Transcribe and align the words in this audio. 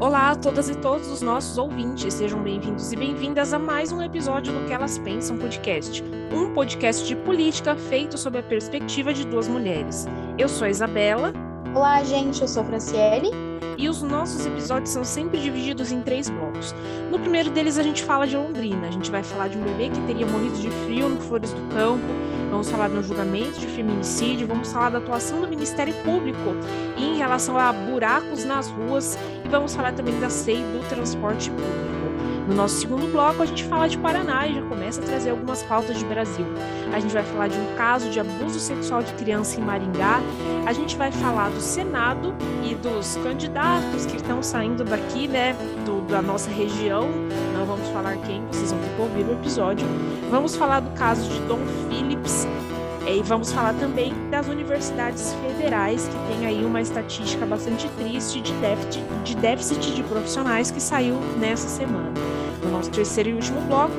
Olá 0.00 0.30
a 0.30 0.36
todas 0.36 0.68
e 0.70 0.76
todos 0.76 1.10
os 1.10 1.22
nossos 1.22 1.58
ouvintes, 1.58 2.14
sejam 2.14 2.40
bem-vindos 2.40 2.92
e 2.92 2.96
bem-vindas 2.96 3.52
a 3.52 3.58
mais 3.58 3.90
um 3.90 4.00
episódio 4.00 4.52
do 4.52 4.64
Que 4.64 4.72
Elas 4.72 4.96
Pensam 4.96 5.36
Podcast, 5.36 6.04
um 6.32 6.54
podcast 6.54 7.04
de 7.04 7.16
política 7.16 7.74
feito 7.74 8.16
sob 8.16 8.38
a 8.38 8.42
perspectiva 8.44 9.12
de 9.12 9.26
duas 9.26 9.48
mulheres. 9.48 10.06
Eu 10.38 10.48
sou 10.48 10.68
a 10.68 10.70
Isabela. 10.70 11.32
Olá, 11.74 12.04
gente, 12.04 12.40
eu 12.40 12.46
sou 12.46 12.62
a 12.62 12.66
Franciele. 12.66 13.30
E 13.76 13.88
os 13.88 14.00
nossos 14.00 14.46
episódios 14.46 14.90
são 14.90 15.02
sempre 15.04 15.40
divididos 15.40 15.90
em 15.90 16.00
três 16.00 16.30
blocos. 16.30 16.72
No 17.10 17.18
primeiro 17.18 17.50
deles, 17.50 17.76
a 17.76 17.82
gente 17.82 18.04
fala 18.04 18.24
de 18.24 18.36
Londrina. 18.36 18.86
A 18.86 18.90
gente 18.92 19.10
vai 19.10 19.24
falar 19.24 19.48
de 19.48 19.58
um 19.58 19.62
bebê 19.62 19.88
que 19.88 20.00
teria 20.02 20.26
morrido 20.26 20.58
de 20.58 20.70
frio 20.84 21.08
no 21.08 21.20
Flores 21.20 21.52
do 21.52 21.74
Campo, 21.74 22.06
vamos 22.50 22.70
falar 22.70 22.88
no 22.88 23.02
julgamento 23.02 23.58
de 23.58 23.66
feminicídio, 23.66 24.46
vamos 24.46 24.72
falar 24.72 24.90
da 24.90 24.98
atuação 24.98 25.40
do 25.40 25.48
Ministério 25.48 25.94
Público 26.02 26.56
em 26.96 27.16
relação 27.16 27.58
a 27.58 27.72
buracos 27.72 28.44
nas 28.44 28.68
ruas 28.68 29.18
e 29.44 29.48
vamos 29.48 29.74
falar 29.74 29.92
também 29.92 30.18
da 30.18 30.30
SEI 30.30 30.62
do 30.62 30.88
transporte 30.88 31.50
público. 31.50 31.97
No 32.48 32.54
nosso 32.54 32.80
segundo 32.80 33.06
bloco, 33.12 33.42
a 33.42 33.46
gente 33.46 33.62
fala 33.64 33.86
de 33.86 33.98
Paraná 33.98 34.46
e 34.46 34.54
já 34.54 34.62
começa 34.62 35.02
a 35.02 35.04
trazer 35.04 35.28
algumas 35.28 35.62
pautas 35.64 35.98
de 35.98 36.04
Brasil. 36.06 36.46
A 36.90 36.98
gente 36.98 37.12
vai 37.12 37.22
falar 37.22 37.48
de 37.48 37.58
um 37.58 37.76
caso 37.76 38.08
de 38.08 38.18
abuso 38.18 38.58
sexual 38.58 39.02
de 39.02 39.12
criança 39.12 39.60
em 39.60 39.62
Maringá. 39.62 40.22
A 40.64 40.72
gente 40.72 40.96
vai 40.96 41.12
falar 41.12 41.50
do 41.50 41.60
Senado 41.60 42.34
e 42.64 42.74
dos 42.74 43.18
candidatos 43.22 44.06
que 44.06 44.16
estão 44.16 44.42
saindo 44.42 44.82
daqui, 44.82 45.28
né, 45.28 45.54
do, 45.84 46.00
da 46.08 46.22
nossa 46.22 46.48
região. 46.48 47.06
Não 47.52 47.66
vamos 47.66 47.86
falar 47.88 48.16
quem, 48.16 48.42
vocês 48.46 48.72
vão 48.72 48.80
ter 48.80 48.94
que 48.94 49.02
ouvir 49.02 49.26
o 49.26 49.32
episódio. 49.34 49.86
Vamos 50.30 50.56
falar 50.56 50.80
do 50.80 50.90
caso 50.96 51.28
de 51.28 51.40
Dom 51.40 51.60
Phillips, 51.90 52.46
e 53.06 53.22
vamos 53.22 53.52
falar 53.52 53.74
também 53.74 54.12
das 54.30 54.48
universidades 54.48 55.34
federais, 55.34 56.08
que 56.08 56.32
tem 56.32 56.46
aí 56.46 56.64
uma 56.64 56.80
estatística 56.80 57.46
bastante 57.46 57.88
triste 57.90 58.40
de 58.40 58.52
déficit, 58.54 59.02
de 59.24 59.36
déficit 59.36 59.94
de 59.94 60.02
profissionais 60.02 60.70
que 60.70 60.80
saiu 60.80 61.18
nessa 61.38 61.68
semana. 61.68 62.37
No 62.68 62.76
nosso 62.76 62.90
terceiro 62.90 63.30
e 63.30 63.32
último 63.32 63.62
bloco, 63.62 63.94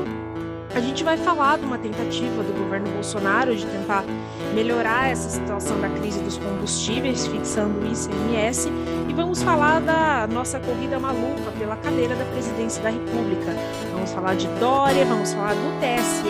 a 0.75 0.79
gente 0.79 1.03
vai 1.03 1.17
falar 1.17 1.57
de 1.57 1.65
uma 1.65 1.79
tentativa 1.79 2.43
do 2.43 2.53
governo 2.53 2.87
Bolsonaro 2.91 3.55
de 3.55 3.65
tentar 3.65 4.05
melhorar 4.53 5.09
essa 5.09 5.27
situação 5.27 5.81
da 5.81 5.89
crise 5.89 6.19
dos 6.19 6.37
combustíveis, 6.37 7.25
fixando 7.25 7.79
o 7.79 7.91
ICMS, 7.91 8.69
e 9.09 9.13
vamos 9.13 9.41
falar 9.41 9.81
da 9.81 10.27
nossa 10.27 10.59
corrida 10.59 10.99
maluca 10.99 11.51
pela 11.57 11.75
cadeira 11.77 12.15
da 12.15 12.25
presidência 12.25 12.83
da 12.83 12.91
República. 12.91 13.55
Vamos 13.91 14.11
falar 14.11 14.35
de 14.35 14.47
Dória, 14.59 15.03
vamos 15.03 15.33
falar 15.33 15.55
do 15.55 15.79
TSE, 15.79 16.29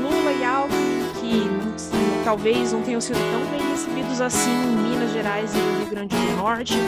Lula 0.00 0.32
e 0.32 0.44
Alckmin, 0.44 1.10
que 1.20 2.24
talvez 2.24 2.72
não 2.72 2.82
tenham 2.82 3.00
sido 3.00 3.18
tão 3.32 3.44
bem 3.50 3.70
recebidos 3.70 4.20
assim 4.20 4.52
em 4.52 4.88
Minas 4.88 5.10
Gerais 5.10 5.52
e 5.52 5.58
no 5.58 5.78
Rio 5.80 5.90
Grande 5.90 6.14
do 6.14 6.36
Norte. 6.36 6.78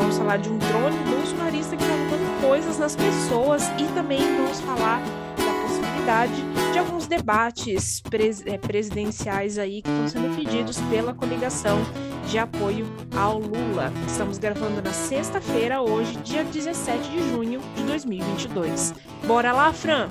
Vamos 0.00 0.16
falar 0.16 0.38
de 0.38 0.48
um 0.48 0.56
drone 0.56 0.96
bolsonarista 1.04 1.76
que 1.76 1.82
está 1.82 1.94
botando 1.94 2.40
coisas 2.40 2.78
nas 2.78 2.96
pessoas 2.96 3.64
e 3.78 3.84
também 3.94 4.18
vamos 4.34 4.58
falar 4.62 4.98
da 5.36 5.62
possibilidade 5.62 6.42
de 6.72 6.78
alguns 6.78 7.06
debates 7.06 8.02
é, 8.46 8.56
presidenciais 8.56 9.58
aí 9.58 9.82
que 9.82 9.90
estão 9.90 10.08
sendo 10.08 10.34
pedidos 10.34 10.80
pela 10.88 11.12
coligação 11.12 11.78
de 12.26 12.38
apoio 12.38 12.86
ao 13.14 13.38
Lula. 13.38 13.92
Estamos 14.06 14.38
gravando 14.38 14.80
na 14.80 14.90
sexta-feira, 14.90 15.82
hoje, 15.82 16.16
dia 16.24 16.44
17 16.44 17.10
de 17.10 17.30
junho 17.30 17.60
de 17.76 17.82
2022. 17.82 18.94
Bora 19.26 19.52
lá, 19.52 19.70
Fran! 19.70 20.08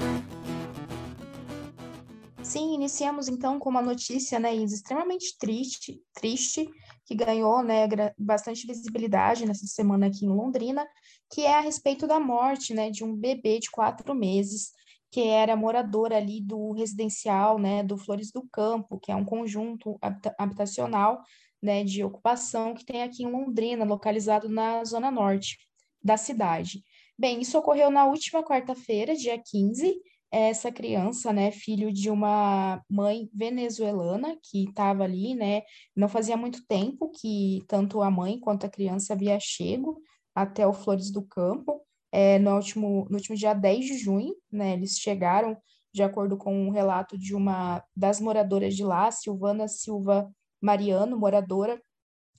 Sim, 2.50 2.73
iniciamos 2.73 3.28
então 3.28 3.59
com 3.59 3.69
uma 3.69 3.81
notícia, 3.81 4.39
né, 4.39 4.55
extremamente 4.55 5.38
triste, 5.38 6.02
triste, 6.16 6.67
que 7.05 7.14
ganhou, 7.14 7.61
né, 7.61 7.88
bastante 8.17 8.66
visibilidade 8.66 9.45
nessa 9.45 9.67
semana 9.67 10.08
aqui 10.08 10.25
em 10.25 10.30
Londrina, 10.30 10.83
que 11.31 11.42
é 11.42 11.55
a 11.55 11.59
respeito 11.59 12.08
da 12.08 12.20
morte, 12.20 12.73
né, 12.73 12.89
de 12.89 13.03
um 13.03 13.16
bebê 13.16 13.59
de 13.59 13.70
quatro 13.70 14.16
meses 14.16 14.72
que 15.11 15.22
era 15.22 15.55
morador 15.55 16.11
ali 16.11 16.42
do 16.42 16.71
residencial, 16.71 17.60
né, 17.60 17.83
do 17.83 17.99
Flores 17.99 18.32
do 18.32 18.42
Campo, 18.52 18.99
que 18.99 19.11
é 19.11 19.16
um 19.16 19.26
conjunto 19.26 19.99
habitacional, 20.36 21.21
né, 21.61 21.83
de 21.83 22.04
ocupação 22.04 22.73
que 22.73 22.83
tem 22.83 23.04
aqui 23.04 23.26
em 23.26 23.31
Londrina, 23.31 23.86
localizado 23.86 24.49
na 24.49 24.83
zona 24.83 25.11
norte 25.11 25.55
da 26.04 26.17
cidade. 26.17 26.81
Bem, 27.16 27.42
isso 27.42 27.60
ocorreu 27.60 27.92
na 27.92 28.05
última 28.05 28.42
quarta-feira, 28.42 29.16
dia 29.16 29.37
15, 29.37 30.02
essa 30.32 30.72
criança, 30.72 31.34
né, 31.34 31.52
filho 31.52 31.92
de 31.92 32.10
uma 32.10 32.84
mãe 32.90 33.30
venezuelana 33.34 34.38
que 34.44 34.66
estava 34.66 35.04
ali, 35.04 35.34
né, 35.36 35.64
não 35.95 36.08
fazia 36.08 36.38
muito 36.38 36.66
tempo 36.67 37.12
que 37.12 37.64
tanto 37.67 38.02
a 38.02 38.12
mãe 38.12 38.40
quanto 38.40 38.66
a 38.66 38.70
criança 38.70 39.14
havia 39.14 39.40
chego 39.40 40.02
até 40.36 40.67
o 40.67 40.73
Flores 40.73 41.12
do 41.12 41.23
Campo, 41.23 41.82
é, 42.12 42.40
no, 42.40 42.56
último, 42.56 43.08
no 43.10 43.17
último 43.17 43.36
dia 43.36 43.54
10 43.54 43.86
de 43.86 43.98
junho, 43.98 44.36
né, 44.52 44.73
eles 44.73 44.98
chegaram 45.00 45.58
de 45.94 46.04
acordo 46.04 46.38
com 46.38 46.67
um 46.67 46.70
relato 46.70 47.17
de 47.17 47.36
uma 47.36 47.84
das 47.96 48.22
moradoras 48.22 48.76
de 48.76 48.84
lá, 48.84 49.11
Silvana 49.11 49.67
Silva 49.67 50.32
Mariano, 50.61 51.17
moradora, 51.17 51.82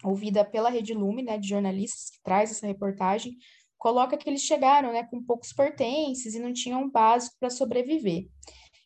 ouvida 0.04 0.44
pela 0.44 0.70
Rede 0.70 0.94
Lume, 0.94 1.22
né, 1.22 1.38
de 1.38 1.48
jornalistas 1.48 2.10
que 2.10 2.22
traz 2.22 2.50
essa 2.50 2.66
reportagem, 2.66 3.36
coloca 3.80 4.16
que 4.16 4.28
eles 4.28 4.42
chegaram 4.42 4.92
né, 4.92 5.02
com 5.04 5.24
poucos 5.24 5.52
pertences 5.52 6.34
e 6.34 6.38
não 6.38 6.52
tinham 6.52 6.88
básico 6.88 7.34
para 7.40 7.50
sobreviver. 7.50 8.28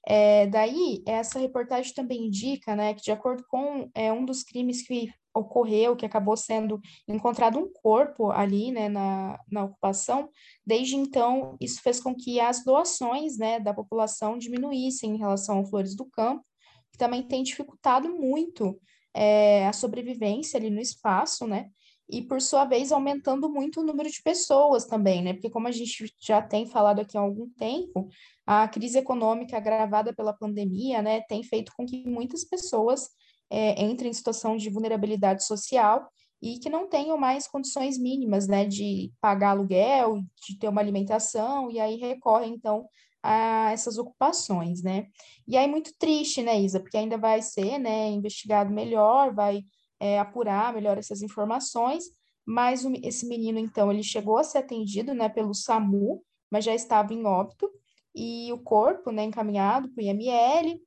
É, 0.07 0.47
daí, 0.47 1.03
essa 1.05 1.39
reportagem 1.39 1.93
também 1.93 2.27
indica 2.27 2.77
né, 2.77 2.95
que, 2.95 3.03
de 3.03 3.11
acordo 3.11 3.45
com 3.49 3.91
é, 3.93 4.13
um 4.13 4.25
dos 4.25 4.45
crimes 4.45 4.87
que 4.87 5.11
ocorreu, 5.35 5.97
que 5.97 6.07
acabou 6.07 6.37
sendo 6.37 6.81
encontrado 7.09 7.59
um 7.59 7.69
corpo 7.73 8.31
ali 8.31 8.71
né, 8.71 8.89
na, 8.89 9.37
na 9.51 9.65
ocupação, 9.65 10.29
desde 10.65 10.95
então, 10.95 11.57
isso 11.61 11.83
fez 11.83 11.99
com 11.99 12.15
que 12.15 12.39
as 12.39 12.65
doações 12.65 13.37
né, 13.37 13.59
da 13.59 13.75
população 13.75 14.39
diminuíssem 14.39 15.11
em 15.11 15.19
relação 15.19 15.59
ao 15.59 15.67
Flores 15.67 15.97
do 15.97 16.05
Campo, 16.07 16.45
que 16.93 16.99
também 16.99 17.23
tem 17.23 17.43
dificultado 17.43 18.09
muito 18.09 18.79
é, 19.13 19.67
a 19.67 19.73
sobrevivência 19.73 20.57
ali 20.57 20.71
no 20.71 20.81
espaço, 20.81 21.49
né? 21.49 21.69
E, 22.09 22.23
por 22.23 22.41
sua 22.41 22.65
vez, 22.65 22.93
aumentando 22.93 23.49
muito 23.51 23.81
o 23.81 23.85
número 23.85 24.11
de 24.11 24.23
pessoas 24.23 24.85
também, 24.85 25.23
né? 25.23 25.33
Porque, 25.33 25.51
como 25.51 25.69
a 25.69 25.73
gente 25.73 26.13
já 26.21 26.43
tem 26.43 26.67
falado 26.67 27.01
aqui 27.01 27.17
há 27.17 27.21
algum 27.21 27.49
tempo, 27.51 28.09
a 28.47 28.69
crise 28.69 28.99
econômica 28.99 29.57
agravada 29.57 30.13
pela 30.15 30.33
pandemia, 30.33 31.01
né, 31.01 31.23
tem 31.23 31.43
feito 31.43 31.73
com 31.77 31.87
que 31.87 32.07
muitas 32.07 32.45
pessoas 32.45 33.09
é, 33.51 33.83
entrem 33.83 34.11
em 34.11 34.15
situação 34.15 34.57
de 34.57 34.69
vulnerabilidade 34.69 35.45
social 35.45 36.09
e 36.43 36.59
que 36.59 36.69
não 36.69 36.89
tenham 36.89 37.17
mais 37.17 37.47
condições 37.47 37.99
mínimas, 37.99 38.47
né, 38.47 38.67
de 38.67 39.11
pagar 39.21 39.51
aluguel, 39.51 40.21
de 40.47 40.59
ter 40.59 40.69
uma 40.69 40.81
alimentação, 40.81 41.71
e 41.71 41.81
aí 41.81 41.97
recorrem, 41.97 42.53
então, 42.53 42.87
a 43.23 43.71
essas 43.73 43.97
ocupações, 43.97 44.83
né? 44.83 45.07
E 45.49 45.57
aí, 45.57 45.67
muito 45.67 45.91
triste, 45.99 46.43
né, 46.43 46.61
Isa? 46.61 46.79
Porque 46.81 46.99
ainda 46.99 47.17
vai 47.17 47.41
ser, 47.41 47.79
né, 47.79 48.11
investigado 48.11 48.71
melhor, 48.71 49.35
vai 49.35 49.63
é, 50.05 50.19
apurar 50.19 50.75
melhor 50.75 50.99
essas 50.99 51.23
informações, 51.23 52.05
mas 52.47 52.85
esse 53.03 53.27
menino, 53.27 53.59
então, 53.59 53.91
ele 53.91 54.03
chegou 54.03 54.37
a 54.37 54.45
ser 54.45 54.59
atendido, 54.59 55.15
né, 55.15 55.31
pelo 55.31 55.55
SAMU, 55.55 56.23
mas 56.51 56.63
já 56.63 56.75
estava 56.75 57.15
em 57.15 57.25
óbito, 57.25 57.71
e 58.15 58.53
o 58.53 58.59
corpo, 58.59 59.11
né, 59.11 59.25
encaminhado 59.25 59.89
para 59.89 60.03
o 60.03 60.05
IML, 60.05 60.79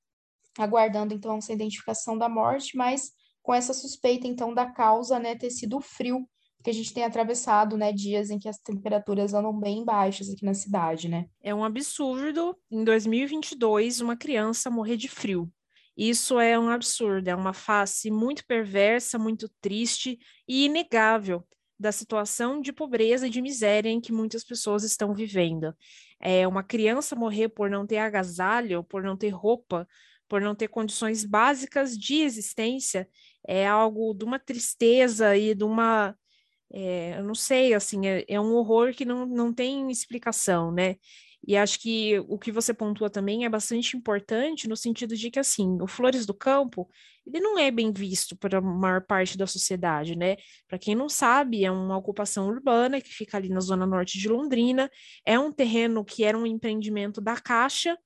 aguardando, 0.59 1.15
então, 1.15 1.37
essa 1.37 1.51
identificação 1.51 2.15
da 2.15 2.29
morte, 2.29 2.77
mas 2.77 3.11
com 3.41 3.55
essa 3.55 3.73
suspeita, 3.73 4.27
então, 4.27 4.53
da 4.53 4.71
causa, 4.71 5.17
né, 5.17 5.35
ter 5.35 5.49
sido 5.49 5.81
frio, 5.81 6.29
que 6.63 6.69
a 6.69 6.73
gente 6.73 6.93
tem 6.93 7.03
atravessado, 7.03 7.75
né, 7.75 7.91
dias 7.91 8.29
em 8.29 8.37
que 8.37 8.47
as 8.47 8.59
temperaturas 8.59 9.33
andam 9.33 9.57
bem 9.57 9.83
baixas 9.83 10.29
aqui 10.29 10.45
na 10.45 10.53
cidade, 10.53 11.09
né? 11.09 11.25
É 11.41 11.55
um 11.55 11.63
absurdo, 11.63 12.55
em 12.69 12.83
2022, 12.83 13.99
uma 13.99 14.15
criança 14.15 14.69
morrer 14.69 14.97
de 14.97 15.07
frio. 15.07 15.51
Isso 15.97 16.39
é 16.39 16.57
um 16.59 16.69
absurdo, 16.69 17.27
é 17.27 17.35
uma 17.35 17.53
face 17.53 18.11
muito 18.11 18.45
perversa, 18.45 19.17
muito 19.17 19.49
triste 19.59 20.19
e 20.47 20.65
inegável 20.65 21.43
da 21.79 21.91
situação 21.91 22.61
de 22.61 22.71
pobreza 22.71 23.27
e 23.27 23.29
de 23.29 23.41
miséria 23.41 23.89
em 23.89 23.99
que 23.99 24.11
muitas 24.11 24.43
pessoas 24.43 24.83
estão 24.83 25.13
vivendo. 25.13 25.75
É 26.19 26.47
uma 26.47 26.63
criança 26.63 27.15
morrer 27.15 27.49
por 27.49 27.69
não 27.69 27.85
ter 27.85 27.97
agasalho, 27.97 28.83
por 28.83 29.01
não 29.01 29.17
ter 29.17 29.29
roupa, 29.29 29.87
por 30.27 30.41
não 30.41 30.53
ter 30.53 30.67
condições 30.67 31.25
básicas 31.25 31.97
de 31.97 32.21
existência, 32.21 33.09
é 33.47 33.65
algo 33.65 34.13
de 34.13 34.25
uma 34.25 34.37
tristeza 34.39 35.35
e 35.37 35.55
de 35.55 35.63
uma 35.63 36.15
é, 36.71 37.17
eu 37.17 37.23
não 37.23 37.35
sei, 37.35 37.73
assim, 37.73 38.05
é, 38.07 38.25
é, 38.27 38.39
um 38.39 38.53
horror 38.55 38.93
que 38.93 39.05
não, 39.05 39.25
não 39.25 39.53
tem 39.53 39.89
explicação, 39.89 40.71
né? 40.71 40.97
E 41.45 41.55
acho 41.55 41.79
que 41.79 42.19
o 42.27 42.37
que 42.37 42.51
você 42.51 42.73
pontua 42.73 43.09
também 43.09 43.45
é 43.45 43.49
bastante 43.49 43.95
importante 43.95 44.67
no 44.67 44.75
sentido 44.75 45.15
de 45.15 45.31
que, 45.31 45.39
assim, 45.39 45.77
o 45.81 45.87
Flores 45.87 46.25
do 46.25 46.33
Campo, 46.33 46.89
ele 47.25 47.39
não 47.39 47.57
é 47.57 47.69
bem 47.71 47.91
visto 47.91 48.35
por 48.35 48.53
a 48.55 48.61
maior 48.61 49.01
parte 49.05 49.37
da 49.37 49.47
sociedade, 49.47 50.15
né? 50.15 50.37
Para 50.67 50.77
quem 50.79 50.95
não 50.95 51.09
sabe, 51.09 51.63
é 51.63 51.71
uma 51.71 51.97
ocupação 51.97 52.47
urbana 52.47 53.01
que 53.01 53.13
fica 53.13 53.37
ali 53.37 53.49
na 53.49 53.59
zona 53.59 53.85
norte 53.85 54.17
de 54.19 54.27
Londrina, 54.27 54.89
é 55.25 55.37
um 55.39 55.51
terreno 55.51 56.03
que 56.03 56.23
era 56.23 56.37
um 56.37 56.45
empreendimento 56.45 57.21
da 57.21 57.35
Caixa, 57.35 57.97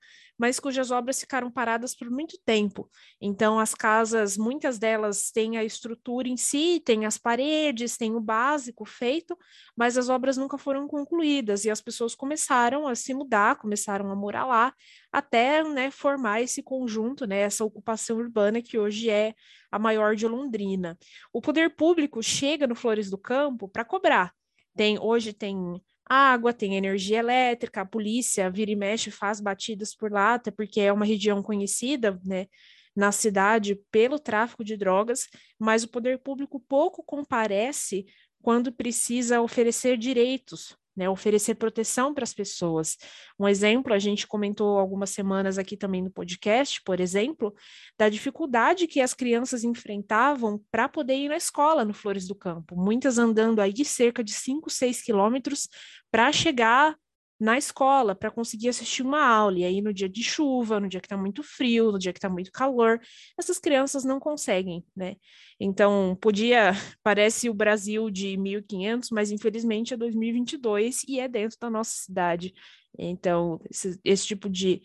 mas 0.42 0.60
cujas 0.60 0.90
obras 0.90 1.20
ficaram 1.20 1.52
paradas 1.52 1.94
por 1.94 2.10
muito 2.10 2.36
tempo. 2.44 2.90
Então, 3.22 3.60
as 3.60 3.76
casas, 3.76 4.38
muitas 4.38 4.80
delas 4.80 5.30
têm 5.30 5.56
a 5.56 5.64
estrutura 5.64 6.28
em 6.28 6.36
si, 6.36 6.82
têm 6.84 7.06
as 7.06 7.16
paredes, 7.16 7.96
têm 7.96 8.16
o 8.16 8.20
básico 8.20 8.84
feito, 8.84 9.38
mas 9.78 10.00
as 10.00 10.10
obras 10.10 10.38
nunca 10.38 10.58
foram 10.58 10.88
concluídas 10.88 11.64
e 11.64 11.70
as 11.70 11.80
pessoas 11.80 12.16
começaram 12.16 12.88
a 12.88 12.96
se 12.96 13.14
mudar, 13.14 13.58
começaram 13.58 14.12
a 14.12 14.16
morar 14.16 14.48
lá, 14.48 14.74
até 15.12 15.64
né, 15.64 15.92
formar 15.92 16.42
esse 16.42 16.64
conjunto, 16.64 17.28
né, 17.28 17.42
essa 17.42 17.64
ocupação 17.64 18.18
urbana 18.18 18.64
que 18.64 18.80
hoje 18.80 19.12
é 19.12 19.36
a 19.72 19.78
maior 19.78 20.16
de 20.16 20.28
Londrina. 20.28 20.98
O 21.32 21.40
poder 21.40 21.76
público 21.76 22.24
chega 22.24 22.66
no 22.66 22.74
Flores 22.74 23.12
do 23.12 23.18
Campo 23.18 23.70
para 23.70 23.86
cobrar. 23.86 24.34
Tem 24.76 24.98
hoje 25.00 25.34
tem 25.34 25.80
água, 26.12 26.54
tem 26.54 26.75
energia 26.75 27.19
elétrica, 27.19 27.81
a 27.81 27.86
polícia 27.86 28.50
vira 28.50 28.72
e 28.72 28.75
mexe 28.75 29.10
faz 29.12 29.40
batidas 29.40 29.96
por 29.96 30.12
lá, 30.12 30.34
até 30.36 30.52
porque 30.52 30.81
é 30.81 30.92
uma 30.92 31.06
região 31.06 31.42
conhecida, 31.42 32.19
né, 32.25 32.48
na 32.96 33.12
cidade 33.12 33.75
pelo 33.90 34.19
tráfico 34.19 34.63
de 34.63 34.75
drogas, 34.75 35.30
mas 35.58 35.84
o 35.84 35.88
poder 35.88 36.19
público 36.19 36.60
pouco 36.60 37.04
comparece 37.04 38.06
quando 38.42 38.72
precisa 38.72 39.42
oferecer 39.42 39.98
direitos 39.98 40.78
né, 40.96 41.10
oferecer 41.10 41.56
proteção 41.56 42.14
para 42.14 42.24
as 42.24 42.34
pessoas. 42.34 42.98
Um 43.40 43.48
exemplo, 43.48 43.94
a 43.94 44.00
gente 44.00 44.28
comentou 44.28 44.78
algumas 44.78 45.10
semanas 45.10 45.58
aqui 45.58 45.78
também 45.78 46.02
no 46.02 46.12
podcast, 46.12 46.82
por 46.84 47.00
exemplo, 47.00 47.54
da 47.98 48.10
dificuldade 48.10 48.88
que 48.88 49.02
as 49.02 49.14
crianças 49.14 49.64
enfrentavam 49.64 50.62
para 50.72 50.90
poder 50.90 51.16
ir 51.16 51.30
na 51.30 51.38
escola 51.38 51.86
no 51.86 51.94
Flores 51.94 52.28
do 52.28 52.36
Campo, 52.36 52.76
muitas 52.76 53.18
andando 53.18 53.60
aí 53.60 53.74
de 53.74 53.86
cerca 53.86 54.24
de 54.24 54.34
5, 54.34 54.70
6 54.70 55.02
quilômetros 55.02 55.68
para 56.12 56.32
chegar 56.32 56.96
na 57.42 57.58
escola 57.58 58.14
para 58.14 58.30
conseguir 58.30 58.70
assistir 58.70 59.02
uma 59.02 59.26
aula. 59.26 59.58
E 59.58 59.64
aí, 59.66 59.82
no 59.82 59.92
dia 59.92 60.08
de 60.08 60.24
chuva, 60.24 60.80
no 60.80 60.88
dia 60.88 61.02
que 61.02 61.08
está 61.08 61.18
muito 61.18 61.42
frio, 61.42 61.92
no 61.92 61.98
dia 61.98 62.14
que 62.14 62.20
está 62.20 62.30
muito 62.30 62.52
calor, 62.52 63.02
essas 63.38 63.58
crianças 63.58 64.06
não 64.06 64.20
conseguem, 64.20 64.86
né? 64.96 65.16
Então, 65.60 66.16
podia, 66.22 66.72
parece 67.04 67.50
o 67.50 67.54
Brasil 67.54 68.12
de 68.12 68.38
1500, 68.38 69.10
mas 69.10 69.32
infelizmente 69.32 69.92
é 69.92 69.98
2022 69.98 71.04
e 71.08 71.20
é 71.20 71.28
dentro 71.28 71.58
da 71.60 71.68
nossa 71.68 71.92
cidade. 71.92 72.54
Então, 72.96 73.60
esse, 73.72 74.00
esse 74.04 74.28
tipo 74.28 74.48
de 74.48 74.84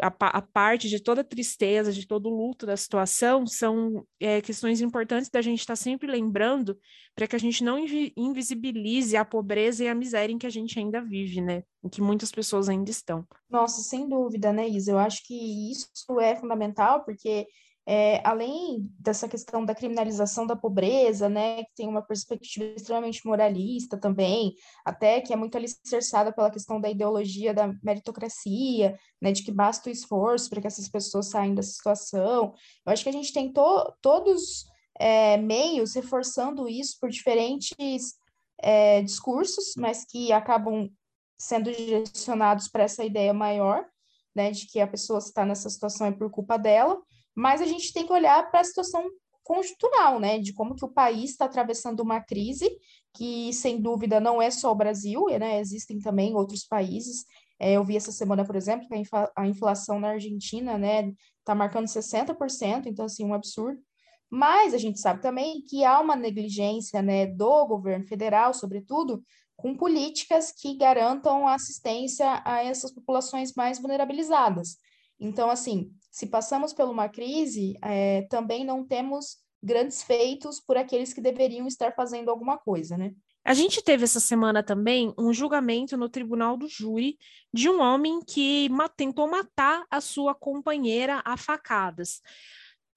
a, 0.00 0.06
a, 0.06 0.42
parte 0.42 0.88
de 0.88 1.02
toda 1.02 1.22
a 1.22 1.24
tristeza, 1.24 1.92
de 1.92 2.06
todo 2.06 2.28
o 2.28 2.36
luto 2.36 2.64
da 2.64 2.76
situação, 2.76 3.46
são 3.46 4.06
é, 4.20 4.40
questões 4.40 4.80
importantes 4.80 5.28
da 5.28 5.42
gente 5.42 5.60
estar 5.60 5.72
tá 5.72 5.76
sempre 5.76 6.10
lembrando 6.10 6.78
para 7.14 7.26
que 7.26 7.34
a 7.34 7.38
gente 7.38 7.64
não 7.64 7.78
invi 7.78 8.12
invisibilize 8.16 9.16
a 9.16 9.24
pobreza 9.24 9.84
e 9.84 9.88
a 9.88 9.94
miséria 9.94 10.32
em 10.32 10.38
que 10.38 10.46
a 10.46 10.50
gente 10.50 10.78
ainda 10.78 11.02
vive, 11.02 11.40
né? 11.40 11.64
Em 11.82 11.88
que 11.88 12.00
muitas 12.00 12.30
pessoas 12.30 12.68
ainda 12.68 12.90
estão. 12.90 13.26
Nossa, 13.50 13.82
sem 13.82 14.08
dúvida, 14.08 14.52
né, 14.52 14.68
Isa? 14.68 14.92
Eu 14.92 14.98
acho 14.98 15.26
que 15.26 15.70
isso 15.72 15.88
é 16.20 16.36
fundamental, 16.36 17.04
porque 17.04 17.46
é, 17.90 18.20
além 18.22 18.86
dessa 19.00 19.26
questão 19.26 19.64
da 19.64 19.74
criminalização 19.74 20.46
da 20.46 20.54
pobreza, 20.54 21.26
né, 21.26 21.64
que 21.64 21.74
tem 21.74 21.88
uma 21.88 22.02
perspectiva 22.02 22.66
extremamente 22.76 23.26
moralista 23.26 23.96
também, 23.96 24.54
até 24.84 25.22
que 25.22 25.32
é 25.32 25.36
muito 25.36 25.56
alicerçada 25.56 26.30
pela 26.30 26.50
questão 26.50 26.78
da 26.78 26.90
ideologia 26.90 27.54
da 27.54 27.72
meritocracia, 27.82 28.94
né, 29.22 29.32
de 29.32 29.42
que 29.42 29.50
basta 29.50 29.88
o 29.88 29.92
esforço 29.92 30.50
para 30.50 30.60
que 30.60 30.66
essas 30.66 30.86
pessoas 30.86 31.30
saiam 31.30 31.54
dessa 31.54 31.70
situação. 31.70 32.52
Eu 32.84 32.92
acho 32.92 33.02
que 33.02 33.08
a 33.08 33.12
gente 33.12 33.32
tem 33.32 33.50
to 33.50 33.94
todos 34.02 34.66
é, 35.00 35.38
meios 35.38 35.94
reforçando 35.94 36.68
isso 36.68 36.98
por 37.00 37.08
diferentes 37.08 38.18
é, 38.60 39.00
discursos, 39.00 39.72
mas 39.78 40.04
que 40.04 40.30
acabam 40.30 40.90
sendo 41.38 41.72
direcionados 41.72 42.68
para 42.68 42.82
essa 42.82 43.02
ideia 43.02 43.32
maior, 43.32 43.86
né, 44.36 44.50
de 44.50 44.66
que 44.66 44.78
a 44.78 44.86
pessoa 44.86 45.20
está 45.20 45.46
nessa 45.46 45.70
situação 45.70 46.06
é 46.06 46.12
por 46.12 46.30
culpa 46.30 46.58
dela, 46.58 47.00
mas 47.38 47.62
a 47.62 47.66
gente 47.66 47.92
tem 47.92 48.04
que 48.04 48.12
olhar 48.12 48.50
para 48.50 48.58
a 48.60 48.64
situação 48.64 49.08
conjuntural, 49.44 50.18
né, 50.18 50.40
de 50.40 50.52
como 50.52 50.74
que 50.74 50.84
o 50.84 50.92
país 50.92 51.30
está 51.30 51.44
atravessando 51.44 52.00
uma 52.00 52.20
crise 52.20 52.68
que, 53.14 53.52
sem 53.52 53.80
dúvida, 53.80 54.18
não 54.18 54.42
é 54.42 54.50
só 54.50 54.72
o 54.72 54.74
Brasil, 54.74 55.24
né, 55.38 55.60
existem 55.60 56.00
também 56.00 56.34
outros 56.34 56.64
países. 56.64 57.24
É, 57.56 57.74
eu 57.74 57.84
vi 57.84 57.96
essa 57.96 58.10
semana, 58.10 58.44
por 58.44 58.56
exemplo, 58.56 58.88
que 58.88 58.94
a 59.36 59.46
inflação 59.46 60.00
na 60.00 60.08
Argentina, 60.08 60.76
né, 60.76 61.12
está 61.38 61.54
marcando 61.54 61.86
60%, 61.86 62.86
então, 62.86 63.04
assim, 63.04 63.24
um 63.24 63.32
absurdo. 63.32 63.80
Mas 64.28 64.74
a 64.74 64.78
gente 64.78 64.98
sabe 64.98 65.22
também 65.22 65.62
que 65.62 65.84
há 65.84 66.00
uma 66.00 66.16
negligência, 66.16 67.00
né, 67.00 67.24
do 67.24 67.66
governo 67.66 68.04
federal, 68.04 68.52
sobretudo, 68.52 69.22
com 69.56 69.76
políticas 69.76 70.50
que 70.50 70.76
garantam 70.76 71.46
assistência 71.46 72.42
a 72.44 72.64
essas 72.64 72.92
populações 72.92 73.54
mais 73.54 73.78
vulnerabilizadas. 73.78 74.76
Então, 75.20 75.50
assim, 75.50 75.92
se 76.10 76.26
passamos 76.26 76.72
por 76.72 76.88
uma 76.88 77.08
crise, 77.08 77.76
é, 77.82 78.22
também 78.22 78.64
não 78.64 78.84
temos 78.84 79.38
grandes 79.62 80.02
feitos 80.02 80.60
por 80.60 80.76
aqueles 80.76 81.12
que 81.12 81.20
deveriam 81.20 81.66
estar 81.66 81.92
fazendo 81.94 82.30
alguma 82.30 82.58
coisa, 82.58 82.96
né? 82.96 83.12
A 83.44 83.54
gente 83.54 83.82
teve 83.82 84.04
essa 84.04 84.20
semana 84.20 84.62
também 84.62 85.14
um 85.18 85.32
julgamento 85.32 85.96
no 85.96 86.08
tribunal 86.08 86.56
do 86.56 86.68
júri 86.68 87.16
de 87.52 87.70
um 87.70 87.80
homem 87.80 88.20
que 88.20 88.68
tentou 88.94 89.26
matar 89.26 89.86
a 89.90 90.02
sua 90.02 90.34
companheira 90.34 91.22
a 91.24 91.34
facadas. 91.36 92.20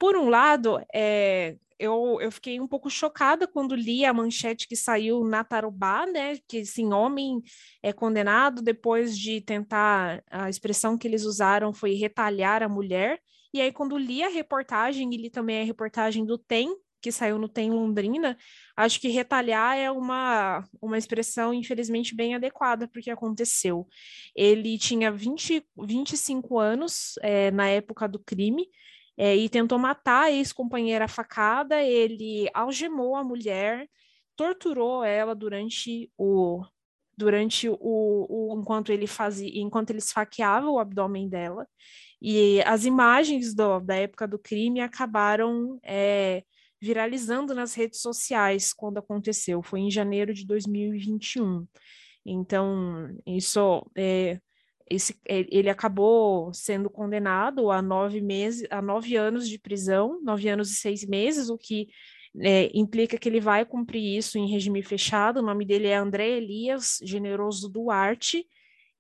Por 0.02 0.18
um 0.18 0.30
lado, 0.30 0.84
é, 0.92 1.56
eu, 1.78 2.18
eu 2.20 2.32
fiquei 2.32 2.60
um 2.60 2.68
pouco 2.68 2.90
chocada 2.90 3.48
quando 3.48 3.76
li 3.76 4.04
a 4.04 4.12
manchete 4.12 4.68
que 4.68 4.76
saiu 4.76 5.24
na 5.24 5.44
Tarubá, 5.44 6.08
né? 6.08 6.40
Que 6.48 6.66
sim, 6.66 6.92
homem 6.92 7.40
é 7.84 7.94
condenado 7.94 8.64
depois 8.64 9.16
de 9.16 9.42
tentar, 9.42 10.24
a 10.32 10.50
expressão 10.50 10.98
que 10.98 11.08
eles 11.08 11.24
usaram 11.24 11.72
foi 11.72 11.94
retalhar 11.94 12.64
a 12.64 12.68
mulher. 12.68 13.20
E 13.54 13.62
aí, 13.62 13.72
quando 13.72 13.96
li 13.96 14.24
a 14.24 14.30
reportagem, 14.30 15.08
e 15.14 15.18
li 15.18 15.30
também 15.30 15.62
a 15.62 15.66
reportagem 15.66 16.26
do 16.26 16.36
TEM, 16.36 16.76
que 17.00 17.12
saiu 17.12 17.38
no 17.38 17.48
TEM 17.48 17.70
Londrina, 17.70 18.36
acho 18.76 19.00
que 19.00 19.08
retalhar 19.08 19.78
é 19.78 19.92
uma, 19.92 20.68
uma 20.82 20.98
expressão, 20.98 21.54
infelizmente, 21.54 22.16
bem 22.16 22.34
adequada 22.34 22.88
para 22.88 23.00
o 23.00 23.04
que 23.04 23.12
aconteceu. 23.12 23.88
Ele 24.36 24.80
tinha 24.80 25.12
20, 25.12 25.64
25 25.78 26.58
anos 26.58 27.20
é, 27.22 27.52
na 27.52 27.68
época 27.70 28.08
do 28.08 28.18
crime, 28.18 28.68
é, 29.18 29.36
e 29.36 29.50
tentou 29.50 29.78
matar 29.78 30.24
a 30.24 30.32
ex-companheira 30.32 31.08
facada, 31.08 31.82
ele 31.82 32.50
algemou 32.54 33.16
a 33.16 33.24
mulher, 33.24 33.88
torturou 34.36 35.04
ela 35.04 35.36
durante 35.36 36.12
o 36.18 36.64
durante 37.18 37.70
o, 37.70 37.78
o 37.80 38.60
enquanto 38.60 38.92
ele 38.92 39.06
fazia 39.06 39.52
enquanto 39.62 39.92
ele 39.92 40.00
esfaqueava 40.00 40.68
o 40.70 40.80
abdômen 40.80 41.30
dela. 41.30 41.68
E 42.22 42.62
as 42.64 42.86
imagens 42.86 43.54
do, 43.54 43.80
da 43.80 43.96
época 43.96 44.28
do 44.28 44.40
crime 44.40 44.80
acabaram 44.82 45.80
é, 45.84 46.44
viralizando 46.82 47.54
nas 47.54 47.76
redes 47.76 48.02
sociais 48.02 48.74
quando 48.74 48.98
aconteceu. 48.98 49.62
Foi 49.62 49.82
em 49.82 49.92
janeiro 49.92 50.34
de 50.34 50.46
2021 50.46 51.68
então 52.26 53.10
isso 53.26 53.86
é, 53.96 54.40
esse, 54.92 55.18
é, 55.28 55.46
ele 55.50 55.70
acabou 55.70 56.54
sendo 56.54 56.90
condenado 56.90 57.72
a 57.72 57.82
nove 57.82 58.22
meses, 58.22 58.68
a 58.70 58.82
nove 58.82 59.16
anos 59.16 59.48
de 59.48 59.58
prisão, 59.58 60.22
nove 60.22 60.50
anos 60.50 60.72
e 60.72 60.76
seis 60.76 61.06
meses, 61.06 61.50
o 61.50 61.58
que 61.58 61.88
é, 62.40 62.70
implica 62.74 63.18
que 63.18 63.30
ele 63.30 63.40
vai 63.40 63.66
cumprir 63.66 64.18
isso 64.18 64.38
em 64.38 64.50
regime 64.50 64.84
fechado. 64.84 65.40
O 65.40 65.44
nome 65.44 65.66
dele 65.66 65.88
é 65.88 65.96
André 65.96 66.30
Elias 66.30 67.00
Generoso 67.04 67.70
Duarte, 67.70 68.46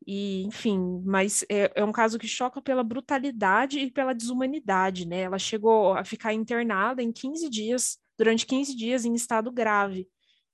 e 0.05 0.43
enfim, 0.43 1.01
mas 1.05 1.43
é, 1.50 1.71
é, 1.75 1.83
um 1.83 1.91
caso 1.91 2.17
que 2.17 2.27
choca 2.27 2.62
pela 2.62 2.83
brutalidade 2.83 3.79
e 3.79 3.91
pela 3.91 4.13
desumanidade, 4.13 5.05
né? 5.05 5.21
Ela 5.21 5.38
chegou 5.38 5.93
a 5.93 6.03
ficar 6.03 6.33
internada 6.33 7.03
em 7.03 7.12
15 7.12 7.50
dias, 7.50 8.00
durante 8.17 8.45
15 8.45 8.75
dias 8.75 9.05
em 9.05 9.13
estado 9.13 9.51
grave. 9.51 10.07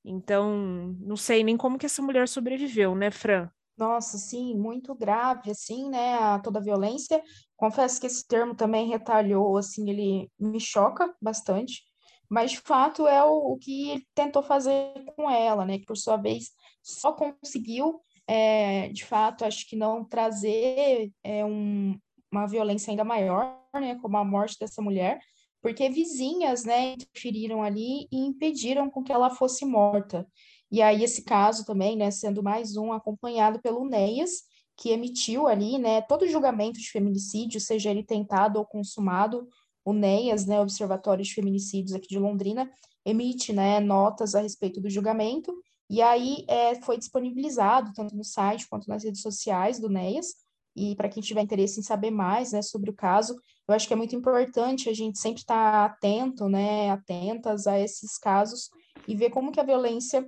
Então, 0.04 0.96
não 1.00 1.16
sei 1.16 1.44
nem 1.44 1.56
como 1.56 1.78
que 1.78 1.86
essa 1.86 2.02
mulher 2.02 2.28
sobreviveu, 2.28 2.96
né, 2.96 3.12
Fran? 3.12 3.50
Nossa, 3.78 4.18
sim, 4.18 4.56
muito 4.58 4.96
grave, 4.96 5.52
assim, 5.52 5.88
né, 5.90 6.16
a 6.16 6.40
toda 6.40 6.58
a 6.60 6.62
violência. 6.64 7.22
Confesso 7.56 8.02
que 8.02 8.08
esse 8.08 8.28
termo 8.28 8.56
também 8.56 8.88
retalhou, 8.90 9.56
assim, 9.56 9.88
ele 9.90 10.32
me 10.40 10.60
choca 10.60 11.14
bastante, 11.22 11.84
mas 12.28 12.52
de 12.52 12.60
fato 12.60 13.08
é 13.08 13.24
o, 13.24 13.54
o 13.54 13.58
que 13.58 13.92
ele 13.92 14.08
tentou 14.16 14.42
fazer 14.42 14.92
com 15.16 15.30
ela, 15.30 15.64
né, 15.64 15.78
que 15.78 15.86
por 15.86 15.96
sua 15.96 16.18
vez 16.18 16.50
só 16.82 17.14
conseguiu, 17.14 18.02
é, 18.28 18.90
de 18.90 19.06
fato, 19.06 19.46
acho 19.46 19.68
que 19.70 19.76
não 19.76 20.04
trazer 20.04 21.12
é, 21.24 21.46
um, 21.46 21.96
uma 22.32 22.48
violência 22.48 22.90
ainda 22.92 23.04
maior, 23.04 23.60
né, 23.76 23.96
como 24.02 24.18
a 24.18 24.26
morte 24.26 24.58
dessa 24.60 24.82
mulher, 24.82 25.20
porque 25.62 25.88
vizinhas, 25.90 26.64
né, 26.66 26.94
interferiram 26.94 27.62
ali 27.62 28.08
e 28.12 28.18
impediram 28.26 28.90
com 28.90 29.04
que 29.04 29.12
ela 29.12 29.30
fosse 29.30 29.66
morta. 29.66 30.28
E 30.72 30.82
aí 30.82 31.04
esse 31.04 31.24
caso 31.24 31.66
também, 31.66 31.96
né, 31.96 32.12
sendo 32.12 32.44
mais 32.44 32.76
um 32.76 32.92
acompanhado 32.92 33.60
pelo 33.62 33.88
NEAS, 33.88 34.44
que 34.76 34.90
emitiu 34.90 35.48
ali, 35.48 35.80
né, 35.80 36.02
todo 36.02 36.28
julgamento 36.28 36.80
de 36.80 36.90
feminicídio, 36.90 37.60
seja 37.60 37.90
ele 37.90 38.04
tentado 38.04 38.60
ou 38.60 38.66
consumado, 38.66 39.48
o 39.84 39.94
NEAS, 39.94 40.46
né, 40.46 40.60
Observatório 40.60 41.24
de 41.24 41.34
Feminicídios 41.34 41.94
aqui 41.94 42.08
de 42.08 42.20
Londrina, 42.20 42.70
emite, 43.06 43.54
né, 43.54 43.80
notas 43.80 44.36
a 44.36 44.42
respeito 44.42 44.82
do 44.82 44.90
julgamento, 44.90 45.54
e 45.90 46.02
aí 46.02 46.44
é, 46.48 46.76
foi 46.82 46.98
disponibilizado 46.98 47.94
tanto 47.94 48.16
no 48.16 48.24
site 48.24 48.68
quanto 48.70 48.90
nas 48.90 49.04
redes 49.04 49.22
sociais 49.22 49.80
do 49.80 49.90
NEAS, 49.90 50.36
e 50.76 50.96
para 50.96 51.10
quem 51.10 51.24
tiver 51.24 51.42
interesse 51.42 51.80
em 51.80 51.84
saber 51.84 52.12
mais, 52.12 52.52
né, 52.52 52.62
sobre 52.62 52.92
o 52.92 52.94
caso, 52.94 53.36
eu 53.68 53.74
acho 53.74 53.88
que 53.88 53.94
é 53.94 53.98
muito 53.98 54.16
importante 54.16 54.90
a 54.90 54.94
gente 54.94 55.18
sempre 55.18 55.42
estar 55.42 55.72
tá 55.72 55.86
atento, 55.86 56.48
né, 56.48 56.92
atentas 56.92 57.66
a 57.66 57.80
esses 57.80 58.18
casos 58.18 58.70
e 59.08 59.16
ver 59.16 59.32
como 59.32 59.52
que 59.52 59.60
a 59.60 59.64
violência 59.64 60.24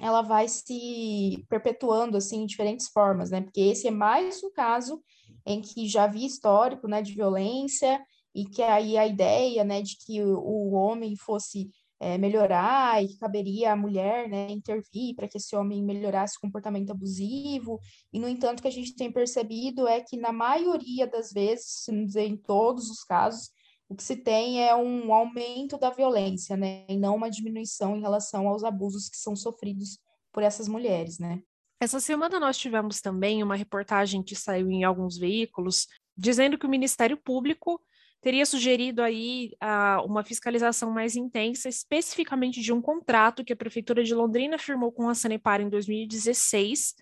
ela 0.00 0.22
vai 0.22 0.48
se 0.48 1.44
perpetuando 1.48 2.16
assim 2.16 2.42
em 2.42 2.46
diferentes 2.46 2.88
formas, 2.88 3.30
né? 3.30 3.40
Porque 3.40 3.60
esse 3.60 3.86
é 3.86 3.90
mais 3.90 4.42
um 4.42 4.50
caso 4.50 5.02
em 5.46 5.60
que 5.60 5.86
já 5.88 6.04
havia 6.04 6.26
histórico, 6.26 6.88
né, 6.88 7.02
de 7.02 7.14
violência 7.14 8.00
e 8.34 8.44
que 8.44 8.62
aí 8.62 8.96
a 8.96 9.06
ideia, 9.06 9.62
né, 9.62 9.82
de 9.82 9.96
que 9.98 10.22
o, 10.22 10.72
homem 10.72 11.16
fosse 11.16 11.70
é, 12.00 12.18
melhorar 12.18 13.02
e 13.02 13.08
que 13.08 13.18
caberia 13.18 13.72
à 13.72 13.76
mulher, 13.76 14.28
né, 14.28 14.50
intervir 14.50 15.14
para 15.14 15.28
que 15.28 15.38
esse 15.38 15.54
homem 15.54 15.82
melhorasse 15.82 16.36
o 16.36 16.40
comportamento 16.40 16.90
abusivo. 16.90 17.78
E 18.12 18.18
no 18.18 18.28
entanto, 18.28 18.58
o 18.58 18.62
que 18.62 18.68
a 18.68 18.72
gente 18.72 18.96
tem 18.96 19.12
percebido 19.12 19.86
é 19.86 20.00
que 20.00 20.16
na 20.16 20.32
maioria 20.32 21.06
das 21.06 21.30
vezes, 21.30 21.84
se 21.84 21.92
não 21.92 22.04
dizer 22.04 22.26
em 22.26 22.36
todos 22.36 22.90
os 22.90 23.04
casos, 23.04 23.50
o 23.94 23.96
que 23.96 24.02
se 24.02 24.16
tem 24.16 24.66
é 24.66 24.74
um 24.74 25.14
aumento 25.14 25.78
da 25.78 25.90
violência, 25.90 26.56
né, 26.56 26.84
e 26.88 26.96
não 26.96 27.14
uma 27.14 27.30
diminuição 27.30 27.96
em 27.96 28.00
relação 28.00 28.48
aos 28.48 28.64
abusos 28.64 29.08
que 29.08 29.16
são 29.16 29.34
sofridos 29.36 29.98
por 30.32 30.42
essas 30.42 30.68
mulheres, 30.68 31.18
né. 31.18 31.40
Essa 31.80 32.00
semana 32.00 32.40
nós 32.40 32.58
tivemos 32.58 33.00
também 33.00 33.42
uma 33.42 33.56
reportagem 33.56 34.22
que 34.22 34.34
saiu 34.34 34.70
em 34.70 34.84
alguns 34.84 35.16
veículos 35.16 35.86
dizendo 36.16 36.58
que 36.58 36.66
o 36.66 36.70
Ministério 36.70 37.16
Público 37.16 37.80
teria 38.20 38.46
sugerido 38.46 39.02
aí 39.02 39.50
uh, 39.62 40.02
uma 40.06 40.24
fiscalização 40.24 40.90
mais 40.90 41.14
intensa, 41.14 41.68
especificamente 41.68 42.60
de 42.60 42.72
um 42.72 42.80
contrato 42.80 43.44
que 43.44 43.52
a 43.52 43.56
Prefeitura 43.56 44.02
de 44.02 44.14
Londrina 44.14 44.58
firmou 44.58 44.90
com 44.90 45.08
a 45.08 45.14
Sanepar 45.14 45.60
em 45.60 45.68
2016, 45.68 46.94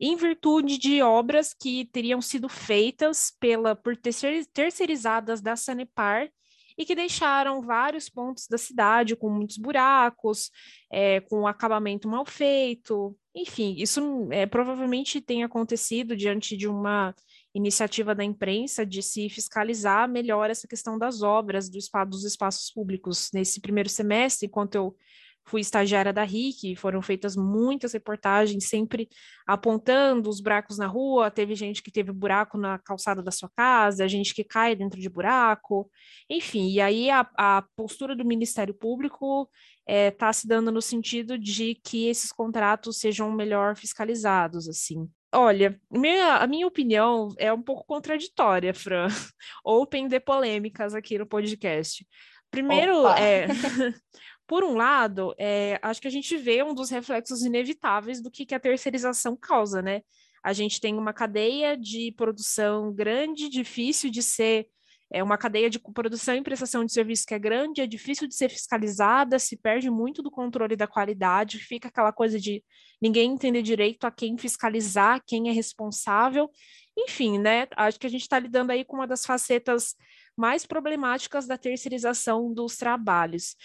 em 0.00 0.16
virtude 0.16 0.78
de 0.78 1.02
obras 1.02 1.52
que 1.52 1.84
teriam 1.84 2.22
sido 2.22 2.48
feitas 2.48 3.32
pela 3.38 3.76
por 3.76 3.94
terceirizadas 3.96 5.42
da 5.42 5.54
Sanepar 5.54 6.30
e 6.78 6.86
que 6.86 6.94
deixaram 6.94 7.60
vários 7.60 8.08
pontos 8.08 8.46
da 8.48 8.56
cidade 8.56 9.14
com 9.14 9.28
muitos 9.28 9.58
buracos, 9.58 10.50
é, 10.90 11.20
com 11.20 11.46
acabamento 11.46 12.08
mal 12.08 12.24
feito. 12.24 13.14
Enfim, 13.34 13.74
isso 13.76 14.28
é, 14.30 14.46
provavelmente 14.46 15.20
tem 15.20 15.44
acontecido 15.44 16.16
diante 16.16 16.56
de 16.56 16.66
uma 16.66 17.14
iniciativa 17.54 18.14
da 18.14 18.24
imprensa 18.24 18.86
de 18.86 19.02
se 19.02 19.28
fiscalizar 19.28 20.08
melhor 20.08 20.48
essa 20.48 20.66
questão 20.66 20.98
das 20.98 21.20
obras 21.20 21.68
do 21.68 21.78
dos 22.06 22.24
espaços 22.24 22.70
públicos 22.72 23.28
nesse 23.34 23.60
primeiro 23.60 23.90
semestre, 23.90 24.46
enquanto 24.46 24.74
eu 24.76 24.96
fui 25.44 25.60
estagiária 25.60 26.12
da 26.12 26.22
RIC, 26.22 26.76
foram 26.76 27.02
feitas 27.02 27.36
muitas 27.36 27.92
reportagens, 27.92 28.68
sempre 28.68 29.08
apontando 29.46 30.28
os 30.30 30.40
buracos 30.40 30.78
na 30.78 30.86
rua. 30.86 31.30
Teve 31.30 31.54
gente 31.54 31.82
que 31.82 31.90
teve 31.90 32.12
buraco 32.12 32.56
na 32.56 32.78
calçada 32.78 33.22
da 33.22 33.30
sua 33.30 33.50
casa, 33.56 34.08
gente 34.08 34.34
que 34.34 34.44
cai 34.44 34.76
dentro 34.76 35.00
de 35.00 35.08
buraco, 35.08 35.90
enfim. 36.28 36.68
E 36.70 36.80
aí 36.80 37.10
a, 37.10 37.28
a 37.36 37.64
postura 37.76 38.14
do 38.14 38.24
Ministério 38.24 38.74
Público 38.74 39.50
está 39.86 39.92
é, 39.92 40.10
tá 40.10 40.32
se 40.32 40.46
dando 40.46 40.70
no 40.70 40.80
sentido 40.80 41.36
de 41.36 41.74
que 41.74 42.08
esses 42.08 42.30
contratos 42.30 42.98
sejam 42.98 43.32
melhor 43.32 43.76
fiscalizados, 43.76 44.68
assim. 44.68 45.08
Olha, 45.32 45.80
minha, 45.90 46.36
a 46.36 46.46
minha 46.46 46.66
opinião 46.66 47.28
é 47.38 47.52
um 47.52 47.62
pouco 47.62 47.84
contraditória, 47.86 48.74
Fran. 48.74 49.06
Open 49.64 50.08
de 50.08 50.18
polêmicas 50.18 50.94
aqui 50.94 51.18
no 51.18 51.26
podcast. 51.26 52.04
Primeiro, 52.50 53.06
é, 53.10 53.46
por 54.50 54.64
um 54.64 54.74
lado, 54.74 55.32
é, 55.38 55.78
acho 55.80 56.02
que 56.02 56.08
a 56.08 56.10
gente 56.10 56.36
vê 56.36 56.60
um 56.60 56.74
dos 56.74 56.90
reflexos 56.90 57.44
inevitáveis 57.44 58.20
do 58.20 58.28
que, 58.28 58.44
que 58.44 58.52
a 58.52 58.58
terceirização 58.58 59.36
causa, 59.36 59.80
né? 59.80 60.02
A 60.42 60.52
gente 60.52 60.80
tem 60.80 60.98
uma 60.98 61.12
cadeia 61.12 61.76
de 61.76 62.10
produção 62.16 62.92
grande, 62.92 63.48
difícil 63.48 64.10
de 64.10 64.24
ser 64.24 64.66
é 65.12 65.22
uma 65.22 65.38
cadeia 65.38 65.70
de 65.70 65.78
produção 65.78 66.34
e 66.34 66.42
prestação 66.42 66.84
de 66.84 66.92
serviço 66.92 67.26
que 67.26 67.34
é 67.34 67.38
grande, 67.38 67.80
é 67.80 67.86
difícil 67.86 68.26
de 68.26 68.34
ser 68.34 68.48
fiscalizada, 68.48 69.38
se 69.38 69.56
perde 69.56 69.88
muito 69.88 70.22
do 70.22 70.30
controle 70.30 70.74
da 70.76 70.86
qualidade, 70.86 71.58
fica 71.58 71.88
aquela 71.88 72.12
coisa 72.12 72.38
de 72.38 72.62
ninguém 73.00 73.32
entender 73.32 73.62
direito 73.62 74.04
a 74.04 74.10
quem 74.10 74.36
fiscalizar, 74.36 75.22
quem 75.26 75.48
é 75.48 75.52
responsável. 75.52 76.48
Enfim, 76.96 77.38
né? 77.38 77.66
Acho 77.76 77.98
que 77.98 78.06
a 78.06 78.10
gente 78.10 78.22
está 78.22 78.38
lidando 78.38 78.70
aí 78.72 78.84
com 78.84 78.96
uma 78.96 79.06
das 79.06 79.24
facetas 79.24 79.94
mais 80.36 80.64
problemáticas 80.64 81.46
da 81.46 81.58
terceirização 81.58 82.52
dos 82.52 82.76
trabalhos. 82.76 83.56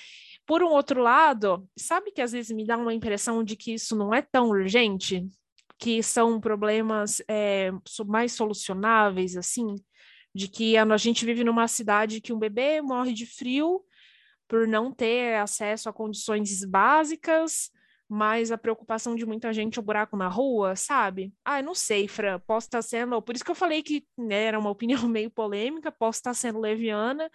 Por 0.46 0.64
um 0.64 0.70
outro 0.70 1.02
lado, 1.02 1.68
sabe 1.78 2.12
que 2.12 2.22
às 2.22 2.32
vezes 2.32 2.56
me 2.56 2.66
dá 2.66 2.78
uma 2.78 2.94
impressão 2.94 3.44
de 3.44 3.56
que 3.56 3.74
isso 3.74 3.96
não 3.96 4.14
é 4.14 4.22
tão 4.22 4.50
urgente, 4.50 5.28
que 5.78 6.02
são 6.04 6.40
problemas 6.40 7.22
é, 7.28 7.72
mais 8.06 8.34
solucionáveis, 8.34 9.36
assim? 9.36 9.76
de 10.36 10.50
que 10.50 10.76
a 10.76 10.98
gente 10.98 11.26
vive 11.26 11.46
numa 11.46 11.66
cidade 11.66 12.20
que 12.20 12.34
um 12.34 12.38
bebê 12.38 12.82
morre 12.82 13.14
de 13.14 13.26
frio 13.26 13.82
por 14.50 14.68
não 14.68 14.92
ter 14.92 15.36
acesso 15.36 15.88
a 15.88 15.94
condições 15.94 16.64
básicas, 16.66 17.72
mas 18.08 18.52
a 18.52 18.58
preocupação 18.58 19.16
de 19.16 19.26
muita 19.26 19.52
gente 19.52 19.78
é 19.78 19.82
o 19.82 19.86
buraco 19.86 20.16
na 20.16 20.28
rua, 20.28 20.76
sabe? 20.76 21.34
Ah, 21.44 21.60
eu 21.60 21.64
não 21.64 21.74
sei, 21.74 22.08
Fran, 22.08 22.40
posso 22.40 22.68
estar 22.68 22.82
sendo, 22.82 23.22
por 23.22 23.36
isso 23.36 23.44
que 23.44 23.52
eu 23.52 23.56
falei 23.56 23.82
que 23.82 24.06
né, 24.18 24.44
era 24.44 24.60
uma 24.60 24.70
opinião 24.70 25.02
meio 25.10 25.32
polêmica, 25.32 25.92
posso 25.92 26.20
estar 26.20 26.34
sendo 26.34 26.60
leviana, 26.60 27.30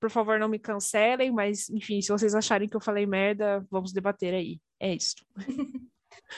por 0.00 0.10
favor 0.10 0.38
não 0.38 0.48
me 0.48 0.58
cancelem, 0.58 1.30
mas 1.30 1.68
enfim, 1.68 2.00
se 2.00 2.10
vocês 2.10 2.34
acharem 2.34 2.68
que 2.68 2.76
eu 2.76 2.80
falei 2.80 3.06
merda, 3.06 3.66
vamos 3.70 3.92
debater 3.92 4.34
aí, 4.34 4.60
é 4.80 4.94
isso. 4.94 5.16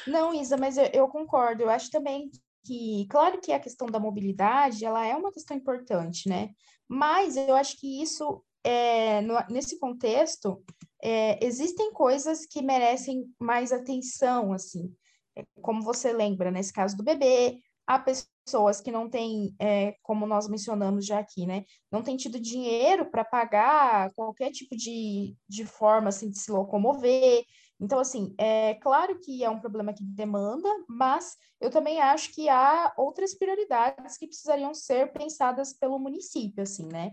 Não, 0.07 0.35
Isa, 0.35 0.57
mas 0.57 0.77
eu, 0.77 0.87
eu 0.93 1.09
concordo, 1.09 1.63
eu 1.63 1.71
acho 1.71 1.91
também 1.91 2.31
que, 2.65 3.07
claro 3.09 3.41
que 3.41 3.53
a 3.53 3.61
questão 3.61 3.87
da 3.87 4.01
mobilidade, 4.01 4.85
ela 4.85 5.07
é 5.07 5.15
uma 5.15 5.31
questão 5.31 5.57
importante, 5.57 6.29
né? 6.29 6.51
Mas 6.89 7.37
eu 7.37 7.55
acho 7.55 7.79
que 7.79 8.03
isso, 8.03 8.43
é, 8.67 9.21
no, 9.21 9.35
nesse 9.49 9.79
contexto, 9.79 10.61
é, 11.01 11.45
existem 11.45 11.93
coisas 11.93 12.45
que 12.45 12.61
merecem 12.61 13.25
mais 13.39 13.73
atenção, 13.73 14.53
assim, 14.53 14.93
é, 15.37 15.45
como 15.63 15.83
você 15.83 16.13
lembra, 16.13 16.51
nesse 16.51 16.73
caso 16.73 16.97
do 16.97 17.05
bebê, 17.05 17.61
há 17.87 18.01
pessoas 18.01 18.81
que 18.81 18.91
não 18.91 19.09
têm, 19.09 19.55
é, 19.61 19.95
como 20.03 20.27
nós 20.27 20.49
mencionamos 20.49 21.07
já 21.07 21.21
aqui, 21.21 21.47
né, 21.47 21.65
não 21.93 22.03
têm 22.03 22.17
tido 22.17 22.41
dinheiro 22.41 23.09
para 23.09 23.25
pagar 23.25 24.13
qualquer 24.15 24.51
tipo 24.51 24.77
de, 24.77 25.37
de 25.49 25.65
forma, 25.65 26.09
assim, 26.09 26.29
de 26.29 26.39
se 26.39 26.51
locomover, 26.51 27.45
então, 27.79 27.99
assim, 27.99 28.35
é 28.39 28.75
claro 28.75 29.19
que 29.21 29.45
é 29.45 29.51
um 29.51 29.61
problema 29.61 29.93
que 29.93 30.03
demanda, 30.03 30.69
mas 30.89 31.37
eu 31.61 31.71
também 31.71 32.01
acho 32.01 32.33
que 32.33 32.49
há 32.49 32.93
outras 32.97 33.35
prioridades 33.35 34.17
que 34.17 34.27
precisariam 34.27 34.73
ser 34.73 35.13
pensadas 35.13 35.75
pelo 35.75 35.99
município, 35.99 36.63
assim, 36.63 36.87
né? 36.87 37.13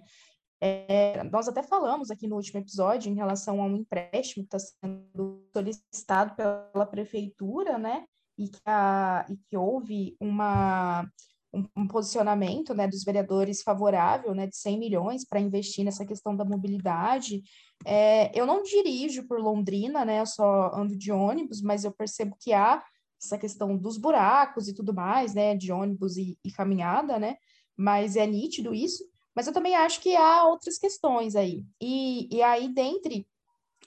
É, 0.62 1.24
nós 1.24 1.48
até 1.48 1.62
falamos 1.62 2.10
aqui 2.10 2.28
no 2.28 2.36
último 2.36 2.60
episódio 2.60 3.12
em 3.12 3.16
relação 3.16 3.62
a 3.62 3.66
um 3.66 3.76
empréstimo 3.76 4.46
que 4.48 4.56
está 4.56 4.60
sendo 4.60 5.46
solicitado 5.52 6.36
pela 6.36 6.86
prefeitura, 6.86 7.78
né? 7.78 8.06
E 8.38 8.48
que, 8.48 8.62
a, 8.66 9.26
e 9.30 9.38
que 9.38 9.58
houve 9.58 10.16
uma, 10.20 11.06
um, 11.54 11.66
um, 11.78 11.88
posicionamento 11.88 12.74
né, 12.74 12.88
dos 12.88 13.04
vereadores 13.04 13.62
favorável 13.62 14.34
né, 14.34 14.48
de 14.48 14.58
100 14.58 14.80
milhões 14.80 15.26
para 15.26 15.40
investir 15.40 15.86
nessa 15.86 16.06
questão 16.06 16.36
da 16.36 16.44
mobilidade. 16.44 17.44
É, 17.86 18.38
eu 18.38 18.46
não 18.46 18.64
dirijo 18.64 19.28
por 19.28 19.40
Londrina, 19.40 20.04
né, 20.04 20.20
eu 20.20 20.26
só 20.26 20.72
ando 20.74 20.98
de 20.98 21.12
ônibus, 21.12 21.62
mas 21.62 21.84
eu 21.84 21.92
percebo 21.92 22.36
que 22.40 22.54
há 22.54 22.84
essa 23.22 23.38
questão 23.38 23.78
dos 23.78 23.98
buracos 23.98 24.68
e 24.68 24.74
tudo 24.74 24.94
mais, 24.94 25.34
né, 25.34 25.56
de 25.56 25.72
ônibus 25.72 26.18
e, 26.18 26.38
e 26.44 26.52
caminhada, 26.52 27.20
né, 27.20 27.36
mas 27.78 28.16
é 28.16 28.26
nítido 28.26 28.74
isso. 28.74 29.04
Mas 29.36 29.48
eu 29.48 29.54
também 29.54 29.76
acho 29.76 30.00
que 30.00 30.16
há 30.16 30.46
outras 30.46 30.78
questões 30.78 31.36
aí. 31.36 31.64
E, 31.82 32.28
e 32.36 32.42
aí, 32.42 32.70
dentre 32.70 33.28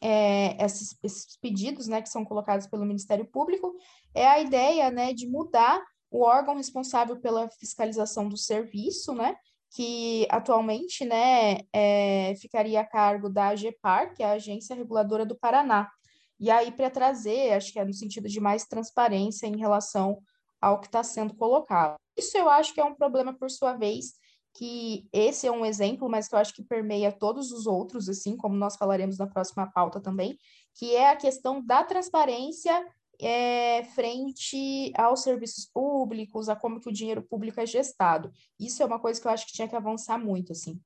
é, 0.01 0.63
esses, 0.65 0.97
esses, 1.03 1.37
pedidos 1.39 1.87
né, 1.89 2.03
que 2.03 2.09
são 2.09 2.25
colocados 2.25 2.67
pelo 2.67 2.85
Ministério 2.85 3.27
Público, 3.27 3.75
é 4.15 4.27
a 4.27 4.41
ideia 4.41 4.91
né, 4.91 5.13
de 5.13 5.27
mudar 5.29 5.83
o 6.11 6.23
órgão 6.23 6.57
responsável 6.57 7.21
pela 7.21 7.49
fiscalização 7.49 8.29
do 8.29 8.37
serviço, 8.37 9.13
né, 9.15 9.37
que 9.71 10.27
atualmente 10.31 11.05
né, 11.05 11.61
é, 11.73 12.35
ficaria 12.41 12.81
a 12.81 12.87
cargo 12.87 13.29
da 13.29 13.49
AGEPAR, 13.49 14.15
que 14.15 14.23
é 14.23 14.27
a 14.27 14.33
Agência 14.33 14.77
Reguladora 14.77 15.27
do 15.27 15.37
Paraná. 15.37 15.91
E 16.39 16.51
aí, 16.51 16.71
para 16.71 16.91
trazer, 16.91 17.53
acho 17.53 17.73
que 17.73 17.79
é 17.79 17.85
no 17.85 17.95
sentido 17.95 18.29
de 18.29 18.41
mais 18.41 18.65
transparência 18.67 19.47
em 19.47 19.57
relação 19.57 20.19
ao 20.61 20.81
que 20.81 20.87
está 20.87 21.03
sendo 21.03 21.35
colocado. 21.35 21.97
Isso 22.17 22.37
eu 22.37 22.49
acho 22.49 22.75
que 22.75 22.81
é 22.81 22.85
um 22.85 22.95
problema, 22.95 23.35
por 23.35 23.51
sua 23.51 23.75
vez, 23.75 24.15
que 24.57 25.07
esse 25.13 25.47
é 25.47 25.53
um 25.53 25.65
exemplo, 25.65 26.09
mas 26.09 26.29
que 26.29 26.35
eu 26.35 26.39
acho 26.39 26.55
que 26.55 26.63
permeia 26.63 27.13
todos 27.13 27.53
os 27.53 27.67
outros, 27.67 28.09
assim, 28.09 28.37
como 28.37 28.57
nós 28.57 28.77
falaremos 28.77 29.19
na 29.19 29.27
próxima 29.27 29.71
pauta 29.71 30.01
também, 30.01 30.39
que 30.75 30.95
é 30.95 31.11
a 31.11 31.17
questão 31.17 31.65
da 31.65 31.85
transparência 31.85 32.85
é, 33.21 33.85
frente 33.95 34.93
aos 34.97 35.23
serviços 35.23 35.67
públicos, 35.67 36.49
a 36.49 36.57
como 36.57 36.81
que 36.81 36.89
o 36.89 36.93
dinheiro 36.93 37.23
público 37.23 37.61
é 37.61 37.67
gestado. 37.67 38.33
Isso 38.59 38.83
é 38.83 38.87
uma 38.87 38.99
coisa 38.99 39.21
que 39.21 39.27
eu 39.27 39.33
acho 39.33 39.47
que 39.47 39.53
tinha 39.53 39.69
que 39.69 39.77
avançar 39.77 40.19
muito, 40.19 40.53
assim. 40.53 40.81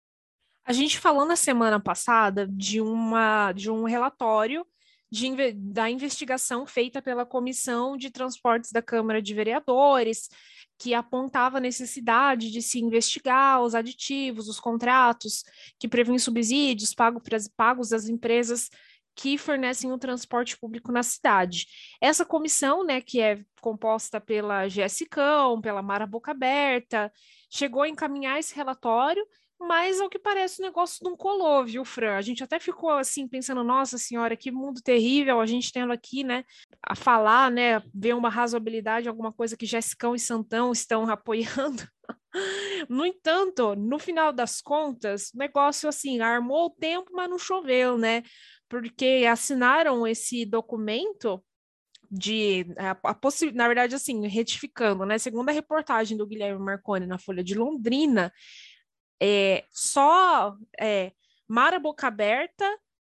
A 0.65 0.73
gente 0.73 0.99
falou 0.99 1.25
na 1.25 1.37
semana 1.37 1.81
passada 1.81 2.47
de, 2.47 2.81
uma, 2.81 3.53
de 3.53 3.71
um 3.71 3.85
relatório 3.85 4.67
de, 5.11 5.53
da 5.53 5.91
investigação 5.91 6.67
feita 6.67 7.03
pela 7.03 7.27
Comissão 7.27 7.97
de 7.97 8.11
Transportes 8.11 8.71
da 8.71 8.81
Câmara 8.81 9.21
de 9.21 9.35
Vereadores, 9.35 10.29
que 10.81 10.95
apontava 10.95 11.59
a 11.59 11.61
necessidade 11.61 12.51
de 12.51 12.63
se 12.63 12.81
investigar 12.81 13.61
os 13.61 13.75
aditivos, 13.75 14.49
os 14.49 14.59
contratos 14.59 15.45
que 15.79 15.87
prevêem 15.87 16.19
subsídios 16.19 16.95
pagos, 16.95 17.23
pagos 17.55 17.93
às 17.93 18.09
empresas 18.09 18.71
que 19.15 19.37
fornecem 19.37 19.93
o 19.93 19.99
transporte 19.99 20.59
público 20.59 20.91
na 20.91 21.03
cidade. 21.03 21.67
Essa 22.01 22.25
comissão, 22.25 22.83
né, 22.83 23.03
que 23.03 23.21
é 23.21 23.45
composta 23.61 24.19
pela 24.19 24.69
Jessicão, 24.69 25.61
pela 25.61 25.83
Mara 25.83 26.07
Boca 26.07 26.31
Aberta, 26.31 27.13
chegou 27.51 27.83
a 27.83 27.89
encaminhar 27.89 28.39
esse 28.39 28.55
relatório 28.55 29.23
mas 29.61 30.01
ao 30.01 30.09
que 30.09 30.19
parece 30.19 30.61
o 30.61 30.65
negócio 30.65 31.05
não 31.05 31.15
colou, 31.15 31.63
viu, 31.67 31.85
Fran? 31.85 32.17
A 32.17 32.23
gente 32.23 32.43
até 32.43 32.59
ficou 32.59 32.91
assim 32.91 33.29
pensando, 33.29 33.63
nossa 33.63 33.99
senhora, 33.99 34.35
que 34.35 34.51
mundo 34.51 34.81
terrível, 34.81 35.39
a 35.39 35.45
gente 35.45 35.71
tendo 35.71 35.93
aqui, 35.93 36.25
né, 36.25 36.45
a 36.83 36.95
falar, 36.97 37.51
né, 37.51 37.83
ver 37.95 38.15
uma 38.15 38.31
razoabilidade, 38.31 39.07
alguma 39.07 39.31
coisa 39.31 39.59
que 39.59 39.67
Jessicão 39.67 40.15
e 40.15 40.19
Santão 40.19 40.73
estão 40.73 41.05
apoiando. 41.11 41.87
No 42.89 43.05
entanto, 43.05 43.77
no 43.77 43.99
final 43.99 44.33
das 44.33 44.63
contas, 44.63 45.31
o 45.35 45.39
negócio 45.39 45.89
assim, 45.89 46.21
armou 46.21 46.67
o 46.67 46.71
tempo, 46.71 47.11
mas 47.13 47.29
não 47.29 47.39
choveu, 47.39 47.99
né? 47.99 48.23
Porque 48.69 49.27
assinaram 49.29 50.07
esse 50.07 50.47
documento 50.47 51.43
de 52.11 52.67
a, 52.77 52.93
a 52.93 53.17
na 53.55 53.69
verdade 53.69 53.95
assim, 53.95 54.27
retificando, 54.27 55.05
né, 55.05 55.19
segundo 55.19 55.49
a 55.49 55.53
reportagem 55.53 56.17
do 56.17 56.27
Guilherme 56.27 56.65
Marconi 56.65 57.07
na 57.07 57.19
Folha 57.19 57.45
de 57.45 57.55
Londrina, 57.55 58.33
é, 59.21 59.65
só 59.71 60.55
é, 60.81 61.13
Mara 61.47 61.79
Boca 61.79 62.07
Aberta, 62.07 62.65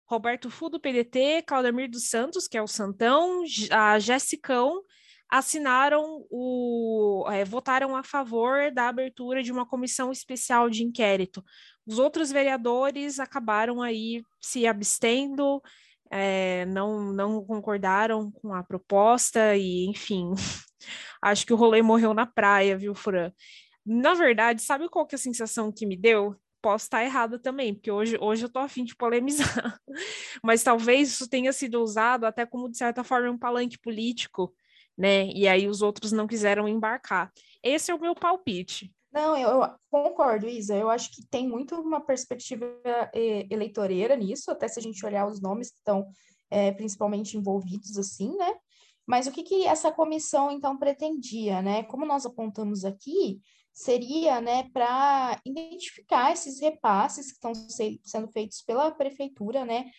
Roberto 0.07 0.51
Fu 0.51 0.69
do 0.69 0.81
PDT, 0.81 1.43
Claudemir 1.47 1.91
dos 1.91 2.09
Santos, 2.09 2.47
que 2.47 2.57
é 2.57 2.63
o 2.63 2.69
Santão, 2.69 3.43
a 3.71 3.99
Jessicão, 3.99 4.83
assinaram 5.29 6.25
o. 6.31 7.27
É, 7.31 7.45
votaram 7.45 7.97
a 7.97 8.03
favor 8.03 8.71
da 8.73 8.89
abertura 8.89 9.43
de 9.43 9.51
uma 9.51 9.67
comissão 9.67 10.13
especial 10.13 10.71
de 10.71 10.85
inquérito. 10.85 11.45
Os 11.85 11.99
outros 11.99 12.31
vereadores 12.31 13.19
acabaram 13.19 13.83
aí 13.83 14.23
se 14.41 14.67
abstendo, 14.67 15.61
é, 16.11 16.65
não, 16.67 17.13
não 17.13 17.45
concordaram 17.45 18.31
com 18.31 18.55
a 18.55 18.63
proposta, 18.63 19.57
e, 19.57 19.87
enfim, 19.87 20.33
acho 21.23 21.47
que 21.47 21.53
o 21.53 21.57
rolê 21.57 21.83
morreu 21.83 22.15
na 22.15 22.27
praia, 22.27 22.77
viu, 22.77 22.95
Fran? 22.95 23.33
Na 23.87 24.15
verdade, 24.15 24.61
sabe 24.63 24.89
qual 24.89 25.07
que 25.07 25.15
é 25.15 25.19
a 25.19 25.19
sensação 25.19 25.71
que 25.71 25.87
me 25.87 25.97
deu? 25.97 26.35
Posso 26.61 26.87
estar 26.87 27.05
errada 27.05 27.39
também, 27.39 27.73
porque 27.73 27.91
hoje, 27.91 28.19
hoje 28.21 28.45
eu 28.45 28.49
tô 28.49 28.59
afim 28.59 28.83
de 28.83 28.97
polemizar. 28.97 29.79
Mas 30.43 30.65
talvez 30.65 31.11
isso 31.11 31.29
tenha 31.29 31.53
sido 31.53 31.81
usado 31.81 32.25
até 32.27 32.45
como, 32.45 32.69
de 32.69 32.77
certa 32.77 33.05
forma, 33.05 33.31
um 33.31 33.39
palanque 33.39 33.79
político, 33.79 34.53
né? 34.99 35.29
E 35.29 35.47
aí 35.47 35.69
os 35.69 35.83
outros 35.83 36.11
não 36.11 36.27
quiseram 36.27 36.67
embarcar. 36.67 37.33
Esse 37.63 37.93
é 37.93 37.95
o 37.95 38.01
meu 38.01 38.15
palpite. 38.15 38.93
Não, 39.13 39.37
eu, 39.37 39.63
concordo, 39.89 40.49
Isa. 40.49 40.75
Eu 40.75 40.91
acho 40.91 41.11
que 41.13 41.25
tem 41.25 41.49
muito 41.49 41.77
uma 41.77 42.01
perspectiva 42.01 42.67
eh, 43.15 43.47
eleitoreira 43.49 44.17
nisso, 44.17 44.51
até 44.51 44.67
se 44.67 44.81
a 44.81 44.83
gente 44.83 45.07
olhar 45.07 45.27
os 45.27 45.41
nomes 45.41 45.71
que 45.71 45.79
estão 45.79 46.09
é, 46.51 46.73
principalmente 46.73 47.37
envolvidos, 47.37 47.97
assim, 47.97 48.37
né? 48.37 48.53
Mas 49.07 49.27
o 49.27 49.33
que, 49.33 49.43
que 49.43 49.65
essa 49.65 49.93
comissão, 49.93 50.51
então, 50.51 50.77
pretendia, 50.77 51.63
né? 51.63 51.85
Como 51.85 52.05
nós 52.05 52.27
apontamos 52.27 52.85
aqui, 52.85 53.41
seria 53.77 54.41
né, 54.41 54.71
para 54.73 55.39
identificar 55.45 56.33
esses 56.33 56.59
repasses 56.59 57.27
que 57.27 57.35
estão 57.35 57.55
se, 57.55 58.01
sendo 58.03 58.27
feitos 58.33 58.63
pela 58.63 58.91
prefeitura, 58.91 59.67
né, 59.67 59.91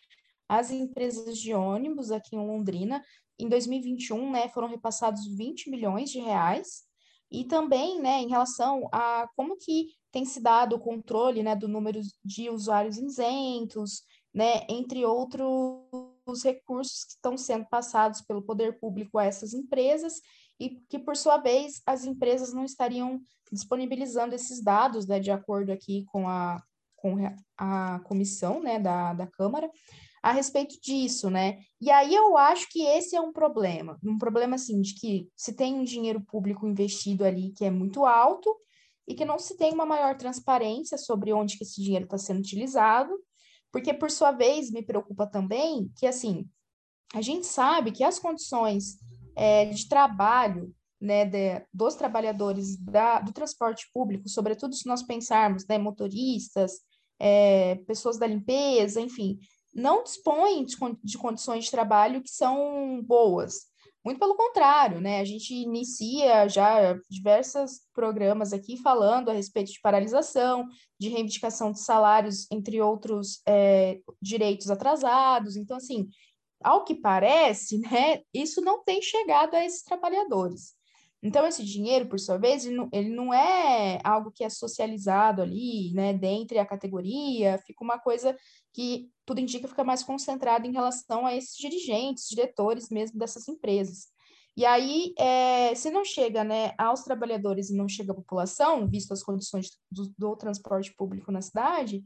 às 0.50 0.72
empresas 0.72 1.38
de 1.38 1.54
ônibus 1.54 2.10
aqui 2.10 2.36
em 2.36 2.40
Londrina. 2.40 3.04
Em 3.38 3.48
2021, 3.48 4.32
né, 4.32 4.50
foram 4.50 4.68
repassados 4.68 5.28
20 5.28 5.70
milhões 5.70 6.10
de 6.10 6.20
reais. 6.20 6.88
E 7.30 7.44
também, 7.44 8.02
né, 8.02 8.20
em 8.20 8.30
relação 8.30 8.90
a 8.92 9.30
como 9.36 9.56
que 9.58 9.90
tem 10.12 10.26
se 10.26 10.42
dado 10.42 10.76
o 10.76 10.80
controle, 10.80 11.44
né, 11.44 11.56
do 11.56 11.68
número 11.68 12.02
de 12.26 12.50
usuários 12.50 12.98
isentos, 12.98 14.02
né, 14.34 14.66
entre 14.68 15.06
outros 15.06 16.44
recursos 16.44 17.04
que 17.04 17.12
estão 17.12 17.38
sendo 17.38 17.68
passados 17.70 18.22
pelo 18.22 18.42
poder 18.42 18.80
público 18.80 19.20
a 19.20 19.26
essas 19.26 19.54
empresas 19.54 20.20
e 20.60 20.82
que, 20.90 20.98
por 20.98 21.16
sua 21.16 21.38
vez, 21.38 21.82
as 21.86 22.06
empresas 22.06 22.54
não 22.54 22.66
estariam 22.66 23.22
disponibilizando 23.52 24.36
esses 24.36 24.62
dados, 24.62 25.08
né, 25.08 25.20
de 25.20 25.32
acordo 25.32 25.72
aqui 25.72 26.06
com 26.08 26.28
a, 26.28 26.62
com 26.96 27.15
a 27.58 28.00
comissão, 28.02 28.62
né, 28.62 28.80
da, 28.80 29.13
da 29.13 29.28
Câmara, 29.28 29.70
a 30.22 30.32
respeito 30.32 30.80
disso, 30.82 31.30
né? 31.30 31.60
E 31.80 31.89
aí 31.89 32.13
eu 32.13 32.36
acho 32.36 32.67
que 32.70 32.82
esse 32.82 33.15
é 33.15 33.22
um 33.22 33.32
problema, 33.32 33.98
um 34.04 34.17
problema, 34.17 34.56
assim, 34.56 34.82
de 34.82 34.93
que 34.96 35.30
se 35.36 35.54
tem 35.54 35.76
um 35.76 35.84
dinheiro 35.84 36.22
público 36.22 36.67
investido 36.67 37.24
ali 37.24 37.52
que 37.52 37.63
é 37.63 37.72
muito 37.72 38.06
alto 38.06 38.54
e 39.08 39.13
que 39.13 39.24
não 39.24 39.39
se 39.39 39.56
tem 39.56 39.74
uma 39.74 39.86
maior 39.86 40.17
transparência 40.17 40.98
sobre 40.98 41.32
onde 41.32 41.58
que 41.58 41.63
esse 41.63 41.82
dinheiro 41.82 42.06
está 42.06 42.17
sendo 42.17 42.39
utilizado, 42.39 43.17
porque, 43.72 43.93
por 43.93 44.12
sua 44.12 44.32
vez, 44.32 44.72
me 44.72 44.82
preocupa 44.82 45.28
também 45.28 45.89
que, 45.96 46.06
assim, 46.06 46.46
a 47.13 47.22
gente 47.22 47.46
sabe 47.48 47.91
que 47.91 48.04
as 48.04 48.20
condições 48.20 48.98
é, 49.38 49.65
de 49.65 49.88
trabalho 49.88 50.73
né, 51.00 51.26
de, 51.26 51.63
dos 51.71 51.93
trabalhadores 51.95 52.76
da, 52.76 53.19
do 53.19 53.32
transporte 53.32 53.88
público, 53.93 54.28
sobretudo 54.28 54.76
se 54.76 54.88
nós 54.88 55.04
pensarmos 55.04 55.65
né, 55.67 55.78
motoristas, 55.78 56.80
é, 57.19 57.76
pessoas 57.88 58.17
da 58.17 58.26
limpeza, 58.26 59.00
enfim, 59.00 59.39
não 59.73 60.04
dispõem 60.04 60.65
de, 60.65 60.76
de, 61.04 61.17
condições 61.17 61.65
de 61.65 61.71
trabalho 61.71 62.21
que 62.21 62.32
são 62.32 63.02
boas. 63.04 63.67
Muito 64.04 64.19
pelo 64.19 64.36
contrário, 64.36 65.02
né? 65.02 65.19
A 65.19 65.26
gente 65.26 65.54
inicia 65.54 66.47
já 66.47 66.97
diversos 67.10 67.82
programas 67.93 68.54
aqui 68.54 68.78
falando 68.78 69.30
a 69.30 69.34
respeito 69.34 69.71
de 69.71 69.82
paralisação, 69.82 70.65
de 70.97 71.10
reivindicação 71.10 71.73
de 71.73 71.82
salários, 71.82 72.50
entre 72.50 72.82
outros 72.82 73.41
é, 73.45 74.00
direitos 74.21 74.71
atrasados. 74.71 75.58
Então, 75.58 75.76
assim, 75.76 76.08
ao 76.63 76.84
que 76.84 76.96
parece, 76.96 77.78
né, 77.80 78.22
isso 78.34 78.62
não 78.62 78.84
tem 78.84 79.02
chegado 79.02 79.56
a 79.56 79.65
esses 79.65 79.84
trabalhadores. 79.84 80.76
Então, 81.22 81.48
esse 81.48 81.63
dinheiro, 81.63 82.08
por 82.08 82.20
sua 82.20 82.38
vez, 82.38 82.65
ele 82.65 82.76
não, 82.76 82.89
ele 82.93 83.10
não 83.10 83.34
é 83.34 84.00
algo 84.04 84.32
que 84.32 84.43
é 84.43 84.50
socializado 84.50 85.41
ali, 85.41 85.91
né, 85.93 86.13
dentre 86.13 86.60
a 86.60 86.65
categoria, 86.65 87.58
fica 87.65 87.84
uma 87.84 87.98
coisa 87.98 88.38
que 88.72 89.10
tudo 89.26 89.41
indica 89.41 89.67
fica 89.67 89.84
mais 89.84 90.04
concentrado 90.04 90.67
em 90.67 90.72
relação 90.72 91.26
a 91.26 91.36
esses 91.36 91.58
dirigentes, 91.58 92.30
diretores 92.30 92.89
mesmo 92.89 93.17
dessas 93.17 93.48
empresas. 93.48 94.08
E 94.56 94.65
aí, 94.65 95.13
é, 95.17 95.74
se 95.76 95.89
não 95.91 96.06
chega 96.06 96.43
né, 96.43 96.74
aos 96.78 97.04
trabalhadores 97.04 97.70
e 97.70 97.76
não 97.76 97.88
chega 97.88 98.12
à 98.12 98.15
população, 98.15 98.88
visto 98.88 99.12
as 99.12 99.24
condições 99.24 99.70
do, 99.91 100.12
do 100.17 100.36
transporte 100.36 100.93
público 100.96 101.32
na 101.32 101.41
cidade, 101.41 102.04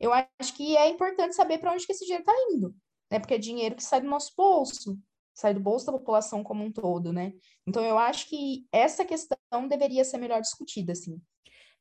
eu 0.00 0.12
acho 0.12 0.54
que 0.54 0.76
é 0.76 0.88
importante 0.88 1.34
saber 1.34 1.58
para 1.58 1.72
onde 1.72 1.86
que 1.86 1.92
esse 1.92 2.04
dinheiro 2.04 2.22
está 2.22 2.34
indo 2.50 2.74
né? 3.14 3.20
Porque 3.20 3.34
é 3.34 3.38
dinheiro 3.38 3.76
que 3.76 3.84
sai 3.84 4.00
do 4.00 4.08
nosso 4.08 4.32
bolso, 4.36 4.98
sai 5.32 5.54
do 5.54 5.60
bolso 5.60 5.86
da 5.86 5.92
população 5.92 6.42
como 6.42 6.64
um 6.64 6.72
todo, 6.72 7.12
né? 7.12 7.32
Então 7.66 7.82
eu 7.84 7.96
acho 7.96 8.28
que 8.28 8.66
essa 8.72 9.04
questão 9.04 9.38
deveria 9.68 10.04
ser 10.04 10.18
melhor 10.18 10.40
discutida, 10.40 10.92
assim. 10.92 11.20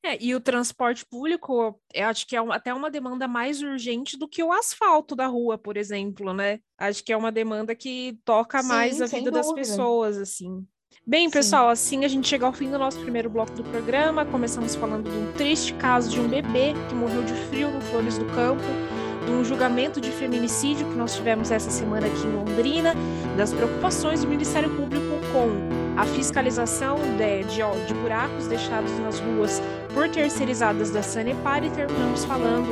É, 0.06 0.22
e 0.22 0.36
o 0.36 0.40
transporte 0.40 1.06
público, 1.06 1.80
eu 1.94 2.08
acho 2.08 2.28
que 2.28 2.36
é 2.36 2.40
até 2.40 2.74
uma 2.74 2.92
demanda 2.92 3.28
mais 3.28 3.62
urgente 3.62 4.18
do 4.18 4.28
que 4.28 4.44
o 4.44 4.52
asfalto 4.52 5.16
da 5.16 5.28
rua, 5.28 5.58
por 5.58 5.78
exemplo, 5.78 6.34
né? 6.34 6.60
Acho 6.78 7.04
que 7.04 7.14
é 7.14 7.18
uma 7.18 7.32
demanda 7.32 7.74
que 7.74 8.20
toca 8.26 8.62
Sim, 8.62 8.68
mais 8.68 9.02
a 9.02 9.06
vida 9.06 9.32
dúvida. 9.32 9.38
das 9.40 9.54
pessoas, 9.54 10.18
assim. 10.18 10.68
Bem, 11.08 11.30
pessoal, 11.30 11.68
Sim. 11.68 11.72
assim 11.72 12.06
a 12.06 12.08
gente 12.10 12.28
chega 12.28 12.46
ao 12.46 12.54
fim 12.54 12.70
do 12.70 12.78
nosso 12.78 13.00
primeiro 13.00 13.30
bloco 13.30 13.54
do 13.54 13.64
programa. 13.64 14.26
Começamos 14.26 14.76
falando 14.76 15.10
de 15.10 15.18
um 15.18 15.34
triste 15.34 15.74
caso 15.76 16.12
de 16.12 16.20
um 16.20 16.28
bebê 16.28 16.74
que 16.90 16.94
morreu 16.94 17.24
de 17.24 17.34
frio 17.48 17.72
no 17.72 17.82
Flores 17.82 18.18
do 18.18 18.26
Campo 18.26 18.93
um 19.30 19.44
julgamento 19.44 20.02
de 20.02 20.12
feminicídio 20.12 20.88
que 20.88 20.96
nós 20.96 21.16
tivemos 21.16 21.52
essa 21.52 21.70
semana 21.70 22.08
aqui 22.08 22.26
em 22.26 22.32
Londrina, 22.32 22.94
das 23.38 23.54
preocupações 23.54 24.22
do 24.22 24.28
Ministério 24.28 24.70
Público 24.70 25.06
com 25.32 26.00
a 26.00 26.06
fiscalização 26.06 26.98
de, 27.18 27.44
de, 27.44 27.88
de 27.88 27.94
buracos 27.94 28.48
deixados 28.48 28.92
nas 29.00 29.20
ruas 29.20 29.62
por 29.94 30.10
terceirizadas 30.10 30.90
da 30.90 31.04
Sanepar 31.04 31.64
e 31.64 31.70
terminamos 31.70 32.26
falando 32.26 32.68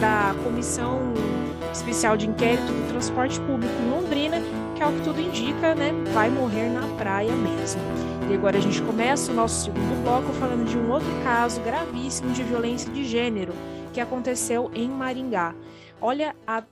da 0.00 0.34
Comissão 0.42 1.00
Especial 1.72 2.16
de 2.16 2.28
Inquérito 2.28 2.66
do 2.66 2.88
Transporte 2.88 3.40
Público 3.40 3.74
em 3.82 3.90
Londrina, 3.90 4.36
que 4.74 4.82
é 4.82 4.86
o 4.86 4.92
que 4.92 5.02
tudo 5.02 5.20
indica, 5.20 5.74
né, 5.74 5.92
vai 6.12 6.28
morrer 6.28 6.68
na 6.68 6.86
praia 6.96 7.32
mesmo. 7.32 7.80
E 8.30 8.34
agora 8.34 8.58
a 8.58 8.60
gente 8.60 8.80
começa 8.82 9.30
o 9.30 9.34
nosso 9.34 9.64
segundo 9.64 10.02
bloco 10.02 10.32
falando 10.34 10.66
de 10.68 10.78
um 10.78 10.90
outro 10.90 11.08
caso 11.22 11.60
gravíssimo 11.60 12.32
de 12.32 12.42
violência 12.42 12.90
de 12.90 13.04
gênero 13.04 13.52
que 13.92 14.00
aconteceu 14.00 14.70
em 14.74 14.88
Maringá. 14.88 15.54
Olha 16.06 16.36
a, 16.46 16.62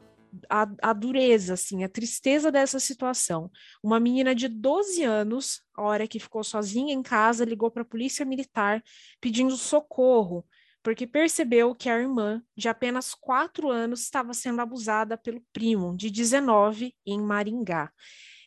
a, 0.51 0.69
a, 0.83 0.93
dureza, 0.93 1.55
assim, 1.55 1.85
a 1.85 1.89
tristeza 1.89 2.53
dessa 2.53 2.79
situação. 2.79 3.51
Uma 3.83 3.99
menina 3.99 4.35
de 4.35 4.47
12 4.47 5.03
anos, 5.05 5.63
a 5.75 5.81
hora 5.81 6.07
que 6.07 6.21
ficou 6.21 6.45
sozinha 6.45 6.93
em 6.93 7.03
casa, 7.03 7.43
ligou 7.43 7.71
para 7.71 7.81
a 7.81 7.87
polícia 7.87 8.27
militar 8.27 8.85
pedindo 9.23 9.57
socorro, 9.57 10.45
porque 10.83 11.07
percebeu 11.07 11.75
que 11.75 11.89
a 11.89 11.99
irmã, 11.99 12.43
de 12.55 12.69
apenas 12.69 13.15
quatro 13.15 13.71
anos, 13.71 14.03
estava 14.03 14.35
sendo 14.35 14.61
abusada 14.61 15.17
pelo 15.17 15.43
primo, 15.51 15.97
de 15.97 16.11
19, 16.11 16.95
em 17.07 17.19
Maringá. 17.19 17.91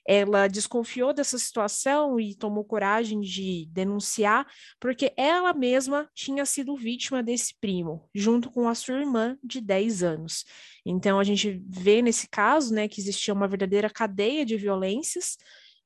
Ela 0.08 0.48
desconfiou 0.48 1.14
dessa 1.14 1.38
situação 1.38 2.20
e 2.20 2.36
tomou 2.36 2.64
coragem 2.64 3.22
de 3.22 3.68
denunciar, 3.72 4.46
porque 4.80 5.12
ela 5.18 5.54
mesma 5.54 6.10
tinha 6.14 6.46
sido 6.46 6.76
vítima 6.76 7.24
desse 7.24 7.56
primo, 7.60 8.08
junto 8.14 8.52
com 8.52 8.70
a 8.70 8.76
sua 8.76 9.00
irmã 9.00 9.38
de 9.44 9.60
10 9.60 10.04
anos. 10.04 10.46
Então, 10.86 11.20
a 11.20 11.24
gente 11.24 11.62
vê 11.68 12.02
nesse 12.02 12.28
caso 12.30 12.74
né, 12.74 12.88
que 12.88 13.02
existia 13.02 13.34
uma 13.34 13.48
verdadeira 13.48 13.90
cadeia 13.90 14.46
de 14.46 14.56
violências. 14.56 15.38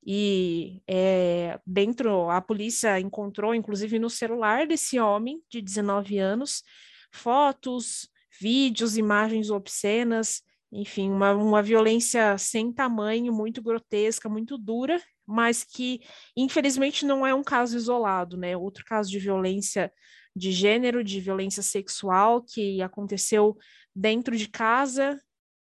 E 0.06 0.82
é, 0.88 1.60
dentro, 1.66 2.30
a 2.30 2.42
polícia 2.42 3.00
encontrou, 3.00 3.56
inclusive 3.56 4.00
no 4.00 4.10
celular 4.10 4.68
desse 4.68 5.00
homem 5.00 5.42
de 5.50 5.62
19 5.62 6.18
anos, 6.18 6.64
fotos, 7.12 8.10
vídeos, 8.40 8.98
imagens 8.98 9.50
obscenas, 9.50 10.42
enfim, 10.72 11.10
uma, 11.10 11.34
uma 11.34 11.62
violência 11.64 12.38
sem 12.38 12.72
tamanho, 12.72 13.34
muito 13.34 13.62
grotesca, 13.62 14.30
muito 14.30 14.58
dura, 14.58 15.02
mas 15.26 15.64
que 15.64 16.02
infelizmente 16.36 17.06
não 17.06 17.26
é 17.26 17.34
um 17.34 17.44
caso 17.44 17.76
isolado, 17.76 18.38
né? 18.38 18.56
Outro 18.56 18.84
caso 18.86 19.10
de 19.10 19.20
violência 19.20 19.92
de 20.36 20.52
gênero, 20.52 21.04
de 21.04 21.20
violência 21.20 21.64
sexual 21.64 22.42
que 22.42 22.82
aconteceu 22.82 23.58
dentro 23.96 24.38
de 24.38 24.48
casa, 24.48 25.20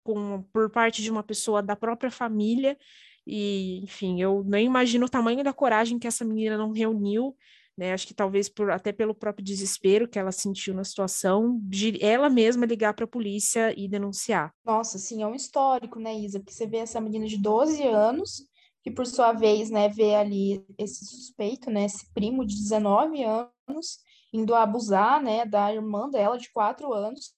com, 0.04 0.44
por 0.54 0.70
parte 0.70 1.02
de 1.02 1.12
uma 1.12 1.24
pessoa 1.24 1.62
da 1.62 1.76
própria 1.76 2.12
família. 2.12 2.78
E, 3.26 3.82
enfim, 3.84 4.22
eu 4.22 4.44
nem 4.46 4.66
imagino 4.66 5.06
o 5.06 5.10
tamanho 5.10 5.44
da 5.44 5.54
coragem 5.54 6.00
que 6.00 6.08
essa 6.08 6.26
menina 6.26 6.58
não 6.58 6.72
reuniu 6.72 7.36
né? 7.78 7.94
Acho 7.94 8.08
que 8.08 8.14
talvez 8.14 8.48
por, 8.50 8.72
até 8.72 8.92
pelo 8.92 9.16
próprio 9.16 9.44
desespero 9.44 10.08
que 10.08 10.20
ela 10.20 10.32
sentiu 10.32 10.74
na 10.74 10.84
situação, 10.84 11.60
de 11.64 11.98
ela 12.04 12.30
mesma 12.30 12.66
ligar 12.66 12.94
para 12.94 13.06
a 13.06 13.08
polícia 13.08 13.74
e 13.78 13.88
denunciar. 13.88 14.54
Nossa, 14.64 14.98
sim, 14.98 15.22
é 15.22 15.28
um 15.28 15.36
histórico, 15.36 16.00
né, 16.00 16.16
Isa? 16.16 16.40
Porque 16.40 16.54
você 16.54 16.68
vê 16.68 16.78
essa 16.78 17.02
menina 17.02 17.28
de 17.28 17.38
12 17.38 17.84
anos, 17.84 18.48
que 18.84 18.92
por 18.92 19.06
sua 19.06 19.34
vez, 19.34 19.70
né, 19.70 19.90
vê 19.90 20.16
ali 20.16 20.66
esse 20.78 21.06
suspeito, 21.06 21.70
né, 21.72 21.86
esse 21.86 22.12
primo 22.14 22.46
de 22.46 22.56
19 22.56 23.24
anos, 23.24 24.00
indo 24.32 24.54
abusar, 24.54 25.22
né, 25.22 25.46
da 25.46 25.74
irmã 25.74 26.10
dela 26.10 26.38
de 26.38 26.52
4 26.52 26.94
anos. 26.94 27.34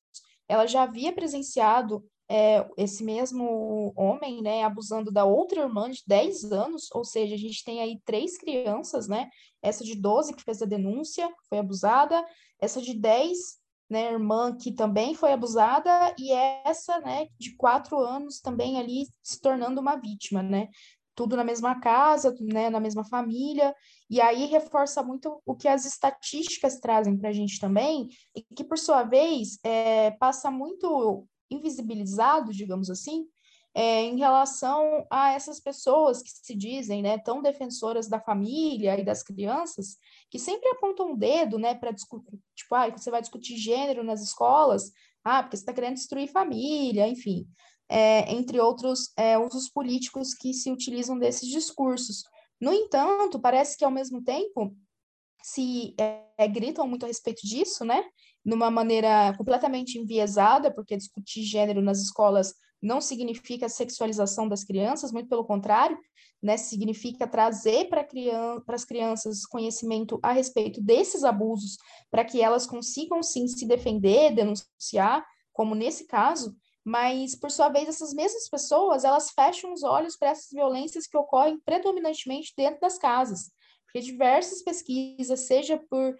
Ela 0.48 0.66
já 0.66 0.84
havia 0.84 1.14
presenciado 1.14 2.04
é, 2.30 2.68
esse 2.78 3.04
mesmo 3.04 3.94
homem, 3.96 4.42
né, 4.42 4.64
abusando 4.64 5.12
da 5.12 5.26
outra 5.26 5.62
irmã 5.62 5.90
de 5.90 6.02
10 6.08 6.52
anos, 6.52 6.90
ou 6.92 7.04
seja, 7.04 7.36
a 7.36 7.38
gente 7.38 7.64
tem 7.64 7.82
aí 7.82 8.00
três 8.04 8.38
crianças, 8.38 9.08
né, 9.08 9.30
essa 9.62 9.84
de 9.84 9.96
12 9.96 10.34
que 10.34 10.44
fez 10.44 10.62
a 10.62 10.66
denúncia, 10.66 11.30
foi 11.48 11.60
abusada, 11.60 12.26
essa 12.60 12.82
de 12.82 12.94
10, 12.94 13.38
né, 13.90 14.12
irmã 14.12 14.58
que 14.58 14.72
também 14.72 15.14
foi 15.14 15.32
abusada, 15.32 16.16
e 16.18 16.32
essa, 16.32 17.00
né, 17.00 17.28
de 17.40 17.56
4 17.56 18.00
anos 18.00 18.40
também 18.40 18.80
ali 18.80 19.06
se 19.22 19.40
tornando 19.40 19.80
uma 19.80 19.96
vítima, 19.96 20.42
né, 20.42 20.70
tudo 21.14 21.38
na 21.38 21.44
mesma 21.44 21.80
casa, 21.80 22.36
né, 22.42 22.70
na 22.70 22.80
mesma 22.80 23.06
família, 23.06 23.74
e 24.10 24.20
aí 24.20 24.46
reforça 24.48 25.02
muito 25.02 25.42
o 25.46 25.56
que 25.56 25.68
as 25.68 25.86
estatísticas 25.86 26.80
trazem 26.80 27.18
para 27.18 27.30
a 27.30 27.34
gente 27.34 27.60
também, 27.60 28.10
e 28.36 28.42
que, 28.56 28.64
por 28.64 28.78
sua 28.78 29.04
vez, 29.04 29.58
é, 29.64 30.12
passa 30.12 30.52
muito 30.52 31.26
invisibilizado, 31.50 32.52
digamos 32.52 32.90
assim, 32.90 33.28
é, 33.74 34.04
em 34.04 34.18
relação 34.18 35.06
a 35.12 35.34
essas 35.34 35.60
pessoas 35.60 36.22
que 36.22 36.30
se 36.30 36.56
dizem 36.56 37.02
né, 37.02 37.18
tão 37.18 37.42
defensoras 37.42 38.08
da 38.08 38.22
família 38.22 38.98
e 38.98 39.04
das 39.04 39.22
crianças, 39.22 39.98
que 40.32 40.40
sempre 40.40 40.70
apontam 40.70 41.08
o 41.08 41.12
um 41.12 41.18
dedo 41.18 41.60
né, 41.60 41.76
para 41.76 41.92
discutir, 41.92 42.40
tipo, 42.56 42.74
ah, 42.74 42.90
você 42.90 43.12
vai 43.12 43.22
discutir 43.22 43.58
gênero 43.58 44.02
nas 44.02 44.22
escolas, 44.22 44.92
ah, 45.26 45.44
porque 45.44 45.58
você 45.58 45.64
está 45.64 45.74
querendo 45.74 45.96
destruir 45.96 46.32
família, 46.32 47.06
enfim, 47.06 47.46
é, 47.90 48.32
entre 48.34 48.62
outros 48.62 49.12
é, 49.18 49.38
usos 49.38 49.70
políticos 49.70 50.34
que 50.34 50.54
se 50.54 50.72
utilizam 50.72 51.20
desses 51.20 51.50
discursos. 51.50 52.24
No 52.62 52.72
entanto, 52.72 53.40
parece 53.40 53.78
que 53.78 53.84
ao 53.84 53.92
mesmo 53.92 54.24
tempo 54.24 54.74
se 55.44 55.94
é, 56.00 56.48
gritam 56.48 56.88
muito 56.88 57.04
a 57.04 57.08
respeito 57.08 57.46
disso, 57.46 57.84
né? 57.84 58.04
Numa 58.46 58.70
maneira 58.70 59.34
completamente 59.38 59.98
enviesada, 59.98 60.72
porque 60.72 60.96
discutir 60.96 61.42
gênero 61.44 61.82
nas 61.82 62.00
escolas 62.00 62.54
não 62.82 63.02
significa 63.02 63.68
sexualização 63.68 64.48
das 64.48 64.64
crianças, 64.64 65.12
muito 65.12 65.28
pelo 65.28 65.44
contrário, 65.44 65.98
né, 66.42 66.58
significa 66.58 67.28
trazer 67.28 67.90
para 67.90 68.04
criança, 68.04 68.64
as 68.68 68.86
crianças 68.86 69.46
conhecimento 69.46 70.20
a 70.22 70.32
respeito 70.32 70.80
desses 70.80 71.24
abusos, 71.24 71.78
para 72.12 72.24
que 72.24 72.42
elas 72.42 72.68
consigam 72.68 73.24
sim 73.24 73.48
se 73.48 73.66
defender, 73.66 74.36
denunciar, 74.36 75.26
como 75.52 75.74
nesse 75.74 76.06
caso, 76.06 76.56
mas 76.84 77.34
por 77.34 77.50
sua 77.50 77.70
vez 77.70 77.90
essas 77.90 78.14
mesmas 78.14 78.48
pessoas, 78.48 79.04
elas 79.04 79.32
fecham 79.32 79.74
os 79.74 79.82
olhos 79.82 80.16
para 80.16 80.30
essas 80.30 80.52
violências 80.52 81.08
que 81.08 81.18
ocorrem 81.18 81.60
predominantemente 81.66 82.54
dentro 82.56 82.80
das 82.80 83.00
casas, 83.00 83.50
porque 83.86 84.02
diversas 84.02 84.62
pesquisas, 84.62 85.40
seja 85.48 85.82
por 85.90 86.16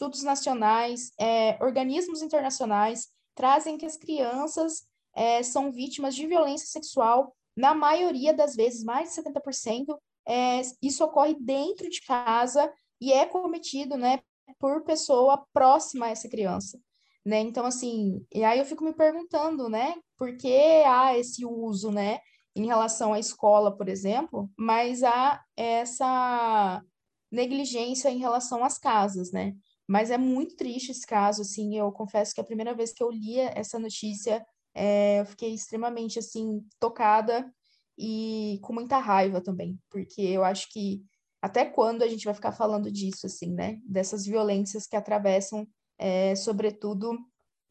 institutos 0.00 0.22
nacionais, 0.22 1.12
é, 1.20 1.62
organismos 1.62 2.22
internacionais, 2.22 3.08
trazem 3.34 3.76
que 3.76 3.84
as 3.84 3.98
crianças 3.98 4.84
é, 5.14 5.42
são 5.42 5.70
vítimas 5.70 6.14
de 6.14 6.26
violência 6.26 6.66
sexual, 6.66 7.36
na 7.54 7.74
maioria 7.74 8.32
das 8.32 8.56
vezes, 8.56 8.82
mais 8.82 9.10
de 9.10 9.22
70%, 9.22 9.98
é, 10.26 10.62
isso 10.80 11.04
ocorre 11.04 11.36
dentro 11.38 11.90
de 11.90 12.00
casa 12.00 12.72
e 12.98 13.12
é 13.12 13.26
cometido, 13.26 13.98
né, 13.98 14.20
por 14.58 14.82
pessoa 14.84 15.44
próxima 15.52 16.06
a 16.06 16.10
essa 16.10 16.28
criança, 16.28 16.80
né? 17.24 17.40
Então, 17.40 17.66
assim, 17.66 18.24
e 18.32 18.42
aí 18.42 18.58
eu 18.58 18.64
fico 18.64 18.84
me 18.84 18.94
perguntando, 18.94 19.68
né, 19.68 19.94
por 20.16 20.34
que 20.36 20.82
há 20.86 21.16
esse 21.18 21.44
uso, 21.44 21.90
né, 21.90 22.20
em 22.56 22.66
relação 22.66 23.12
à 23.12 23.18
escola, 23.18 23.76
por 23.76 23.88
exemplo, 23.88 24.50
mas 24.56 25.02
há 25.02 25.42
essa 25.56 26.82
negligência 27.30 28.08
em 28.08 28.18
relação 28.18 28.64
às 28.64 28.78
casas, 28.78 29.30
né? 29.30 29.54
Mas 29.90 30.08
é 30.12 30.16
muito 30.16 30.54
triste 30.54 30.92
esse 30.92 31.04
caso, 31.04 31.42
assim, 31.42 31.76
eu 31.76 31.90
confesso 31.90 32.32
que 32.32 32.40
a 32.40 32.44
primeira 32.44 32.72
vez 32.72 32.92
que 32.92 33.02
eu 33.02 33.10
li 33.10 33.40
essa 33.40 33.76
notícia, 33.76 34.46
é, 34.72 35.18
eu 35.18 35.26
fiquei 35.26 35.52
extremamente, 35.52 36.16
assim, 36.16 36.64
tocada 36.78 37.52
e 37.98 38.60
com 38.62 38.72
muita 38.72 38.98
raiva 38.98 39.40
também, 39.40 39.76
porque 39.90 40.22
eu 40.22 40.44
acho 40.44 40.68
que 40.70 41.02
até 41.42 41.64
quando 41.64 42.02
a 42.02 42.08
gente 42.08 42.24
vai 42.24 42.32
ficar 42.34 42.52
falando 42.52 42.88
disso, 42.88 43.26
assim, 43.26 43.52
né? 43.52 43.80
Dessas 43.84 44.24
violências 44.24 44.86
que 44.86 44.94
atravessam, 44.94 45.66
é, 45.98 46.36
sobretudo, 46.36 47.18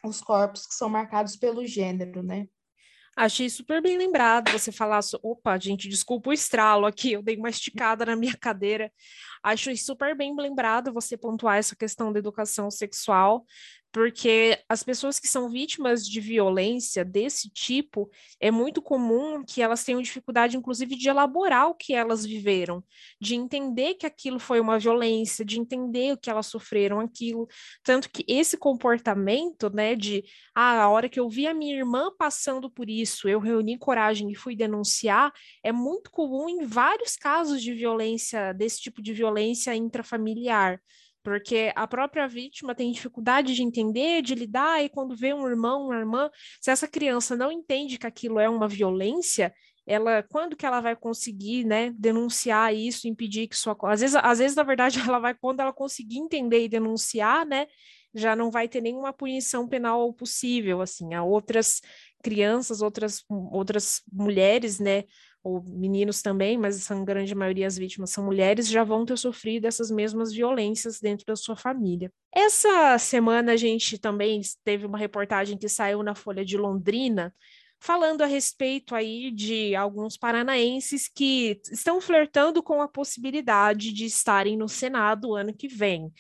os 0.04 0.20
corpos 0.20 0.68
que 0.68 0.74
são 0.74 0.90
marcados 0.90 1.38
pelo 1.38 1.66
gênero, 1.66 2.22
né? 2.22 2.50
Achei 3.20 3.50
super 3.50 3.82
bem 3.82 3.98
lembrado 3.98 4.50
você 4.50 4.72
falar. 4.72 5.02
So... 5.02 5.20
Opa, 5.22 5.58
gente, 5.60 5.90
desculpa 5.90 6.30
o 6.30 6.34
estralo 6.34 6.86
aqui, 6.86 7.12
eu 7.12 7.22
dei 7.22 7.36
uma 7.36 7.50
esticada 7.50 8.06
na 8.06 8.16
minha 8.16 8.34
cadeira. 8.40 8.90
Acho 9.44 9.76
super 9.76 10.16
bem 10.16 10.34
lembrado 10.34 10.94
você 10.94 11.18
pontuar 11.18 11.58
essa 11.58 11.76
questão 11.76 12.14
da 12.14 12.20
educação 12.20 12.72
sexual, 12.72 13.44
porque 13.92 14.60
as 14.70 14.84
pessoas 14.84 15.20
que 15.20 15.28
são 15.28 15.50
vítimas 15.50 16.06
de 16.06 16.20
violência 16.22 17.04
desse 17.04 17.50
tipo, 17.50 18.10
é 18.40 18.52
muito 18.52 18.82
comum 18.82 19.44
que 19.44 19.62
elas 19.62 19.84
tenham 19.84 20.02
dificuldade, 20.02 20.56
inclusive, 20.56 20.96
de 20.96 21.10
elaborar 21.10 21.68
o 21.68 21.76
que 21.76 21.94
elas 21.94 22.26
viveram, 22.26 22.84
de 23.20 23.36
entender 23.36 23.96
que 23.96 24.06
aquilo 24.06 24.40
foi 24.40 24.60
uma 24.60 24.78
violência, 24.78 25.44
de 25.44 25.60
entender 25.60 26.14
o 26.14 26.18
que 26.18 26.30
elas 26.30 26.46
sofreram 26.46 27.00
aquilo. 27.00 27.48
Tanto 27.84 28.10
que 28.12 28.24
esse 28.28 28.58
comportamento, 28.58 29.70
né, 29.74 29.96
de 29.96 30.24
ah, 30.54 30.84
a 30.84 30.90
hora 30.90 31.10
que 31.10 31.20
eu 31.20 31.28
vi 31.28 31.48
a 31.48 31.54
minha 31.54 31.76
irmã 31.76 32.12
passando 32.18 32.70
por 32.70 32.90
isso, 32.90 33.28
eu 33.28 33.40
reuni 33.40 33.78
coragem 33.78 34.32
e 34.32 34.36
fui 34.36 34.56
denunciar, 34.56 35.32
é 35.64 35.72
muito 35.72 36.12
comum 36.12 36.48
em 36.48 36.66
vários 36.66 37.16
casos 37.16 37.62
de 37.62 37.74
violência, 37.74 38.54
desse 38.54 38.80
tipo 38.82 39.02
de 39.02 39.14
violência 39.14 39.76
intrafamiliar 39.76 40.80
porque 41.24 41.72
a 41.76 41.88
própria 41.88 42.28
vítima 42.28 42.74
tem 42.74 42.92
dificuldade 42.92 43.54
de 43.54 43.64
entender, 43.64 44.22
de 44.22 44.36
lidar, 44.36 44.84
e 44.84 44.90
quando 44.90 45.16
vê 45.16 45.34
um 45.34 45.48
irmão, 45.48 45.86
uma 45.86 45.96
irmã, 45.96 46.30
se 46.62 46.72
essa 46.72 46.88
criança 46.88 47.36
não 47.36 47.52
entende 47.52 47.98
que 47.98 48.08
aquilo 48.08 48.40
é 48.40 48.50
uma 48.50 48.68
violência, 48.68 49.54
ela, 49.86 50.22
quando 50.24 50.56
que 50.56 50.66
ela 50.66 50.80
vai 50.82 50.96
conseguir, 50.96 51.64
né, 51.66 51.92
denunciar 51.98 52.74
isso, 52.76 53.08
impedir 53.08 53.48
que 53.48 53.56
isso? 53.56 53.76
Às 53.84 54.02
vezes, 54.02 54.16
às 54.16 54.38
vezes, 54.38 54.56
na 54.56 54.64
verdade, 54.64 55.00
ela 55.16 55.20
vai, 55.20 55.34
quando 55.34 55.62
ela 55.62 55.74
conseguir 55.74 56.20
entender 56.20 56.64
e 56.64 56.70
denunciar, 56.70 57.46
né, 57.46 57.68
já 58.14 58.36
não 58.36 58.52
vai 58.52 58.68
ter 58.68 58.82
nenhuma 58.82 59.12
punição 59.12 59.68
penal 59.68 60.14
possível, 60.14 60.82
assim, 60.82 61.14
a 61.14 61.24
outras 61.24 61.82
crianças, 62.24 62.82
outras, 62.82 63.24
outras 63.30 64.02
mulheres, 64.12 64.80
né, 64.80 65.06
ou 65.44 65.64
meninos 65.64 66.22
também, 66.22 66.58
mas 66.58 66.90
a 66.92 67.04
grande 67.04 67.34
maioria 67.34 67.66
das 67.66 67.78
vítimas 67.78 68.10
são 68.10 68.26
mulheres, 68.26 68.68
já 68.68 68.84
vão 68.84 69.06
ter 69.06 69.18
sofrido 69.18 69.66
essas 69.66 69.90
mesmas 69.90 70.34
violências 70.34 71.00
dentro 71.00 71.26
da 71.26 71.36
sua 71.36 71.56
família. 71.56 72.12
Essa 72.34 72.98
semana 72.98 73.54
a 73.54 73.58
gente 73.58 73.98
também 73.98 74.42
teve 74.64 74.86
uma 74.86 74.98
reportagem 74.98 75.58
que 75.58 75.70
saiu 75.70 76.04
na 76.04 76.14
Folha 76.14 76.44
de 76.44 76.58
Londrina 76.58 77.34
falando 77.80 78.22
a 78.22 78.26
respeito 78.26 78.94
aí 78.94 79.32
de 79.32 79.74
alguns 79.76 80.18
paranaenses 80.18 81.08
que 81.08 81.62
estão 81.72 82.02
flertando 82.02 82.62
com 82.62 82.82
a 82.82 82.88
possibilidade 82.88 83.94
de 83.94 84.06
estarem 84.06 84.58
no 84.58 84.68
Senado 84.68 85.34
ano 85.34 85.54
que 85.54 85.68
vem. 85.68 86.12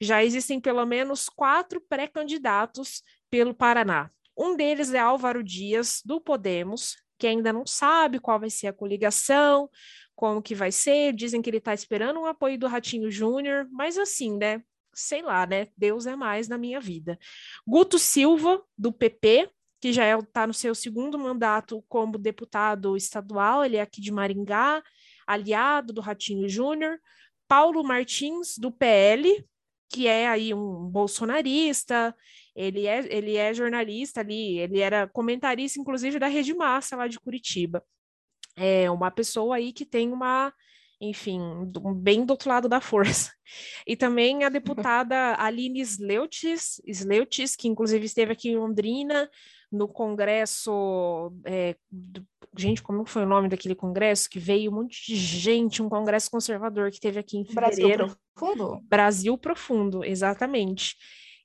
Já 0.00 0.24
existem 0.24 0.60
pelo 0.60 0.84
menos 0.84 1.28
quatro 1.28 1.80
pré-candidatos 1.80 3.02
pelo 3.30 3.54
Paraná. 3.54 4.10
Um 4.36 4.56
deles 4.56 4.92
é 4.92 4.98
Álvaro 4.98 5.44
Dias, 5.44 6.02
do 6.04 6.20
Podemos, 6.20 6.96
que 7.24 7.28
ainda 7.28 7.54
não 7.54 7.66
sabe 7.66 8.18
qual 8.18 8.38
vai 8.38 8.50
ser 8.50 8.66
a 8.66 8.72
coligação, 8.72 9.70
como 10.14 10.42
que 10.42 10.54
vai 10.54 10.70
ser, 10.70 11.14
dizem 11.14 11.40
que 11.40 11.48
ele 11.48 11.56
está 11.56 11.72
esperando 11.72 12.20
um 12.20 12.26
apoio 12.26 12.58
do 12.58 12.66
Ratinho 12.66 13.10
Júnior, 13.10 13.66
mas 13.72 13.96
assim, 13.96 14.36
né? 14.36 14.62
Sei 14.92 15.22
lá, 15.22 15.46
né? 15.46 15.68
Deus 15.74 16.04
é 16.04 16.14
mais 16.14 16.48
na 16.48 16.58
minha 16.58 16.78
vida. 16.78 17.18
Guto 17.66 17.98
Silva, 17.98 18.62
do 18.76 18.92
PP, 18.92 19.50
que 19.80 19.90
já 19.90 20.18
está 20.18 20.42
é, 20.42 20.46
no 20.46 20.52
seu 20.52 20.74
segundo 20.74 21.18
mandato 21.18 21.82
como 21.88 22.18
deputado 22.18 22.94
estadual, 22.94 23.64
ele 23.64 23.78
é 23.78 23.80
aqui 23.80 24.02
de 24.02 24.12
Maringá, 24.12 24.82
aliado 25.26 25.94
do 25.94 26.02
Ratinho 26.02 26.46
Júnior. 26.46 27.00
Paulo 27.48 27.82
Martins, 27.82 28.58
do 28.58 28.70
PL, 28.70 29.42
que 29.88 30.06
é 30.06 30.28
aí 30.28 30.52
um 30.52 30.90
bolsonarista, 30.90 32.14
ele 32.54 32.86
é, 32.86 33.04
ele 33.14 33.36
é 33.36 33.52
jornalista 33.52 34.20
ali, 34.20 34.58
ele 34.58 34.80
era 34.80 35.08
comentarista, 35.08 35.80
inclusive, 35.80 36.18
da 36.18 36.26
Rede 36.26 36.54
Massa, 36.54 36.96
lá 36.96 37.08
de 37.08 37.18
Curitiba. 37.18 37.84
É 38.56 38.90
uma 38.90 39.10
pessoa 39.10 39.56
aí 39.56 39.72
que 39.72 39.84
tem 39.84 40.12
uma 40.12 40.52
enfim, 41.00 41.40
bem 41.96 42.24
do 42.24 42.30
outro 42.30 42.48
lado 42.48 42.68
da 42.68 42.80
força. 42.80 43.32
E 43.86 43.94
também 43.94 44.42
a 44.42 44.48
deputada 44.48 45.34
Aline 45.38 45.80
Sleutis, 45.82 46.80
Sleutis 46.86 47.54
que 47.54 47.68
inclusive 47.68 48.06
esteve 48.06 48.32
aqui 48.32 48.48
em 48.48 48.56
Londrina, 48.56 49.28
no 49.70 49.86
congresso. 49.86 51.30
É, 51.44 51.76
do, 51.90 52.26
gente, 52.56 52.82
como 52.82 53.04
foi 53.04 53.22
o 53.24 53.28
nome 53.28 53.48
daquele 53.48 53.74
congresso? 53.74 54.30
Que 54.30 54.38
veio 54.38 54.70
um 54.70 54.76
monte 54.76 55.04
de 55.06 55.16
gente, 55.16 55.82
um 55.82 55.88
congresso 55.88 56.30
conservador 56.30 56.90
que 56.90 57.00
teve 57.00 57.20
aqui 57.20 57.36
em 57.36 57.44
fevereiro. 57.44 58.06
Brasil 58.06 58.18
Profundo? 58.34 58.80
Brasil 58.88 59.38
Profundo, 59.38 60.04
exatamente. 60.04 60.96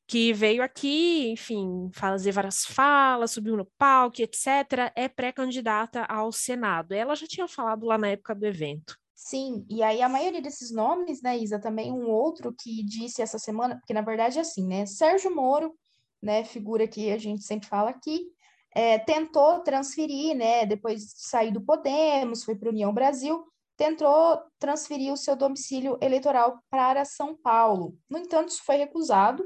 Que 0.10 0.34
veio 0.34 0.63
aqui, 0.63 1.30
enfim, 1.32 1.89
fazer 1.93 2.32
várias 2.32 2.65
falas, 2.65 3.32
subiu 3.32 3.56
no 3.56 3.65
palco, 3.78 4.22
etc. 4.22 4.91
É 4.95 5.08
pré-candidata 5.08 6.04
ao 6.06 6.32
Senado. 6.32 6.93
Ela 6.93 7.15
já 7.15 7.28
tinha 7.28 7.48
falado 7.48 7.86
lá 7.86 7.98
na 7.98 8.10
época 8.10 8.34
do 8.34 8.45
evento. 8.45 8.98
Sim, 9.13 9.65
e 9.69 9.84
aí 9.84 10.02
a 10.02 10.10
maioria 10.10 10.41
desses 10.41 10.72
nomes, 10.72 11.22
né, 11.22 11.38
Isa, 11.38 11.60
também 11.60 11.91
um 11.91 12.10
outro 12.10 12.56
que 12.58 12.84
disse 12.84 13.22
essa 13.22 13.38
semana, 13.38 13.76
porque 13.76 13.93
na 13.93 14.02
verdade 14.02 14.39
é 14.39 14.41
assim, 14.41 14.65
né, 14.65 14.86
Sérgio 14.86 15.36
Moro 15.36 15.76
né, 16.22 16.43
figura 16.43 16.88
que 16.88 17.12
a 17.12 17.17
gente 17.17 17.43
sempre 17.43 17.67
fala 17.67 17.89
aqui, 17.89 18.28
é, 18.74 19.00
tentou 19.00 19.60
transferir, 19.62 20.36
né, 20.36 20.65
depois 20.65 21.02
de 21.02 21.12
sair 21.15 21.52
do 21.52 21.62
Podemos, 21.62 22.43
foi 22.43 22.56
para 22.56 22.69
União 22.69 22.93
Brasil, 22.93 23.45
tentou 23.76 24.39
transferir 24.60 25.12
o 25.12 25.17
seu 25.17 25.36
domicílio 25.36 25.98
eleitoral 26.02 26.60
para 26.69 27.06
São 27.06 27.36
Paulo. 27.36 27.98
No 28.10 28.17
entanto, 28.17 28.50
isso 28.50 28.63
foi 28.63 28.76
recusado, 28.76 29.43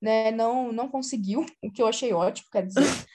né, 0.00 0.30
não, 0.30 0.72
não 0.72 0.88
conseguiu, 0.88 1.44
o 1.62 1.70
que 1.70 1.82
eu 1.82 1.86
achei 1.86 2.12
ótimo, 2.12 2.48
quer 2.50 2.66
dizer. 2.66 3.06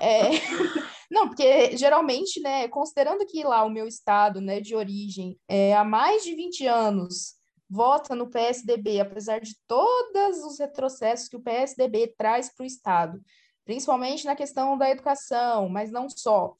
É, 0.00 0.30
não, 1.10 1.28
porque 1.28 1.76
geralmente, 1.76 2.40
né, 2.40 2.68
considerando 2.68 3.26
que 3.26 3.42
lá 3.42 3.64
o 3.64 3.70
meu 3.70 3.86
estado, 3.86 4.40
né, 4.40 4.60
de 4.60 4.74
origem, 4.74 5.38
é, 5.48 5.74
há 5.74 5.84
mais 5.84 6.22
de 6.24 6.34
20 6.34 6.66
anos 6.66 7.40
vota 7.68 8.16
no 8.16 8.28
PSDB, 8.28 9.00
apesar 9.00 9.40
de 9.40 9.54
todos 9.66 10.38
os 10.44 10.58
retrocessos 10.58 11.28
que 11.28 11.36
o 11.36 11.42
PSDB 11.42 12.14
traz 12.18 12.52
para 12.52 12.64
o 12.64 12.66
Estado, 12.66 13.20
principalmente 13.64 14.24
na 14.24 14.34
questão 14.34 14.76
da 14.76 14.90
educação, 14.90 15.68
mas 15.68 15.92
não 15.92 16.10
só. 16.10 16.56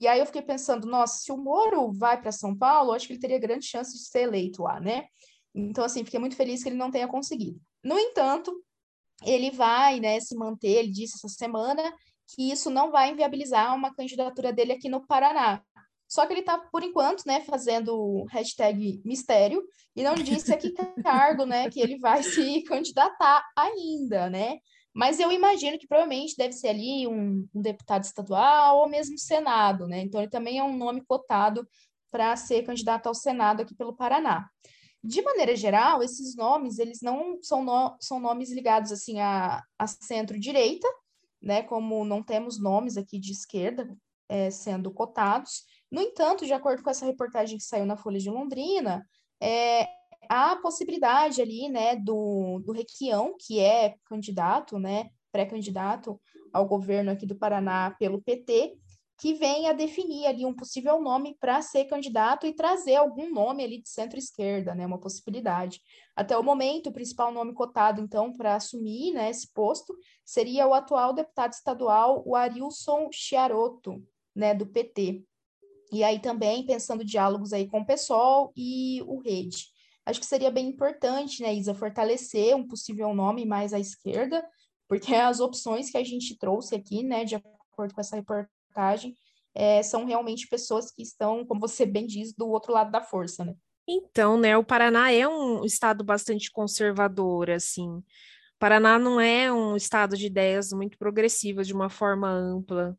E 0.00 0.08
aí 0.08 0.18
eu 0.18 0.26
fiquei 0.26 0.42
pensando, 0.42 0.86
nossa, 0.86 1.20
se 1.20 1.30
o 1.30 1.36
Moro 1.36 1.92
vai 1.92 2.20
para 2.20 2.32
São 2.32 2.56
Paulo, 2.56 2.92
acho 2.92 3.06
que 3.06 3.12
ele 3.12 3.20
teria 3.20 3.38
grande 3.38 3.66
chance 3.66 3.92
de 3.92 4.04
ser 4.04 4.22
eleito 4.22 4.62
lá, 4.62 4.80
né? 4.80 5.06
Então, 5.54 5.84
assim, 5.84 6.04
fiquei 6.04 6.20
muito 6.20 6.36
feliz 6.36 6.62
que 6.62 6.68
ele 6.68 6.76
não 6.76 6.90
tenha 6.90 7.08
conseguido. 7.08 7.60
No 7.82 7.98
entanto, 7.98 8.52
ele 9.24 9.50
vai, 9.50 10.00
né, 10.00 10.20
se 10.20 10.36
manter, 10.36 10.78
ele 10.78 10.92
disse 10.92 11.16
essa 11.16 11.28
semana 11.28 11.92
que 12.34 12.50
isso 12.50 12.70
não 12.70 12.90
vai 12.90 13.10
inviabilizar 13.10 13.74
uma 13.74 13.94
candidatura 13.94 14.52
dele 14.52 14.72
aqui 14.72 14.88
no 14.88 15.06
Paraná. 15.06 15.62
Só 16.06 16.26
que 16.26 16.32
ele 16.32 16.40
está, 16.40 16.58
por 16.58 16.82
enquanto, 16.82 17.24
né, 17.26 17.40
fazendo 17.42 18.24
hashtag 18.30 19.00
mistério 19.04 19.62
e 19.94 20.02
não 20.02 20.14
disse 20.14 20.52
a 20.52 20.56
que 20.56 20.72
cargo, 21.02 21.44
né, 21.44 21.68
que 21.70 21.80
ele 21.80 21.98
vai 21.98 22.22
se 22.22 22.62
candidatar 22.62 23.44
ainda, 23.56 24.30
né? 24.30 24.58
Mas 24.94 25.20
eu 25.20 25.30
imagino 25.30 25.78
que 25.78 25.86
provavelmente 25.86 26.34
deve 26.36 26.52
ser 26.52 26.68
ali 26.68 27.06
um, 27.06 27.46
um 27.54 27.62
deputado 27.62 28.04
estadual 28.04 28.78
ou 28.78 28.88
mesmo 28.88 29.18
Senado, 29.18 29.86
né? 29.86 30.00
Então 30.00 30.20
ele 30.20 30.30
também 30.30 30.58
é 30.58 30.64
um 30.64 30.76
nome 30.76 31.04
cotado 31.06 31.68
para 32.10 32.34
ser 32.36 32.62
candidato 32.62 33.06
ao 33.06 33.14
Senado 33.14 33.60
aqui 33.60 33.74
pelo 33.74 33.94
Paraná. 33.94 34.48
De 35.02 35.22
maneira 35.22 35.54
geral, 35.54 36.02
esses 36.02 36.34
nomes, 36.34 36.78
eles 36.78 37.00
não 37.00 37.38
são, 37.42 37.64
no, 37.64 37.96
são 38.00 38.18
nomes 38.18 38.50
ligados 38.50 38.90
assim 38.90 39.20
a, 39.20 39.62
a 39.78 39.86
centro-direita, 39.86 40.88
né? 41.40 41.62
Como 41.62 42.04
não 42.04 42.22
temos 42.22 42.60
nomes 42.60 42.96
aqui 42.96 43.18
de 43.18 43.32
esquerda 43.32 43.88
é, 44.28 44.50
sendo 44.50 44.90
cotados, 44.90 45.64
no 45.90 46.02
entanto, 46.02 46.44
de 46.44 46.52
acordo 46.52 46.82
com 46.82 46.90
essa 46.90 47.06
reportagem 47.06 47.56
que 47.56 47.64
saiu 47.64 47.86
na 47.86 47.96
Folha 47.96 48.18
de 48.18 48.30
Londrina, 48.30 49.06
é, 49.40 49.86
há 50.28 50.52
a 50.52 50.56
possibilidade 50.56 51.40
ali, 51.40 51.68
né, 51.68 51.96
do, 51.96 52.60
do 52.64 52.72
Requião, 52.72 53.34
que 53.38 53.58
é 53.58 53.94
candidato, 54.04 54.78
né, 54.78 55.08
pré-candidato 55.32 56.20
ao 56.52 56.66
governo 56.66 57.10
aqui 57.10 57.26
do 57.26 57.36
Paraná 57.36 57.94
pelo 57.98 58.20
PT, 58.20 58.76
que 59.18 59.34
venha 59.34 59.74
definir 59.74 60.26
ali 60.26 60.46
um 60.46 60.54
possível 60.54 61.00
nome 61.00 61.36
para 61.40 61.60
ser 61.60 61.86
candidato 61.86 62.46
e 62.46 62.54
trazer 62.54 62.94
algum 62.94 63.28
nome 63.32 63.64
ali 63.64 63.82
de 63.82 63.88
centro-esquerda, 63.88 64.76
né, 64.76 64.86
uma 64.86 65.00
possibilidade. 65.00 65.82
Até 66.14 66.38
o 66.38 66.42
momento, 66.42 66.88
o 66.88 66.92
principal 66.92 67.32
nome 67.32 67.52
cotado, 67.52 68.00
então, 68.00 68.32
para 68.32 68.54
assumir 68.54 69.12
né, 69.12 69.28
esse 69.28 69.52
posto 69.52 69.92
seria 70.24 70.68
o 70.68 70.72
atual 70.72 71.12
deputado 71.12 71.52
estadual, 71.52 72.22
o 72.24 72.36
Arilson 72.36 73.08
Chiaroto, 73.12 74.00
né, 74.34 74.54
do 74.54 74.64
PT. 74.66 75.24
E 75.90 76.04
aí 76.04 76.20
também 76.20 76.64
pensando 76.64 77.04
diálogos 77.04 77.52
aí 77.52 77.66
com 77.66 77.80
o 77.80 77.86
PSOL 77.86 78.52
e 78.56 79.02
o 79.02 79.18
Rede. 79.18 79.66
Acho 80.06 80.20
que 80.20 80.26
seria 80.26 80.50
bem 80.50 80.68
importante, 80.68 81.42
né, 81.42 81.52
Isa, 81.52 81.74
fortalecer 81.74 82.54
um 82.54 82.68
possível 82.68 83.12
nome 83.12 83.44
mais 83.44 83.74
à 83.74 83.80
esquerda, 83.80 84.48
porque 84.86 85.12
as 85.12 85.40
opções 85.40 85.90
que 85.90 85.98
a 85.98 86.04
gente 86.04 86.38
trouxe 86.38 86.76
aqui, 86.76 87.02
né, 87.02 87.24
de 87.24 87.34
acordo 87.34 87.92
com 87.92 88.00
essa 88.00 88.14
reportagem, 88.14 88.57
é, 89.54 89.82
são 89.82 90.04
realmente 90.04 90.46
pessoas 90.48 90.90
que 90.90 91.02
estão, 91.02 91.44
como 91.44 91.60
você 91.60 91.84
bem 91.84 92.06
diz, 92.06 92.32
do 92.32 92.48
outro 92.48 92.72
lado 92.72 92.90
da 92.90 93.00
força, 93.00 93.44
né? 93.44 93.54
Então, 93.88 94.38
né, 94.38 94.56
o 94.56 94.62
Paraná 94.62 95.10
é 95.10 95.26
um 95.26 95.64
estado 95.64 96.04
bastante 96.04 96.50
conservador, 96.50 97.50
assim. 97.50 98.02
Paraná 98.58 98.98
não 98.98 99.20
é 99.20 99.52
um 99.52 99.76
estado 99.76 100.16
de 100.16 100.26
ideias 100.26 100.72
muito 100.72 100.98
progressivas 100.98 101.66
de 101.66 101.72
uma 101.72 101.88
forma 101.88 102.28
ampla. 102.28 102.98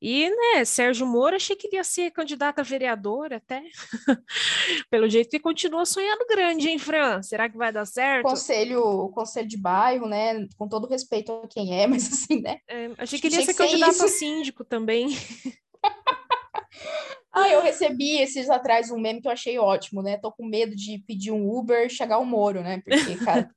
E, 0.00 0.28
né, 0.28 0.64
Sérgio 0.64 1.06
Moro, 1.06 1.36
achei 1.36 1.56
que 1.56 1.74
ia 1.74 1.82
ser 1.82 2.10
candidato 2.10 2.58
a 2.58 2.62
vereador 2.62 3.32
até. 3.32 3.62
Pelo 4.90 5.08
jeito 5.08 5.30
que 5.30 5.40
continua 5.40 5.86
sonhando 5.86 6.26
grande, 6.26 6.68
hein, 6.68 6.78
Fran? 6.78 7.22
Será 7.22 7.48
que 7.48 7.56
vai 7.56 7.72
dar 7.72 7.86
certo? 7.86 8.24
Conselho, 8.24 9.08
conselho 9.14 9.48
de 9.48 9.56
bairro, 9.56 10.06
né? 10.06 10.46
Com 10.58 10.68
todo 10.68 10.86
respeito 10.86 11.32
a 11.32 11.48
quem 11.48 11.80
é, 11.80 11.86
mas 11.88 12.12
assim, 12.12 12.42
né? 12.42 12.58
É, 12.68 12.90
achei 12.98 13.18
que 13.18 13.28
ele 13.28 13.36
ia 13.36 13.44
ser 13.44 13.54
candidato 13.54 14.04
a 14.04 14.08
síndico 14.08 14.64
também. 14.64 15.08
ah, 17.32 17.48
eu 17.48 17.62
recebi 17.62 18.18
esses 18.18 18.50
atrás 18.50 18.90
um 18.90 19.00
meme 19.00 19.22
que 19.22 19.28
eu 19.28 19.32
achei 19.32 19.58
ótimo, 19.58 20.02
né? 20.02 20.18
Tô 20.18 20.30
com 20.30 20.46
medo 20.46 20.76
de 20.76 20.98
pedir 21.06 21.30
um 21.30 21.48
Uber 21.48 21.88
chegar 21.88 22.18
o 22.18 22.26
Moro, 22.26 22.62
né? 22.62 22.82
Porque, 22.84 23.16
cara, 23.24 23.50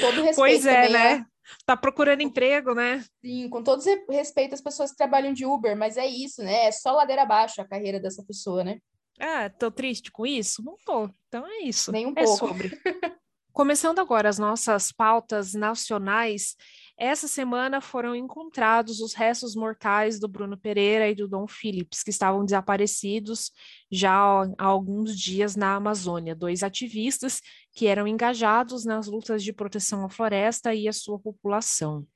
todo 0.00 0.22
respeito. 0.22 0.36
Pois 0.36 0.66
é, 0.66 0.88
né? 0.88 1.26
Tá 1.64 1.76
procurando 1.76 2.22
emprego, 2.22 2.74
né? 2.74 3.04
Sim, 3.24 3.48
com 3.48 3.62
todo 3.62 3.82
respeito 4.10 4.54
às 4.54 4.60
pessoas 4.60 4.90
que 4.90 4.96
trabalham 4.96 5.32
de 5.32 5.44
Uber, 5.44 5.76
mas 5.76 5.96
é 5.96 6.06
isso, 6.06 6.42
né? 6.42 6.66
É 6.66 6.72
só 6.72 6.92
ladeira 6.92 7.22
abaixo 7.22 7.60
a 7.60 7.68
carreira 7.68 8.00
dessa 8.00 8.24
pessoa, 8.24 8.64
né? 8.64 8.78
Ah, 9.18 9.48
tô 9.48 9.70
triste 9.70 10.10
com 10.10 10.26
isso? 10.26 10.62
Não 10.62 10.76
tô. 10.84 11.10
Então 11.28 11.46
é 11.46 11.62
isso. 11.62 11.90
Nem 11.90 12.06
um 12.06 12.12
é 12.16 12.24
pouco. 12.24 12.48
sobre. 12.48 12.70
Começando 13.52 14.00
agora 14.00 14.28
as 14.28 14.38
nossas 14.38 14.92
pautas 14.92 15.54
nacionais, 15.54 16.56
essa 16.98 17.28
semana 17.28 17.80
foram 17.80 18.16
encontrados 18.16 19.00
os 19.00 19.12
restos 19.12 19.54
mortais 19.54 20.18
do 20.18 20.26
Bruno 20.26 20.56
Pereira 20.56 21.10
e 21.10 21.14
do 21.14 21.28
Dom 21.28 21.46
Phillips, 21.46 22.02
que 22.02 22.10
estavam 22.10 22.44
desaparecidos 22.44 23.52
já 23.90 24.12
há 24.12 24.64
alguns 24.64 25.18
dias 25.18 25.56
na 25.56 25.74
Amazônia. 25.74 26.34
Dois 26.34 26.62
ativistas 26.62 27.42
que 27.72 27.86
eram 27.86 28.08
engajados 28.08 28.86
nas 28.86 29.06
lutas 29.06 29.44
de 29.44 29.52
proteção 29.52 30.04
à 30.06 30.08
floresta 30.08 30.74
e 30.74 30.88
à 30.88 30.92
sua 30.92 31.18
população. 31.18 32.06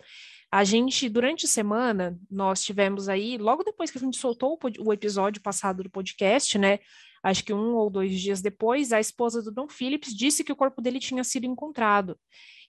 A 0.51 0.65
gente, 0.65 1.09
durante 1.09 1.45
a 1.45 1.49
semana, 1.49 2.19
nós 2.29 2.63
tivemos 2.63 3.09
aí, 3.09 3.39
logo 3.39 3.63
depois 3.63 3.91
que 3.91 3.99
a 3.99 4.01
gente 4.01 4.17
soltou 4.17 4.59
o, 4.81 4.93
episódio 4.93 5.41
passado 5.41 5.85
do 5.85 5.91
podcast, 5.91 6.59
né? 6.59 6.81
Acho 7.23 7.45
que 7.45 7.53
um 7.53 7.75
ou 7.75 7.91
dois 7.91 8.19
dias 8.19 8.41
depois, 8.41 8.93
a 8.93 8.99
esposa 8.99 9.43
do 9.43 9.53
Dom 9.53 9.69
Phillips 9.69 10.13
disse 10.15 10.43
que 10.43 10.51
o 10.51 10.57
corpo 10.57 10.81
dele 10.81 10.99
tinha 10.99 11.23
sido 11.23 11.45
encontrado. 11.45 12.19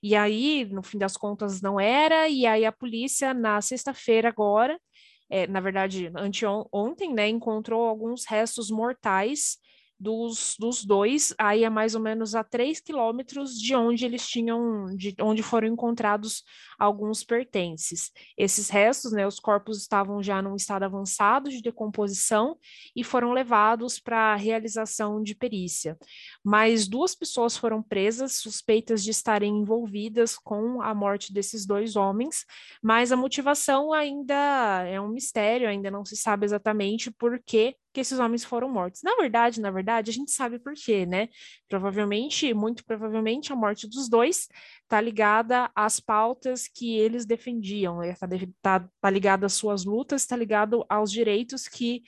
E 0.03 0.15
aí, 0.15 0.65
no 0.65 0.81
fim 0.83 0.97
das 0.97 1.15
contas, 1.17 1.61
não 1.61 1.79
era, 1.79 2.27
e 2.29 2.45
aí 2.45 2.65
a 2.65 2.71
polícia, 2.71 3.33
na 3.33 3.61
sexta-feira 3.61 4.29
agora, 4.29 4.79
é, 5.29 5.47
na 5.47 5.59
verdade, 5.61 6.11
anteontem, 6.15 7.13
né, 7.13 7.29
encontrou 7.29 7.87
alguns 7.87 8.25
restos 8.27 8.69
mortais 8.71 9.57
dos, 10.01 10.55
dos 10.57 10.83
dois, 10.83 11.31
aí 11.37 11.63
é 11.63 11.69
mais 11.69 11.93
ou 11.93 12.01
menos 12.01 12.33
a 12.33 12.43
3 12.43 12.79
quilômetros 12.79 13.53
de 13.53 13.75
onde 13.75 14.03
eles 14.03 14.27
tinham, 14.27 14.87
de 14.95 15.15
onde 15.21 15.43
foram 15.43 15.67
encontrados 15.67 16.43
alguns 16.79 17.23
pertences. 17.23 18.11
Esses 18.35 18.67
restos, 18.67 19.11
né, 19.11 19.27
os 19.27 19.39
corpos 19.39 19.77
estavam 19.77 20.23
já 20.23 20.41
num 20.41 20.55
estado 20.55 20.83
avançado 20.83 21.51
de 21.51 21.61
decomposição 21.61 22.57
e 22.95 23.03
foram 23.03 23.31
levados 23.31 23.99
para 23.99 24.33
a 24.33 24.35
realização 24.35 25.21
de 25.21 25.35
perícia. 25.35 25.95
Mas 26.43 26.87
duas 26.87 27.13
pessoas 27.13 27.55
foram 27.55 27.83
presas, 27.83 28.37
suspeitas 28.37 29.03
de 29.03 29.11
estarem 29.11 29.55
envolvidas 29.55 30.35
com 30.35 30.81
a 30.81 30.95
morte 30.95 31.31
desses 31.31 31.63
dois 31.63 31.95
homens, 31.95 32.43
mas 32.81 33.11
a 33.11 33.15
motivação 33.15 33.93
ainda 33.93 34.83
é 34.87 34.99
um 34.99 35.09
mistério, 35.09 35.69
ainda 35.69 35.91
não 35.91 36.03
se 36.03 36.17
sabe 36.17 36.43
exatamente 36.43 37.11
por 37.11 37.39
que 37.39 37.75
que 37.93 37.99
esses 37.99 38.19
homens 38.19 38.43
foram 38.43 38.69
mortos. 38.69 39.01
Na 39.03 39.15
verdade, 39.15 39.59
na 39.59 39.71
verdade, 39.71 40.09
a 40.09 40.13
gente 40.13 40.31
sabe 40.31 40.59
por 40.59 40.73
quê, 40.73 41.05
né? 41.05 41.29
Provavelmente, 41.67 42.53
muito 42.53 42.85
provavelmente, 42.85 43.51
a 43.51 43.55
morte 43.55 43.87
dos 43.87 44.07
dois 44.09 44.47
está 44.83 45.01
ligada 45.01 45.69
às 45.75 45.99
pautas 45.99 46.67
que 46.67 46.97
eles 46.97 47.25
defendiam, 47.25 48.03
está 48.03 48.27
né? 48.27 48.39
tá, 48.61 48.87
tá 48.99 49.09
ligado 49.09 49.45
às 49.45 49.53
suas 49.53 49.85
lutas, 49.85 50.21
está 50.21 50.35
ligado 50.35 50.85
aos 50.89 51.11
direitos 51.11 51.67
que 51.67 52.03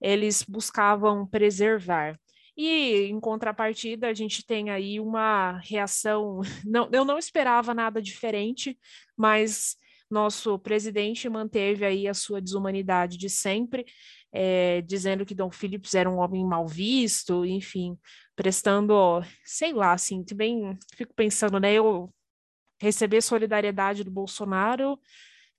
eles 0.00 0.42
buscavam 0.42 1.26
preservar. 1.26 2.18
E 2.56 3.06
em 3.08 3.20
contrapartida, 3.20 4.08
a 4.08 4.14
gente 4.14 4.44
tem 4.44 4.70
aí 4.70 4.98
uma 4.98 5.58
reação. 5.58 6.40
Não, 6.66 6.88
eu 6.92 7.04
não 7.04 7.16
esperava 7.16 7.72
nada 7.72 8.02
diferente, 8.02 8.76
mas 9.16 9.76
nosso 10.10 10.58
presidente 10.58 11.28
manteve 11.28 11.84
aí 11.84 12.08
a 12.08 12.14
sua 12.14 12.40
desumanidade 12.40 13.16
de 13.18 13.28
sempre, 13.28 13.84
é, 14.32 14.80
dizendo 14.82 15.24
que 15.24 15.34
Dom 15.34 15.50
Phillips 15.50 15.94
era 15.94 16.10
um 16.10 16.18
homem 16.18 16.44
mal 16.44 16.66
visto, 16.66 17.44
enfim, 17.44 17.98
prestando, 18.36 18.94
sei 19.44 19.72
lá, 19.72 19.92
assim, 19.92 20.22
também 20.22 20.78
fico 20.94 21.14
pensando, 21.14 21.58
né, 21.58 21.72
eu 21.74 22.12
receber 22.80 23.20
solidariedade 23.22 24.04
do 24.04 24.10
Bolsonaro 24.10 24.98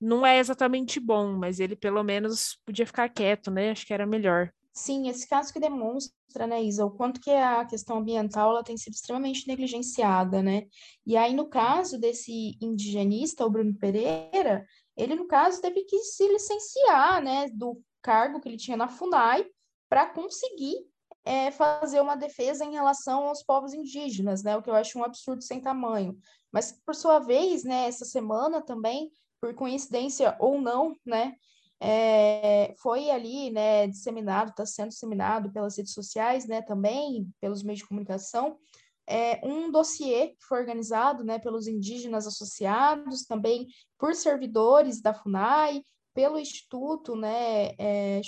não 0.00 0.24
é 0.26 0.38
exatamente 0.38 0.98
bom, 0.98 1.36
mas 1.36 1.60
ele 1.60 1.76
pelo 1.76 2.02
menos 2.02 2.58
podia 2.64 2.86
ficar 2.86 3.08
quieto, 3.10 3.50
né? 3.50 3.70
Acho 3.70 3.86
que 3.86 3.92
era 3.92 4.06
melhor. 4.06 4.50
Sim, 4.72 5.08
esse 5.08 5.28
caso 5.28 5.52
que 5.52 5.60
demonstra, 5.60 6.46
né, 6.46 6.62
Isa, 6.62 6.86
o 6.86 6.90
quanto 6.90 7.20
que 7.20 7.30
a 7.30 7.64
questão 7.66 7.98
ambiental 7.98 8.50
ela 8.50 8.64
tem 8.64 8.78
sido 8.78 8.94
extremamente 8.94 9.46
negligenciada, 9.46 10.42
né? 10.42 10.62
E 11.04 11.16
aí, 11.16 11.34
no 11.34 11.48
caso 11.48 11.98
desse 11.98 12.56
indigenista, 12.62 13.44
o 13.44 13.50
Bruno 13.50 13.74
Pereira, 13.74 14.64
ele, 14.96 15.16
no 15.16 15.26
caso, 15.26 15.60
teve 15.60 15.82
que 15.84 15.98
se 15.98 16.26
licenciar, 16.28 17.22
né, 17.22 17.48
do 17.52 17.82
cargo 18.02 18.40
que 18.40 18.48
ele 18.48 18.56
tinha 18.56 18.76
na 18.76 18.88
FUNAI 18.88 19.46
para 19.88 20.06
conseguir 20.06 20.76
é, 21.24 21.50
fazer 21.50 22.00
uma 22.00 22.16
defesa 22.16 22.64
em 22.64 22.72
relação 22.72 23.28
aos 23.28 23.42
povos 23.42 23.74
indígenas, 23.74 24.42
né? 24.42 24.56
O 24.56 24.62
que 24.62 24.70
eu 24.70 24.74
acho 24.74 24.98
um 24.98 25.04
absurdo 25.04 25.42
sem 25.42 25.60
tamanho. 25.60 26.18
Mas, 26.52 26.72
por 26.84 26.94
sua 26.94 27.18
vez, 27.18 27.62
né, 27.64 27.86
essa 27.86 28.04
semana 28.04 28.60
também, 28.60 29.10
por 29.40 29.54
coincidência 29.54 30.36
ou 30.38 30.60
não, 30.60 30.96
né, 31.04 31.34
é, 31.80 32.74
foi 32.82 33.10
ali, 33.10 33.50
né, 33.50 33.86
disseminado, 33.86 34.50
está 34.50 34.66
sendo 34.66 34.90
disseminado 34.90 35.52
pelas 35.52 35.76
redes 35.76 35.92
sociais, 35.92 36.46
né, 36.46 36.60
também 36.60 37.28
pelos 37.40 37.62
meios 37.62 37.80
de 37.80 37.86
comunicação, 37.86 38.58
é, 39.06 39.40
um 39.44 39.70
dossiê 39.70 40.28
que 40.28 40.44
foi 40.44 40.60
organizado, 40.60 41.24
né, 41.24 41.38
pelos 41.38 41.66
indígenas 41.66 42.26
associados, 42.26 43.24
também 43.24 43.66
por 43.98 44.14
servidores 44.14 45.00
da 45.00 45.14
FUNAI, 45.14 45.82
pelo 46.12 46.38
Instituto, 46.38 47.14
né, 47.14 47.74
é, 47.78 48.20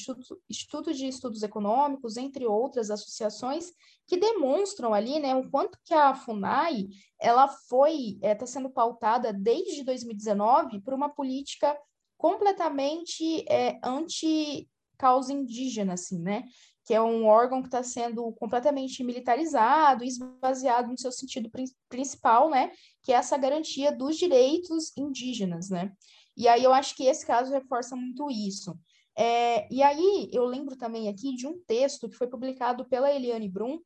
Instituto 0.48 0.92
de 0.92 1.06
Estudos 1.06 1.42
Econômicos, 1.42 2.16
entre 2.16 2.46
outras 2.46 2.90
associações, 2.90 3.72
que 4.06 4.16
demonstram 4.16 4.94
ali, 4.94 5.18
né, 5.18 5.34
o 5.34 5.50
quanto 5.50 5.78
que 5.84 5.94
a 5.94 6.14
FUNAI, 6.14 6.88
ela 7.20 7.48
foi, 7.48 8.14
está 8.14 8.28
é, 8.28 8.34
tá 8.34 8.46
sendo 8.46 8.70
pautada 8.70 9.32
desde 9.32 9.84
2019 9.84 10.80
por 10.80 10.94
uma 10.94 11.08
política 11.08 11.76
completamente 12.22 13.44
é, 13.48 13.80
anti-causa 13.82 15.32
indígena, 15.32 15.94
assim, 15.94 16.20
né? 16.20 16.44
Que 16.84 16.94
é 16.94 17.02
um 17.02 17.26
órgão 17.26 17.60
que 17.60 17.68
está 17.68 17.82
sendo 17.82 18.30
completamente 18.34 19.02
militarizado, 19.02 20.04
esvaziado 20.04 20.88
no 20.88 20.98
seu 20.98 21.10
sentido 21.10 21.50
principal, 21.88 22.48
né? 22.48 22.70
Que 23.02 23.12
é 23.12 23.16
essa 23.16 23.36
garantia 23.36 23.90
dos 23.90 24.16
direitos 24.16 24.96
indígenas, 24.96 25.68
né? 25.68 25.92
E 26.36 26.48
aí 26.48 26.62
eu 26.64 26.72
acho 26.72 26.96
que 26.96 27.04
esse 27.04 27.26
caso 27.26 27.52
reforça 27.52 27.94
muito 27.94 28.30
isso. 28.30 28.78
É, 29.16 29.72
e 29.72 29.82
aí 29.82 30.30
eu 30.32 30.44
lembro 30.44 30.76
também 30.76 31.08
aqui 31.08 31.34
de 31.34 31.46
um 31.46 31.58
texto 31.66 32.08
que 32.08 32.16
foi 32.16 32.26
publicado 32.26 32.84
pela 32.86 33.12
Eliane 33.12 33.48
Brum 33.48 33.78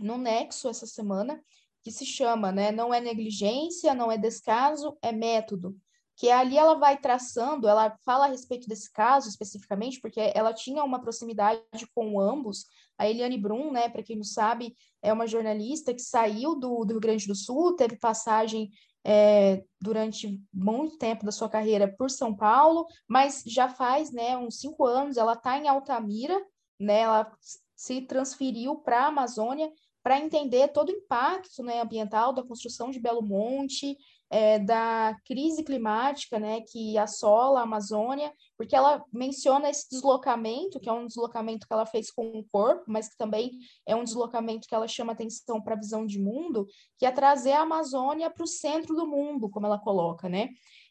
no 0.00 0.16
Nexo 0.16 0.68
essa 0.68 0.86
semana, 0.86 1.42
que 1.82 1.90
se 1.90 2.06
chama, 2.06 2.50
né? 2.50 2.72
Não 2.72 2.94
é 2.94 3.00
negligência, 3.00 3.94
não 3.94 4.10
é 4.10 4.16
descaso, 4.16 4.96
é 5.02 5.12
método 5.12 5.76
que 6.16 6.30
ali 6.30 6.56
ela 6.56 6.74
vai 6.74 6.96
traçando, 6.96 7.66
ela 7.66 7.96
fala 8.04 8.26
a 8.26 8.28
respeito 8.28 8.68
desse 8.68 8.92
caso 8.92 9.28
especificamente, 9.28 10.00
porque 10.00 10.20
ela 10.34 10.52
tinha 10.52 10.84
uma 10.84 11.00
proximidade 11.00 11.62
com 11.94 12.20
ambos. 12.20 12.66
A 12.98 13.08
Eliane 13.08 13.38
Brum, 13.38 13.72
né, 13.72 13.88
para 13.88 14.02
quem 14.02 14.16
não 14.16 14.24
sabe, 14.24 14.76
é 15.02 15.12
uma 15.12 15.26
jornalista 15.26 15.92
que 15.94 16.02
saiu 16.02 16.54
do, 16.54 16.84
do 16.84 16.92
Rio 16.92 17.00
Grande 17.00 17.26
do 17.26 17.34
Sul, 17.34 17.74
teve 17.74 17.96
passagem 17.98 18.70
é, 19.04 19.64
durante 19.80 20.40
muito 20.52 20.96
tempo 20.96 21.24
da 21.24 21.32
sua 21.32 21.48
carreira 21.48 21.92
por 21.96 22.10
São 22.10 22.34
Paulo, 22.34 22.86
mas 23.08 23.42
já 23.46 23.68
faz 23.68 24.12
né, 24.12 24.36
uns 24.36 24.60
cinco 24.60 24.84
anos, 24.84 25.16
ela 25.16 25.32
está 25.32 25.58
em 25.58 25.68
Altamira, 25.68 26.40
né, 26.78 27.00
ela 27.00 27.30
se 27.74 28.02
transferiu 28.02 28.76
para 28.76 29.04
a 29.04 29.06
Amazônia 29.08 29.70
para 30.02 30.18
entender 30.18 30.68
todo 30.68 30.88
o 30.88 30.92
impacto 30.96 31.62
né, 31.62 31.80
ambiental 31.80 32.32
da 32.32 32.42
construção 32.42 32.90
de 32.90 33.00
Belo 33.00 33.22
Monte, 33.22 33.96
é, 34.32 34.58
da 34.58 35.14
crise 35.26 35.62
climática 35.62 36.38
né, 36.38 36.62
que 36.62 36.96
assola 36.96 37.60
a 37.60 37.64
Amazônia, 37.64 38.32
porque 38.56 38.74
ela 38.74 39.04
menciona 39.12 39.68
esse 39.68 39.90
deslocamento, 39.90 40.80
que 40.80 40.88
é 40.88 40.92
um 40.92 41.06
deslocamento 41.06 41.66
que 41.66 41.72
ela 41.72 41.84
fez 41.84 42.10
com 42.10 42.38
o 42.38 42.44
corpo, 42.50 42.84
mas 42.88 43.10
que 43.10 43.16
também 43.18 43.50
é 43.86 43.94
um 43.94 44.02
deslocamento 44.02 44.66
que 44.66 44.74
ela 44.74 44.88
chama 44.88 45.12
atenção 45.12 45.60
para 45.60 45.74
a 45.74 45.78
visão 45.78 46.06
de 46.06 46.18
mundo, 46.18 46.66
que 46.96 47.04
é 47.04 47.10
trazer 47.10 47.52
a 47.52 47.60
Amazônia 47.60 48.30
para 48.30 48.42
o 48.42 48.46
centro 48.46 48.96
do 48.96 49.06
mundo, 49.06 49.50
como 49.50 49.66
ela 49.66 49.78
coloca, 49.78 50.30
né? 50.30 50.48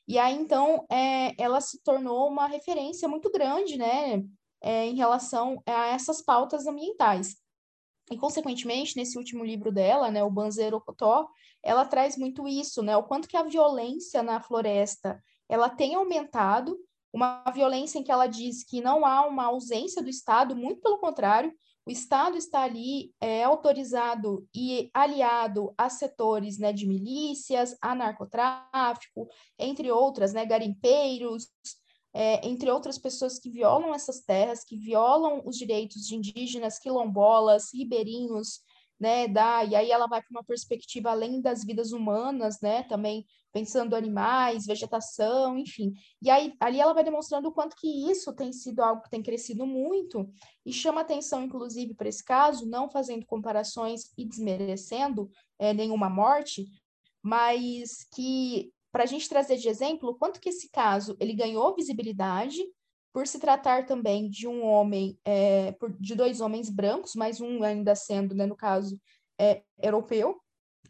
E 0.08 0.20
aí, 0.20 0.36
então, 0.36 0.86
é, 0.88 1.34
ela 1.42 1.60
se 1.62 1.82
tornou 1.84 2.28
uma 2.28 2.46
referência 2.46 3.08
muito 3.08 3.32
grande, 3.32 3.76
né, 3.76 4.24
é, 4.62 4.86
em 4.86 4.96
relação 4.96 5.64
a 5.66 5.88
essas 5.88 6.22
pautas 6.22 6.68
ambientais. 6.68 7.38
E, 8.12 8.18
consequentemente, 8.18 8.98
nesse 8.98 9.18
último 9.18 9.44
livro 9.44 9.72
dela, 9.72 10.12
né, 10.12 10.22
o 10.22 10.30
Banzeiro 10.30 10.76
Ocotó, 10.76 11.30
ela 11.64 11.86
traz 11.86 12.18
muito 12.18 12.46
isso, 12.46 12.84
né, 12.84 12.98
o 12.98 13.04
quanto 13.04 13.28
que 13.28 13.38
a 13.38 13.44
violência 13.44 14.22
na 14.22 14.42
floresta, 14.42 15.24
ela 15.48 15.70
tem 15.70 15.96
aumentado, 15.96 16.78
uma 17.14 17.44
violência 17.54 18.00
em 18.00 18.04
que 18.04 18.12
ela 18.12 18.28
diz 18.28 18.64
que 18.64 18.82
não 18.82 19.06
há 19.06 19.26
uma 19.26 19.46
ausência 19.46 20.02
do 20.02 20.10
Estado, 20.10 20.56
muito 20.56 20.82
pelo 20.82 20.98
contrário, 20.98 21.54
o 21.86 21.90
Estado 21.90 22.38
está 22.38 22.62
ali 22.62 23.12
é, 23.20 23.44
autorizado 23.44 24.48
e 24.54 24.90
aliado 24.94 25.74
a 25.78 25.90
setores 25.90 26.60
né, 26.60 26.72
de 26.72 26.86
milícias, 26.86 27.76
a 27.82 27.96
narcotráfico, 27.96 29.28
entre 29.58 29.92
outras, 29.92 30.32
né, 30.32 30.46
garimpeiros, 30.46 31.48
é, 32.14 32.46
entre 32.48 32.70
outras 32.70 32.98
pessoas 32.98 33.40
que 33.40 33.50
violam 33.50 33.94
essas 33.94 34.22
terras, 34.22 34.64
que 34.64 34.78
violam 34.78 35.42
os 35.46 35.58
direitos 35.58 36.08
de 36.08 36.16
indígenas, 36.16 36.80
quilombolas, 36.80 37.74
ribeirinhos, 37.74 38.62
né, 39.00 39.28
da, 39.28 39.64
e 39.64 39.76
aí 39.76 39.90
ela 39.90 40.06
vai 40.06 40.22
para 40.22 40.30
uma 40.30 40.44
perspectiva 40.44 41.10
além 41.10 41.42
das 41.42 41.64
vidas 41.64 41.92
humanas, 41.92 42.62
né, 42.62 42.84
também 42.84 43.26
pensando 43.52 43.96
animais, 43.96 44.66
vegetação, 44.66 45.58
enfim. 45.58 45.94
E 46.22 46.30
aí 46.30 46.54
ali 46.60 46.80
ela 46.80 46.94
vai 46.94 47.04
demonstrando 47.04 47.50
o 47.50 47.52
quanto 47.52 47.76
que 47.76 48.10
isso 48.10 48.32
tem 48.34 48.54
sido 48.54 48.82
algo 48.82 49.02
que 49.02 49.10
tem 49.10 49.24
crescido 49.24 49.66
muito 49.66 50.32
e 50.66 50.72
chama 50.72 51.02
atenção, 51.02 51.44
inclusive, 51.44 51.96
para 51.96 52.10
esse 52.10 52.24
caso, 52.24 52.66
não 52.68 52.90
fazendo 52.90 53.26
comparações 53.26 54.12
e 54.18 54.24
desmerecendo 54.24 55.30
é, 55.58 55.74
nenhuma 55.74 56.10
morte, 56.10 56.68
mas 57.24 58.06
que 58.14 58.72
para 58.92 59.04
a 59.04 59.08
gente 59.08 59.30
trazer 59.30 59.58
de 59.58 59.70
exemplo 59.70 60.16
quanto 60.16 60.40
que 60.40 60.50
esse 60.50 60.70
caso 60.70 61.16
ele 61.20 61.34
ganhou 61.34 61.76
visibilidade 61.76 62.62
por 63.14 63.28
se 63.28 63.40
tratar 63.40 63.86
também 63.86 64.30
de 64.30 64.48
um 64.48 64.64
homem, 64.64 65.20
é, 65.26 65.76
de 66.00 66.16
dois 66.16 66.40
homens 66.40 66.70
brancos, 66.70 67.14
mas 67.16 67.42
um 67.42 67.64
ainda 67.64 67.94
sendo, 67.96 68.34
né, 68.34 68.46
no 68.46 68.56
caso, 68.56 69.00
é, 69.40 69.64
europeu, 69.82 70.40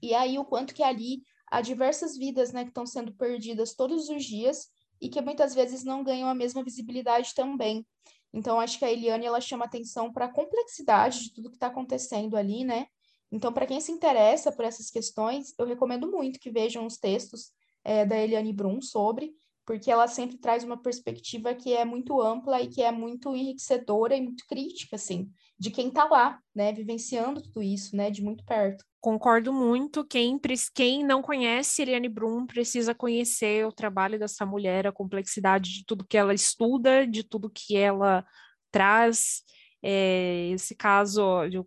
e 0.01 0.13
aí 0.13 0.37
o 0.37 0.45
quanto 0.45 0.73
que 0.73 0.83
ali 0.83 1.23
há 1.51 1.61
diversas 1.61 2.17
vidas, 2.17 2.51
né, 2.51 2.63
que 2.63 2.69
estão 2.69 2.85
sendo 2.85 3.13
perdidas 3.13 3.73
todos 3.73 4.09
os 4.09 4.23
dias 4.23 4.67
e 4.99 5.09
que 5.09 5.21
muitas 5.21 5.55
vezes 5.55 5.83
não 5.83 6.03
ganham 6.03 6.29
a 6.29 6.35
mesma 6.35 6.63
visibilidade 6.63 7.33
também. 7.35 7.85
Então, 8.33 8.59
acho 8.59 8.79
que 8.79 8.85
a 8.85 8.91
Eliane, 8.91 9.25
ela 9.25 9.41
chama 9.41 9.65
atenção 9.65 10.13
para 10.13 10.25
a 10.25 10.31
complexidade 10.31 11.23
de 11.23 11.33
tudo 11.33 11.49
que 11.49 11.57
está 11.57 11.67
acontecendo 11.67 12.37
ali, 12.37 12.63
né? 12.63 12.87
Então, 13.31 13.51
para 13.51 13.65
quem 13.65 13.81
se 13.81 13.91
interessa 13.91 14.51
por 14.51 14.63
essas 14.63 14.89
questões, 14.89 15.53
eu 15.57 15.65
recomendo 15.65 16.09
muito 16.09 16.39
que 16.39 16.51
vejam 16.51 16.85
os 16.85 16.97
textos 16.97 17.51
é, 17.83 18.05
da 18.05 18.17
Eliane 18.17 18.53
Brum 18.53 18.81
sobre, 18.81 19.33
porque 19.65 19.91
ela 19.91 20.07
sempre 20.07 20.37
traz 20.37 20.63
uma 20.63 20.81
perspectiva 20.81 21.53
que 21.53 21.73
é 21.73 21.85
muito 21.85 22.21
ampla 22.21 22.61
e 22.61 22.67
que 22.67 22.81
é 22.81 22.91
muito 22.91 23.35
enriquecedora 23.35 24.15
e 24.15 24.21
muito 24.21 24.45
crítica, 24.47 24.95
assim, 24.95 25.29
de 25.57 25.69
quem 25.69 25.87
está 25.89 26.05
lá, 26.05 26.39
né, 26.53 26.73
vivenciando 26.73 27.41
tudo 27.41 27.61
isso, 27.61 27.95
né, 27.95 28.09
de 28.09 28.21
muito 28.21 28.43
perto. 28.43 28.83
Concordo 28.99 29.53
muito. 29.53 30.05
Quem, 30.05 30.39
quem 30.75 31.03
não 31.03 31.21
conhece 31.21 31.81
Eliane 31.81 32.09
Brum 32.09 32.45
precisa 32.45 32.93
conhecer 32.93 33.65
o 33.65 33.71
trabalho 33.71 34.19
dessa 34.19 34.45
mulher, 34.45 34.85
a 34.85 34.91
complexidade 34.91 35.71
de 35.71 35.85
tudo 35.85 36.05
que 36.05 36.17
ela 36.17 36.33
estuda, 36.33 37.07
de 37.07 37.23
tudo 37.23 37.49
que 37.49 37.75
ela 37.75 38.25
traz. 38.71 39.43
É, 39.83 40.49
esse 40.49 40.75
caso 40.75 41.23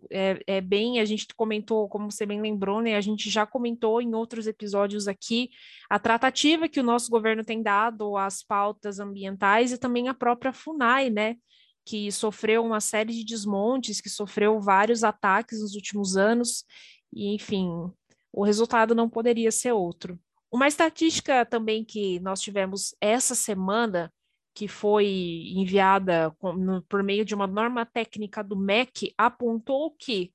é, 0.09 0.39
é, 0.47 0.61
bem, 0.61 0.99
a 0.99 1.05
gente 1.05 1.27
comentou, 1.35 1.89
como 1.89 2.09
você 2.09 2.25
bem 2.25 2.41
lembrou, 2.41 2.81
né? 2.81 2.95
A 2.95 3.01
gente 3.01 3.29
já 3.29 3.45
comentou 3.45 4.01
em 4.01 4.13
outros 4.13 4.47
episódios 4.47 5.07
aqui 5.07 5.49
a 5.89 5.99
tratativa 5.99 6.69
que 6.69 6.79
o 6.79 6.83
nosso 6.83 7.09
governo 7.11 7.43
tem 7.43 7.61
dado 7.61 8.15
às 8.15 8.41
pautas 8.41 8.99
ambientais 8.99 9.73
e 9.73 9.77
também 9.77 10.07
a 10.07 10.13
própria 10.13 10.53
FUNAI, 10.53 11.09
né? 11.09 11.35
Que 11.85 12.11
sofreu 12.11 12.63
uma 12.63 12.79
série 12.79 13.13
de 13.13 13.25
desmontes, 13.25 13.99
que 13.99 14.09
sofreu 14.09 14.59
vários 14.61 15.03
ataques 15.03 15.59
nos 15.59 15.75
últimos 15.75 16.15
anos, 16.15 16.63
e 17.13 17.35
enfim, 17.35 17.69
o 18.31 18.43
resultado 18.43 18.95
não 18.95 19.09
poderia 19.09 19.51
ser 19.51 19.73
outro. 19.73 20.17
Uma 20.51 20.67
estatística 20.67 21.45
também 21.45 21.83
que 21.83 22.19
nós 22.21 22.39
tivemos 22.39 22.95
essa 23.01 23.35
semana 23.35 24.11
que 24.55 24.69
foi 24.69 25.51
enviada 25.53 26.33
por 26.87 27.03
meio 27.03 27.25
de 27.25 27.35
uma 27.35 27.45
norma 27.45 27.85
técnica 27.85 28.41
do 28.41 28.55
MEC, 28.55 29.13
apontou 29.17 29.91
que 29.91 30.31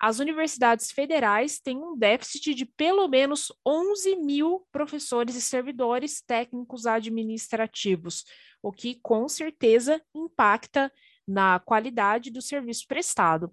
as 0.00 0.20
universidades 0.20 0.92
federais 0.92 1.58
têm 1.58 1.76
um 1.76 1.96
déficit 1.96 2.54
de 2.54 2.64
pelo 2.64 3.08
menos 3.08 3.52
11 3.66 4.16
mil 4.16 4.64
professores 4.70 5.34
e 5.34 5.42
servidores 5.42 6.22
técnicos 6.22 6.86
administrativos, 6.86 8.24
o 8.62 8.70
que 8.70 8.94
com 9.02 9.28
certeza 9.28 10.00
impacta 10.14 10.92
na 11.26 11.58
qualidade 11.58 12.30
do 12.30 12.40
serviço 12.40 12.86
prestado 12.86 13.52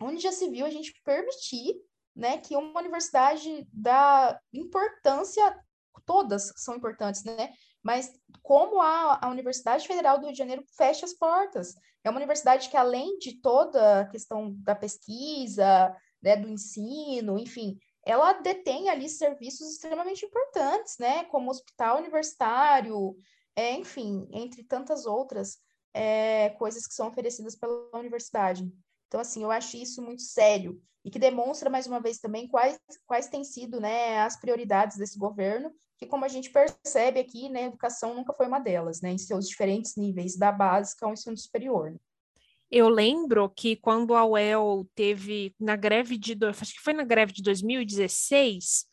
onde 0.00 0.18
já 0.18 0.32
se 0.32 0.48
viu 0.48 0.64
a 0.64 0.70
gente 0.70 0.98
permitir, 1.04 1.76
né, 2.14 2.38
que 2.38 2.56
uma 2.56 2.80
universidade 2.80 3.68
da 3.70 4.40
importância, 4.54 5.62
todas 6.06 6.50
são 6.56 6.74
importantes, 6.74 7.22
né? 7.24 7.52
Mas 7.86 8.12
como 8.42 8.82
a, 8.82 9.20
a 9.22 9.30
Universidade 9.30 9.86
Federal 9.86 10.18
do 10.18 10.24
Rio 10.24 10.32
de 10.32 10.38
Janeiro 10.38 10.64
fecha 10.76 11.06
as 11.06 11.12
portas. 11.12 11.76
É 12.02 12.10
uma 12.10 12.18
universidade 12.18 12.68
que, 12.68 12.76
além 12.76 13.16
de 13.18 13.40
toda 13.40 14.00
a 14.00 14.08
questão 14.08 14.52
da 14.58 14.74
pesquisa, 14.74 15.96
né, 16.20 16.36
do 16.36 16.48
ensino, 16.48 17.38
enfim, 17.38 17.78
ela 18.04 18.32
detém 18.32 18.88
ali 18.88 19.08
serviços 19.08 19.70
extremamente 19.70 20.26
importantes, 20.26 20.96
né, 20.98 21.24
como 21.26 21.48
hospital 21.48 21.98
universitário, 21.98 23.16
é, 23.54 23.74
enfim, 23.74 24.26
entre 24.32 24.64
tantas 24.64 25.06
outras 25.06 25.58
é, 25.94 26.50
coisas 26.58 26.88
que 26.88 26.94
são 26.94 27.06
oferecidas 27.06 27.54
pela 27.54 27.88
universidade. 27.94 28.68
Então, 29.06 29.20
assim, 29.20 29.44
eu 29.44 29.50
acho 29.52 29.76
isso 29.76 30.02
muito 30.02 30.22
sério 30.22 30.80
e 31.04 31.10
que 31.10 31.20
demonstra, 31.20 31.70
mais 31.70 31.86
uma 31.86 32.00
vez, 32.00 32.18
também 32.18 32.48
quais, 32.48 32.76
quais 33.06 33.28
têm 33.28 33.44
sido 33.44 33.80
né, 33.80 34.18
as 34.22 34.36
prioridades 34.36 34.96
desse 34.96 35.16
governo, 35.16 35.72
que, 35.98 36.06
como 36.06 36.24
a 36.24 36.28
gente 36.28 36.50
percebe 36.50 37.20
aqui, 37.20 37.48
né, 37.48 37.64
a 37.64 37.66
educação 37.66 38.14
nunca 38.14 38.32
foi 38.32 38.46
uma 38.46 38.58
delas, 38.58 39.00
né, 39.00 39.12
em 39.12 39.18
seus 39.18 39.48
diferentes 39.48 39.96
níveis, 39.96 40.36
da 40.36 40.52
básica 40.52 41.06
ao 41.06 41.12
ensino 41.12 41.36
superior. 41.36 41.94
Eu 42.70 42.88
lembro 42.88 43.48
que 43.48 43.76
quando 43.76 44.14
a 44.14 44.24
UEL 44.26 44.88
teve 44.94 45.54
na 45.58 45.76
greve 45.76 46.18
de, 46.18 46.36
acho 46.44 46.74
que 46.74 46.80
foi 46.80 46.92
na 46.92 47.04
greve 47.04 47.32
de 47.32 47.42
2016, 47.42 48.86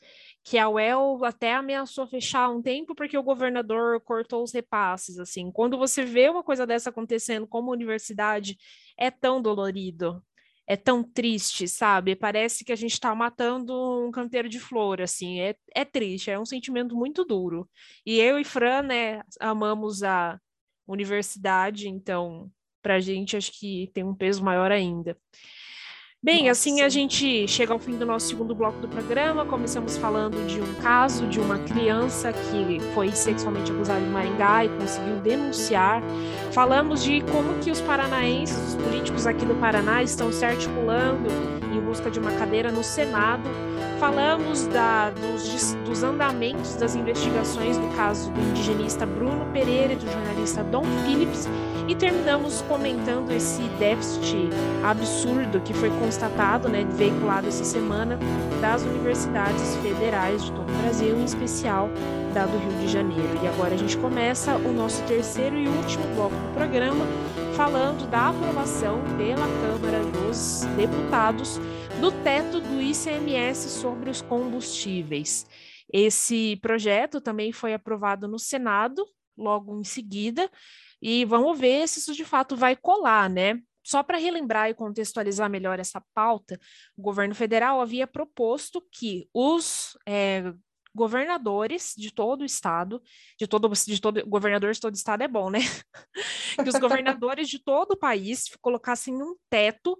que 0.43 0.57
a 0.57 0.69
UEL 0.69 1.23
até 1.23 1.53
ameaçou 1.53 2.05
fechar 2.05 2.49
um 2.49 2.61
tempo 2.61 2.93
porque 2.93 3.17
o 3.17 3.23
governador 3.23 3.99
cortou 4.01 4.43
os 4.43 4.51
repasses, 4.51 5.17
assim. 5.17 5.49
Quando 5.51 5.77
você 5.77 6.03
vê 6.03 6.29
uma 6.29 6.43
coisa 6.43 6.67
dessa 6.67 6.89
acontecendo 6.89 7.47
como 7.47 7.71
universidade, 7.71 8.57
é 8.97 9.09
tão 9.09 9.41
dolorido, 9.41 10.21
é 10.67 10.75
tão 10.75 11.03
triste, 11.03 11.67
sabe? 11.67 12.15
Parece 12.15 12.63
que 12.63 12.71
a 12.71 12.75
gente 12.75 12.93
está 12.93 13.13
matando 13.13 13.73
um 14.05 14.11
canteiro 14.11 14.47
de 14.47 14.59
flor, 14.59 15.01
assim. 15.01 15.39
É, 15.41 15.55
é 15.75 15.85
triste, 15.85 16.31
é 16.31 16.39
um 16.39 16.45
sentimento 16.45 16.95
muito 16.95 17.25
duro. 17.25 17.69
E 18.05 18.19
eu 18.19 18.39
e 18.39 18.43
Fran, 18.43 18.83
né, 18.83 19.21
amamos 19.39 20.03
a 20.03 20.39
universidade, 20.87 21.87
então, 21.89 22.49
para 22.81 22.95
a 22.95 22.99
gente, 22.99 23.37
acho 23.37 23.51
que 23.57 23.89
tem 23.93 24.03
um 24.03 24.15
peso 24.15 24.43
maior 24.43 24.71
ainda. 24.71 25.17
Bem, 26.23 26.47
Nossa. 26.47 26.51
assim 26.51 26.79
a 26.79 26.87
gente 26.87 27.45
chega 27.49 27.73
ao 27.73 27.79
fim 27.79 27.97
do 27.97 28.05
nosso 28.05 28.27
segundo 28.27 28.55
bloco 28.55 28.79
do 28.79 28.87
programa. 28.87 29.45
Começamos 29.45 29.97
falando 29.97 30.47
de 30.47 30.61
um 30.61 30.73
caso 30.75 31.27
de 31.27 31.37
uma 31.37 31.59
criança 31.59 32.31
que 32.31 32.79
foi 32.93 33.11
sexualmente 33.11 33.73
abusada 33.73 33.99
em 33.99 34.09
Maringá 34.09 34.63
e 34.63 34.69
conseguiu 34.69 35.17
denunciar. 35.17 36.01
Falamos 36.53 37.03
de 37.03 37.19
como 37.23 37.59
que 37.59 37.69
os 37.69 37.81
paranaenses, 37.81 38.57
os 38.69 38.75
políticos 38.75 39.27
aqui 39.27 39.45
do 39.45 39.53
Paraná 39.55 40.01
estão 40.01 40.31
se 40.31 40.45
articulando 40.45 41.27
em 41.75 41.81
busca 41.81 42.09
de 42.09 42.19
uma 42.19 42.31
cadeira 42.31 42.71
no 42.71 42.85
Senado. 42.85 43.43
Falamos 43.99 44.65
da, 44.67 45.09
dos, 45.09 45.73
dos 45.85 46.03
andamentos 46.03 46.75
das 46.75 46.95
investigações 46.95 47.77
do 47.77 47.87
caso 47.97 48.31
do 48.31 48.39
indigenista 48.39 49.05
Bruno 49.05 49.45
Pereira 49.51 49.91
e 49.91 49.97
do 49.97 50.09
jornalista 50.09 50.63
Dom 50.63 50.85
Phillips 51.03 51.49
e 51.87 51.95
terminamos 51.95 52.61
comentando 52.61 53.31
esse 53.31 53.61
déficit 53.79 54.49
absurdo 54.83 55.59
que 55.61 55.73
foi 55.73 55.89
constatado, 55.99 56.69
né, 56.69 56.85
veiculado 56.85 57.47
essa 57.47 57.63
semana, 57.63 58.17
das 58.61 58.83
universidades 58.83 59.75
federais 59.77 60.43
de 60.43 60.51
todo 60.51 60.69
o 60.69 60.77
Brasil, 60.81 61.17
em 61.17 61.25
especial 61.25 61.89
da 62.33 62.45
do 62.45 62.57
Rio 62.57 62.79
de 62.79 62.87
Janeiro. 62.87 63.39
E 63.43 63.47
agora 63.47 63.73
a 63.73 63.77
gente 63.77 63.97
começa 63.97 64.55
o 64.55 64.71
nosso 64.71 65.03
terceiro 65.03 65.57
e 65.57 65.67
último 65.67 66.03
bloco 66.15 66.35
do 66.35 66.53
programa, 66.53 67.05
falando 67.55 68.09
da 68.09 68.29
aprovação 68.29 69.01
pela 69.17 69.45
Câmara 69.61 70.03
dos 70.05 70.61
Deputados 70.75 71.59
do 71.99 72.11
teto 72.23 72.59
do 72.59 72.81
ICMS 72.81 73.69
sobre 73.69 74.09
os 74.09 74.21
combustíveis. 74.21 75.45
Esse 75.91 76.57
projeto 76.57 77.21
também 77.21 77.51
foi 77.51 77.73
aprovado 77.73 78.27
no 78.27 78.39
Senado 78.39 79.05
logo 79.37 79.79
em 79.79 79.83
seguida 79.83 80.49
e 81.03 81.25
vamos 81.25 81.59
ver 81.59 81.85
se 81.85 81.99
isso 81.99 82.13
de 82.13 82.23
fato 82.23 82.55
vai 82.55 82.77
colar, 82.77 83.29
né? 83.29 83.59
Só 83.85 84.01
para 84.01 84.17
relembrar 84.17 84.69
e 84.69 84.73
contextualizar 84.73 85.49
melhor 85.49 85.77
essa 85.77 86.01
pauta, 86.13 86.57
o 86.97 87.01
governo 87.01 87.35
federal 87.35 87.81
havia 87.81 88.07
proposto 88.07 88.81
que 88.89 89.27
os 89.33 89.97
é, 90.07 90.53
governadores 90.95 91.93
de 91.97 92.09
todo 92.09 92.43
o 92.43 92.45
estado, 92.45 93.01
de 93.37 93.45
todo, 93.45 93.69
de 93.69 93.99
todo 93.99 94.25
governador 94.25 94.71
de 94.71 94.79
todo 94.79 94.93
o 94.93 94.97
estado 94.97 95.23
é 95.23 95.27
bom, 95.27 95.49
né? 95.49 95.59
que 96.63 96.69
os 96.69 96.79
governadores 96.79 97.49
de 97.49 97.59
todo 97.59 97.91
o 97.91 97.99
país 97.99 98.45
colocassem 98.61 99.13
um 99.21 99.35
teto 99.49 99.99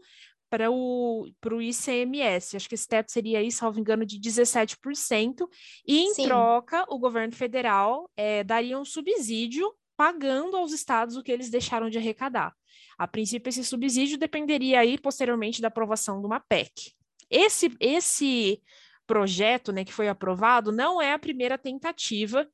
para 0.50 0.72
o, 0.72 1.30
para 1.42 1.54
o 1.54 1.62
ICMS. 1.62 2.56
Acho 2.56 2.70
que 2.70 2.76
esse 2.76 2.88
teto 2.88 3.12
seria 3.12 3.40
aí, 3.40 3.52
salvo 3.52 3.78
engano, 3.78 4.06
de 4.06 4.18
17%, 4.22 5.50
e 5.86 6.00
em 6.00 6.14
Sim. 6.14 6.24
troca, 6.24 6.86
o 6.88 6.98
governo 6.98 7.36
federal 7.36 8.10
é, 8.16 8.42
daria 8.42 8.80
um 8.80 8.86
subsídio 8.86 9.70
pagando 9.96 10.58
aos 10.58 10.72
estados 10.72 11.16
o 11.16 11.24
que 11.24 11.32
eles 11.32 11.50
deixaram 11.50 11.90
de 11.90 11.98
arrecadar. 11.98 12.54
A 12.98 13.08
princípio, 13.08 13.50
esse 13.50 13.64
subsídio 13.64 14.18
dependeria 14.18 14.80
aí 14.80 14.98
posteriormente 14.98 15.62
da 15.62 15.68
aprovação 15.68 16.20
de 16.20 16.26
uma 16.26 16.40
PEC. 16.40 16.94
Esse, 17.30 17.76
esse 17.80 18.62
projeto 19.08 19.72
né, 19.72 19.84
que 19.84 19.94
foi 19.94 20.08
aprovado 20.08 20.72
não 20.72 21.02
é 21.02 21.14
a 21.14 21.20
primeira 21.20 21.58
tentativa 21.58 22.48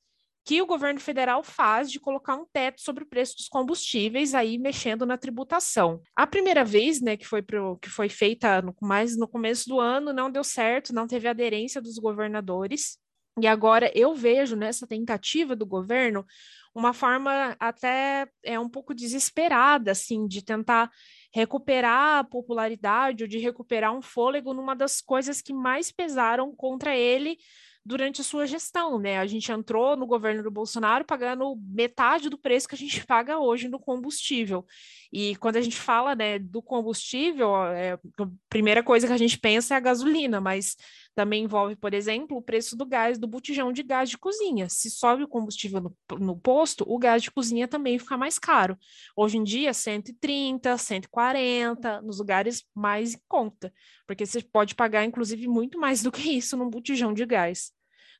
que 0.45 0.61
o 0.61 0.65
governo 0.65 0.99
federal 0.99 1.43
faz 1.43 1.91
de 1.91 1.99
colocar 1.99 2.35
um 2.35 2.45
teto 2.51 2.81
sobre 2.81 3.03
o 3.03 3.07
preço 3.07 3.35
dos 3.35 3.47
combustíveis, 3.47 4.33
aí 4.33 4.57
mexendo 4.57 5.05
na 5.05 5.17
tributação. 5.17 6.01
A 6.15 6.25
primeira 6.25 6.65
vez 6.65 6.99
né, 7.01 7.15
que, 7.15 7.27
foi 7.27 7.41
pro, 7.41 7.77
que 7.77 7.89
foi 7.89 8.09
feita 8.09 8.61
no, 8.61 8.75
mais 8.81 9.15
no 9.15 9.27
começo 9.27 9.69
do 9.69 9.79
ano 9.79 10.11
não 10.11 10.31
deu 10.31 10.43
certo, 10.43 10.93
não 10.93 11.05
teve 11.05 11.27
aderência 11.27 11.79
dos 11.79 11.99
governadores. 11.99 12.97
E 13.41 13.47
agora 13.47 13.91
eu 13.95 14.13
vejo 14.13 14.55
nessa 14.55 14.87
tentativa 14.87 15.55
do 15.55 15.65
governo 15.65 16.25
uma 16.73 16.93
forma 16.93 17.55
até 17.59 18.27
é 18.43 18.59
um 18.59 18.69
pouco 18.69 18.93
desesperada, 18.93 19.91
assim, 19.91 20.27
de 20.27 20.43
tentar 20.43 20.91
recuperar 21.33 22.19
a 22.19 22.23
popularidade 22.23 23.23
ou 23.23 23.29
de 23.29 23.37
recuperar 23.37 23.93
um 23.93 24.01
fôlego 24.01 24.53
numa 24.53 24.75
das 24.75 25.01
coisas 25.01 25.41
que 25.41 25.53
mais 25.53 25.91
pesaram 25.91 26.55
contra 26.55 26.95
ele 26.95 27.37
durante 27.85 28.21
a 28.21 28.23
sua 28.23 28.45
gestão, 28.45 28.99
né? 28.99 29.17
A 29.17 29.25
gente 29.25 29.51
entrou 29.51 29.95
no 29.95 30.05
governo 30.05 30.43
do 30.43 30.51
Bolsonaro 30.51 31.05
pagando 31.05 31.55
metade 31.59 32.29
do 32.29 32.37
preço 32.37 32.67
que 32.67 32.75
a 32.75 32.77
gente 32.77 33.05
paga 33.05 33.39
hoje 33.39 33.67
no 33.67 33.79
combustível. 33.79 34.65
E 35.11 35.35
quando 35.37 35.55
a 35.55 35.61
gente 35.61 35.77
fala, 35.77 36.13
né, 36.13 36.37
do 36.37 36.61
combustível, 36.61 37.55
é, 37.65 37.93
a 37.93 37.99
primeira 38.47 38.83
coisa 38.83 39.07
que 39.07 39.13
a 39.13 39.17
gente 39.17 39.39
pensa 39.39 39.73
é 39.73 39.77
a 39.77 39.79
gasolina, 39.81 40.39
mas 40.39 40.75
também 41.15 41.43
envolve, 41.43 41.75
por 41.75 41.93
exemplo, 41.93 42.37
o 42.37 42.41
preço 42.41 42.75
do 42.75 42.85
gás, 42.85 43.17
do 43.17 43.27
botijão 43.27 43.71
de 43.73 43.83
gás 43.83 44.09
de 44.09 44.17
cozinha. 44.17 44.69
Se 44.69 44.89
sobe 44.89 45.23
o 45.23 45.27
combustível 45.27 45.81
no, 45.81 45.95
no 46.17 46.37
posto, 46.39 46.85
o 46.87 46.97
gás 46.97 47.23
de 47.23 47.31
cozinha 47.31 47.67
também 47.67 47.99
fica 47.99 48.17
mais 48.17 48.39
caro. 48.39 48.77
Hoje 49.15 49.37
em 49.37 49.43
dia, 49.43 49.73
130, 49.73 50.77
140, 50.77 52.01
nos 52.01 52.19
lugares 52.19 52.63
mais 52.73 53.15
em 53.15 53.21
conta, 53.27 53.73
porque 54.07 54.25
você 54.25 54.41
pode 54.41 54.75
pagar, 54.75 55.03
inclusive, 55.05 55.47
muito 55.47 55.79
mais 55.79 56.01
do 56.01 56.11
que 56.11 56.29
isso 56.37 56.55
num 56.55 56.69
botijão 56.69 57.13
de 57.13 57.25
gás 57.25 57.73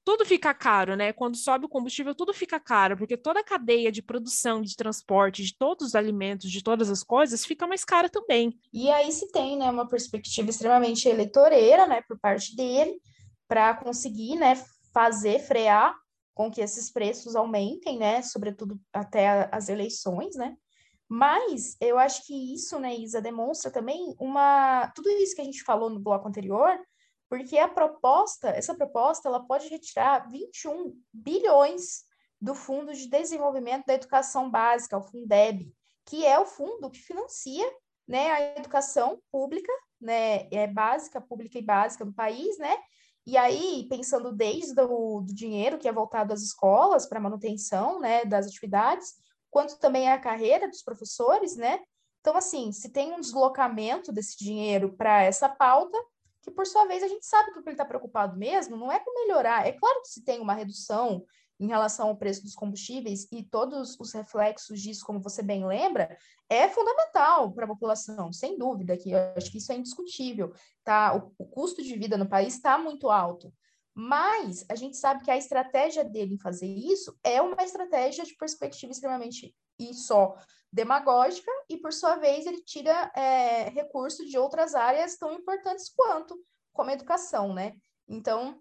tudo 0.10 0.26
fica 0.26 0.52
caro, 0.56 0.96
né? 0.96 1.14
Quando 1.14 1.38
sobe 1.38 1.68
o 1.68 1.70
combustível, 1.70 2.16
tudo 2.16 2.34
fica 2.34 2.60
caro, 2.60 2.98
porque 2.98 3.16
toda 3.16 3.42
a 3.42 3.44
cadeia 3.44 3.92
de 3.92 4.02
produção, 4.02 4.60
de 4.60 4.76
transporte, 4.76 5.44
de 5.44 5.56
todos 5.56 5.90
os 5.90 5.94
alimentos, 5.94 6.50
de 6.50 6.64
todas 6.64 6.90
as 6.90 7.04
coisas, 7.04 7.46
fica 7.46 7.68
mais 7.68 7.86
cara 7.86 8.10
também. 8.10 8.60
E 8.74 8.90
aí 8.90 9.12
se 9.12 9.32
tem, 9.32 9.56
né, 9.56 9.70
uma 9.70 9.88
perspectiva 9.88 10.50
extremamente 10.50 11.08
eleitoreira, 11.08 11.86
né, 11.86 12.02
por 12.08 12.18
parte 12.20 12.56
dele, 12.56 13.00
para 13.48 13.76
conseguir, 13.76 14.36
né, 14.36 14.56
fazer 14.92 15.42
frear 15.42 15.96
com 16.34 16.50
que 16.50 16.60
esses 16.60 16.92
preços 16.92 17.36
aumentem, 17.36 18.00
né, 18.00 18.24
sobretudo 18.24 18.80
até 18.92 19.48
as 19.52 19.70
eleições, 19.70 20.36
né? 20.36 20.56
Mas 21.08 21.78
eu 21.80 22.00
acho 22.00 22.26
que 22.26 22.56
isso, 22.56 22.80
né, 22.80 22.96
Isa, 22.96 23.22
demonstra 23.22 23.70
também 23.70 24.16
uma 24.20 24.92
tudo 24.96 25.08
isso 25.10 25.36
que 25.36 25.42
a 25.42 25.46
gente 25.46 25.62
falou 25.64 25.92
no 25.92 26.00
bloco 26.00 26.28
anterior, 26.28 26.80
porque 27.30 27.58
a 27.58 27.68
proposta, 27.68 28.50
essa 28.50 28.74
proposta, 28.74 29.30
ela 29.30 29.46
pode 29.46 29.68
retirar 29.68 30.30
21 30.30 31.00
bilhões 31.14 32.04
do 32.42 32.56
Fundo 32.56 32.94
de 32.94 33.08
Desenvolvimento 33.08 33.86
da 33.86 33.94
Educação 33.94 34.50
Básica, 34.50 34.98
o 34.98 35.04
Fundeb, 35.04 35.72
que 36.06 36.26
é 36.26 36.40
o 36.40 36.46
fundo 36.46 36.90
que 36.90 37.00
financia 37.00 37.70
né, 38.10 38.32
a 38.32 38.58
educação 38.58 39.22
pública, 39.32 39.72
né, 40.02 40.48
é 40.52 40.66
básica, 40.66 41.22
pública 41.22 41.60
e 41.60 41.62
básica 41.62 42.04
no 42.04 42.12
país, 42.12 42.58
né? 42.58 42.76
E 43.28 43.38
aí, 43.38 43.86
pensando 43.88 44.32
desde 44.32 44.82
o 44.82 45.22
do 45.22 45.32
dinheiro 45.36 45.78
que 45.78 45.88
é 45.88 45.92
voltado 45.92 46.34
às 46.34 46.42
escolas 46.42 47.06
para 47.06 47.20
manutenção, 47.20 48.00
né, 48.00 48.26
das 48.26 48.48
atividades, 48.48 49.14
quanto 49.52 49.78
também 49.78 50.10
a 50.10 50.18
carreira 50.18 50.68
dos 50.68 50.82
professores, 50.82 51.56
né? 51.56 51.80
Então, 52.22 52.36
assim, 52.36 52.72
se 52.72 52.90
tem 52.90 53.14
um 53.14 53.20
deslocamento 53.20 54.12
desse 54.12 54.36
dinheiro 54.44 54.96
para 54.98 55.22
essa 55.24 55.48
pauta, 55.48 55.98
que 56.42 56.52
por 56.52 56.66
sua 56.66 56.86
vez 56.86 57.04
a 57.04 57.08
gente 57.08 57.26
sabe 57.26 57.52
que 57.52 57.60
o 57.60 57.64
que 57.64 57.70
ele 57.70 57.74
está 57.76 57.86
preocupado 57.86 58.38
mesmo 58.38 58.78
não 58.78 58.92
é 58.92 59.00
com 59.00 59.14
melhorar. 59.14 59.68
É 59.68 59.72
claro 59.72 60.02
que 60.02 60.10
se 60.10 60.24
tem 60.24 60.40
uma 60.40 60.54
redução 60.54 61.26
em 61.60 61.68
relação 61.68 62.08
ao 62.08 62.16
preço 62.16 62.42
dos 62.42 62.56
combustíveis 62.56 63.28
e 63.32 63.44
todos 63.44 64.00
os 64.00 64.14
reflexos 64.14 64.82
disso, 64.82 65.06
como 65.06 65.20
você 65.20 65.44
bem 65.44 65.66
lembra, 65.66 66.18
é 66.48 66.70
fundamental 66.70 67.52
para 67.52 67.66
a 67.66 67.68
população, 67.68 68.32
sem 68.32 68.58
dúvida, 68.58 68.96
que 68.96 69.14
acho 69.14 69.52
que 69.52 69.58
isso 69.58 69.72
é 69.72 69.76
indiscutível. 69.76 70.54
Tá? 70.86 71.16
O, 71.16 71.34
o 71.38 71.46
custo 71.46 71.84
de 71.84 71.98
vida 71.98 72.18
no 72.18 72.30
país 72.30 72.56
está 72.56 72.78
muito 72.78 73.10
alto. 73.10 73.54
Mas 73.94 74.64
a 74.70 74.76
gente 74.76 74.96
sabe 74.96 75.26
que 75.26 75.32
a 75.32 75.36
estratégia 75.36 76.06
dele 76.06 76.36
em 76.36 76.40
fazer 76.40 76.68
isso 76.68 77.18
é 77.22 77.42
uma 77.42 77.62
estratégia 77.62 78.24
de 78.24 78.34
perspectiva 78.36 78.94
extremamente 78.94 79.54
e 79.78 79.94
só 79.94 80.36
demagógica, 80.72 81.52
e 81.68 81.78
por 81.78 81.92
sua 81.92 82.16
vez 82.16 82.46
ele 82.46 82.62
tira 82.62 83.12
é, 83.16 83.70
recursos 83.70 84.30
de 84.30 84.38
outras 84.38 84.76
áreas 84.76 85.18
tão 85.18 85.34
importantes 85.34 85.92
quanto, 85.96 86.40
como 86.74 86.90
a 86.90 86.94
educação, 86.94 87.54
né? 87.54 87.76
Então, 88.08 88.60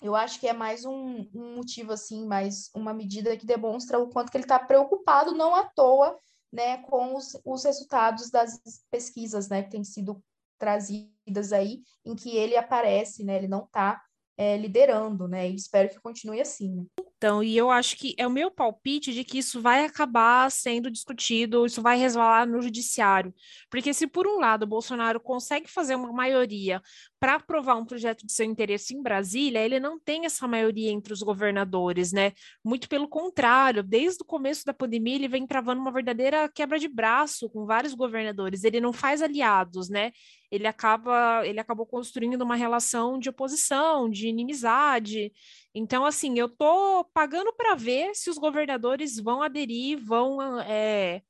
eu 0.00 0.16
acho 0.16 0.40
que 0.40 0.48
é 0.48 0.52
mais 0.52 0.84
um, 0.84 1.28
um 1.34 1.56
motivo, 1.56 1.92
assim, 1.92 2.26
mais 2.26 2.70
uma 2.74 2.92
medida 2.92 3.36
que 3.36 3.46
demonstra 3.46 3.98
o 3.98 4.08
quanto 4.08 4.30
que 4.30 4.36
ele 4.36 4.44
está 4.44 4.58
preocupado, 4.58 5.34
não 5.34 5.54
à 5.54 5.64
toa, 5.64 6.18
né, 6.52 6.78
com 6.82 7.14
os, 7.14 7.40
os 7.44 7.64
resultados 7.64 8.30
das 8.30 8.60
pesquisas, 8.90 9.48
né, 9.48 9.62
que 9.62 9.70
têm 9.70 9.84
sido 9.84 10.22
trazidas 10.58 11.52
aí, 11.52 11.82
em 12.04 12.14
que 12.14 12.36
ele 12.36 12.56
aparece, 12.56 13.24
né, 13.24 13.36
ele 13.36 13.48
não 13.48 13.64
está 13.64 14.02
é, 14.42 14.56
liderando, 14.56 15.28
né, 15.28 15.48
e 15.48 15.54
espero 15.54 15.88
que 15.88 16.00
continue 16.00 16.40
assim, 16.40 16.74
né? 16.74 16.84
Então, 17.16 17.40
e 17.40 17.56
eu 17.56 17.70
acho 17.70 17.96
que 17.96 18.16
é 18.18 18.26
o 18.26 18.30
meu 18.30 18.50
palpite 18.50 19.12
de 19.12 19.22
que 19.22 19.38
isso 19.38 19.62
vai 19.62 19.84
acabar 19.84 20.50
sendo 20.50 20.90
discutido, 20.90 21.64
isso 21.64 21.80
vai 21.80 21.96
resvalar 21.96 22.44
no 22.48 22.60
judiciário. 22.60 23.32
Porque 23.70 23.94
se 23.94 24.08
por 24.08 24.26
um 24.26 24.40
lado 24.40 24.64
o 24.64 24.66
Bolsonaro 24.66 25.20
consegue 25.20 25.70
fazer 25.70 25.94
uma 25.94 26.12
maioria 26.12 26.82
para 27.22 27.36
aprovar 27.36 27.76
um 27.76 27.84
projeto 27.84 28.26
de 28.26 28.32
seu 28.32 28.44
interesse 28.44 28.96
em 28.96 29.00
Brasília, 29.00 29.60
ele 29.60 29.78
não 29.78 29.96
tem 29.96 30.24
essa 30.26 30.48
maioria 30.48 30.90
entre 30.90 31.12
os 31.12 31.22
governadores, 31.22 32.10
né? 32.10 32.32
Muito 32.64 32.88
pelo 32.88 33.06
contrário, 33.06 33.80
desde 33.80 34.24
o 34.24 34.26
começo 34.26 34.64
da 34.64 34.74
pandemia 34.74 35.14
ele 35.14 35.28
vem 35.28 35.46
travando 35.46 35.80
uma 35.80 35.92
verdadeira 35.92 36.48
quebra 36.48 36.80
de 36.80 36.88
braço 36.88 37.48
com 37.48 37.64
vários 37.64 37.94
governadores. 37.94 38.64
Ele 38.64 38.80
não 38.80 38.92
faz 38.92 39.22
aliados, 39.22 39.88
né? 39.88 40.10
Ele 40.50 40.66
acaba, 40.66 41.46
ele 41.46 41.60
acabou 41.60 41.86
construindo 41.86 42.42
uma 42.42 42.56
relação 42.56 43.20
de 43.20 43.28
oposição, 43.28 44.10
de 44.10 44.26
inimizade. 44.26 45.32
Então, 45.72 46.04
assim, 46.04 46.36
eu 46.40 46.48
tô 46.48 47.04
pagando 47.14 47.52
para 47.52 47.76
ver 47.76 48.16
se 48.16 48.30
os 48.30 48.36
governadores 48.36 49.16
vão 49.20 49.42
aderir, 49.42 49.96
vão 50.04 50.60
é, 50.62 51.22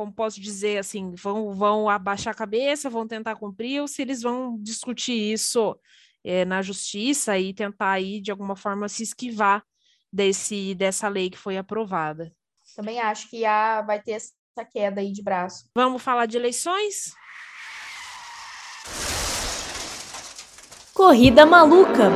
como 0.00 0.10
posso 0.10 0.40
dizer, 0.40 0.78
assim, 0.78 1.14
vão, 1.14 1.52
vão 1.52 1.86
abaixar 1.86 2.32
a 2.32 2.36
cabeça, 2.36 2.88
vão 2.88 3.06
tentar 3.06 3.36
cumprir, 3.36 3.82
ou 3.82 3.86
se 3.86 4.00
eles 4.00 4.22
vão 4.22 4.56
discutir 4.58 5.12
isso 5.12 5.78
é, 6.24 6.42
na 6.46 6.62
justiça 6.62 7.38
e 7.38 7.52
tentar 7.52 7.90
aí, 7.90 8.18
de 8.18 8.30
alguma 8.30 8.56
forma, 8.56 8.88
se 8.88 9.02
esquivar 9.02 9.62
desse, 10.10 10.74
dessa 10.74 11.06
lei 11.06 11.28
que 11.28 11.36
foi 11.36 11.58
aprovada. 11.58 12.34
Também 12.74 12.98
acho 12.98 13.28
que 13.28 13.44
há, 13.44 13.82
vai 13.82 14.00
ter 14.00 14.12
essa 14.12 14.64
queda 14.72 15.02
aí 15.02 15.12
de 15.12 15.22
braço. 15.22 15.68
Vamos 15.74 16.00
falar 16.00 16.24
de 16.24 16.38
eleições? 16.38 17.12
Corrida 20.94 21.44
Maluca. 21.44 22.08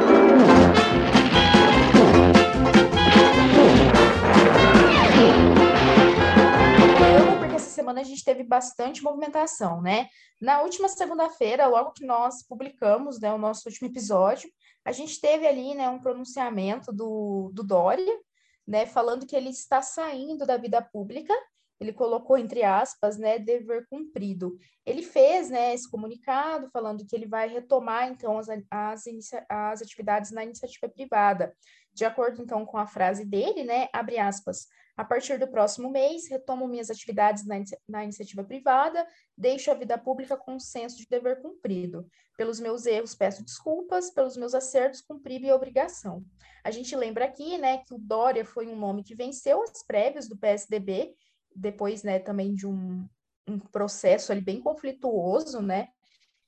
Semana 7.84 8.00
a 8.00 8.04
gente 8.04 8.24
teve 8.24 8.42
bastante 8.42 9.02
movimentação, 9.02 9.82
né? 9.82 10.08
Na 10.40 10.62
última 10.62 10.88
segunda-feira, 10.88 11.66
logo 11.66 11.92
que 11.92 12.04
nós 12.04 12.42
publicamos 12.42 13.20
né, 13.20 13.32
o 13.32 13.38
nosso 13.38 13.68
último 13.68 13.88
episódio, 13.88 14.50
a 14.84 14.90
gente 14.90 15.20
teve 15.20 15.46
ali 15.46 15.74
né, 15.74 15.88
um 15.88 16.00
pronunciamento 16.00 16.92
do, 16.92 17.50
do 17.52 17.62
Dória, 17.62 18.18
né, 18.66 18.86
falando 18.86 19.26
que 19.26 19.36
ele 19.36 19.50
está 19.50 19.82
saindo 19.82 20.46
da 20.46 20.56
vida 20.56 20.80
pública 20.80 21.34
ele 21.80 21.92
colocou 21.92 22.38
entre 22.38 22.62
aspas, 22.62 23.18
né, 23.18 23.38
dever 23.38 23.86
cumprido. 23.88 24.56
Ele 24.86 25.02
fez, 25.02 25.50
né, 25.50 25.74
esse 25.74 25.90
comunicado 25.90 26.70
falando 26.70 27.04
que 27.04 27.14
ele 27.14 27.26
vai 27.26 27.48
retomar 27.48 28.08
então 28.08 28.38
as, 28.38 28.48
as, 28.70 29.04
as 29.48 29.82
atividades 29.82 30.30
na 30.30 30.44
iniciativa 30.44 30.88
privada. 30.88 31.54
De 31.92 32.04
acordo 32.04 32.42
então 32.42 32.64
com 32.64 32.78
a 32.78 32.86
frase 32.86 33.24
dele, 33.24 33.64
né, 33.64 33.88
abre 33.92 34.18
aspas, 34.18 34.66
a 34.96 35.04
partir 35.04 35.38
do 35.38 35.48
próximo 35.48 35.90
mês, 35.90 36.28
retomo 36.28 36.68
minhas 36.68 36.88
atividades 36.88 37.44
na, 37.44 37.56
na 37.88 38.04
iniciativa 38.04 38.44
privada, 38.44 39.06
deixo 39.36 39.70
a 39.70 39.74
vida 39.74 39.98
pública 39.98 40.36
com 40.36 40.54
um 40.54 40.60
senso 40.60 40.96
de 40.96 41.06
dever 41.08 41.42
cumprido. 41.42 42.06
Pelos 42.36 42.60
meus 42.60 42.86
erros, 42.86 43.14
peço 43.14 43.44
desculpas, 43.44 44.10
pelos 44.10 44.36
meus 44.36 44.54
acertos, 44.54 45.00
cumpri 45.00 45.40
minha 45.40 45.54
obrigação. 45.54 46.24
A 46.62 46.70
gente 46.70 46.94
lembra 46.94 47.24
aqui, 47.24 47.58
né, 47.58 47.78
que 47.78 47.92
o 47.92 47.98
Dória 47.98 48.44
foi 48.44 48.68
um 48.68 48.76
nome 48.76 49.02
que 49.02 49.14
venceu 49.16 49.62
as 49.62 49.84
prévias 49.84 50.28
do 50.28 50.36
PSDB 50.36 51.14
depois, 51.54 52.02
né, 52.02 52.18
também 52.18 52.54
de 52.54 52.66
um, 52.66 53.06
um 53.46 53.58
processo 53.58 54.32
ali 54.32 54.40
bem 54.40 54.60
conflituoso, 54.60 55.60
né, 55.60 55.88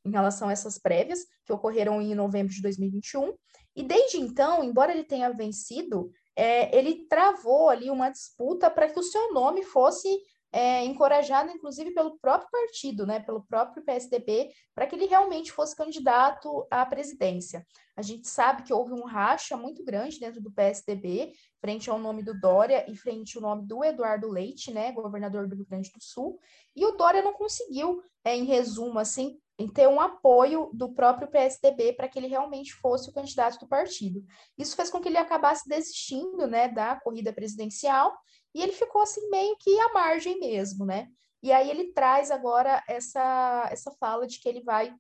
em 0.05 0.11
relação 0.11 0.49
a 0.49 0.53
essas 0.53 0.79
prévias, 0.79 1.21
que 1.45 1.53
ocorreram 1.53 2.01
em 2.01 2.15
novembro 2.15 2.53
de 2.53 2.63
2021. 2.63 3.35
E 3.75 3.83
desde 3.83 4.19
então, 4.19 4.63
embora 4.63 4.93
ele 4.93 5.05
tenha 5.05 5.31
vencido, 5.31 6.13
é, 6.37 6.77
ele 6.77 7.07
travou 7.09 7.71
ali 7.71 7.91
uma 7.91 8.11
disputa 8.11 8.71
para 8.71 8.89
que 8.89 9.01
o 9.01 9.03
seu 9.03 9.33
nome 9.33 9.65
fosse 9.65 10.09
é, 10.53 10.85
encorajado, 10.85 11.51
inclusive, 11.51 11.93
pelo 11.93 12.19
próprio 12.19 12.49
partido, 12.51 13.07
né, 13.07 13.21
pelo 13.21 13.43
próprio 13.43 13.85
PSDB, 13.85 14.51
para 14.75 14.87
que 14.87 14.95
ele 14.95 15.07
realmente 15.07 15.53
fosse 15.53 15.75
candidato 15.75 16.67
à 16.71 16.85
presidência. 16.87 17.67
A 17.97 18.03
gente 18.03 18.29
sabe 18.29 18.63
que 18.63 18.73
houve 18.73 18.93
um 18.93 19.05
racha 19.05 19.57
muito 19.57 19.85
grande 19.85 20.21
dentro 20.21 20.41
do 20.41 20.53
PSDB, 20.53 21.33
frente 21.61 21.91
ao 21.91 21.99
nome 21.99 22.23
do 22.23 22.39
Dória 22.39 22.91
e 22.91 22.97
frente 22.97 23.37
ao 23.37 23.43
nome 23.43 23.67
do 23.67 23.85
Eduardo 23.85 24.31
Leite, 24.31 24.71
né, 24.71 24.93
governador 24.93 25.49
do 25.49 25.57
Rio 25.57 25.67
Grande 25.67 25.91
do 25.91 26.03
Sul, 26.03 26.39
e 26.75 26.85
o 26.85 26.93
Dória 26.93 27.23
não 27.23 27.33
conseguiu, 27.33 28.03
é, 28.25 28.37
em 28.37 28.45
resumo, 28.45 28.99
assim, 28.99 29.39
ter 29.73 29.89
um 29.89 29.99
apoio 29.99 30.71
do 30.75 30.93
próprio 30.93 31.29
PSDB 31.29 31.95
para 31.95 32.09
que 32.09 32.19
ele 32.19 32.27
realmente 32.27 32.75
fosse 32.75 33.09
o 33.09 33.13
candidato 33.13 33.59
do 33.59 33.67
partido. 33.67 34.23
Isso 34.59 34.77
fez 34.77 34.91
com 34.91 35.01
que 35.01 35.09
ele 35.09 35.17
acabasse 35.17 35.67
desistindo, 35.67 36.47
né, 36.47 36.69
da 36.69 37.01
corrida 37.01 37.33
presidencial 37.33 38.15
e 38.55 38.63
ele 38.63 38.73
ficou 38.73 39.01
assim 39.01 39.29
meio 39.31 39.57
que 39.59 39.79
à 39.81 39.93
margem 39.95 40.39
mesmo, 40.39 40.85
né? 40.85 41.09
E 41.43 41.53
aí 41.53 41.71
ele 41.71 41.93
traz 41.93 42.31
agora 42.31 42.83
essa, 42.89 43.69
essa 43.71 43.91
fala 43.93 44.27
de 44.27 44.39
que 44.41 44.49
ele 44.49 44.63
vai 44.63 44.95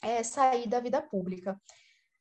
é, 0.00 0.22
sair 0.22 0.68
da 0.68 0.80
vida 0.80 1.00
pública. 1.00 1.60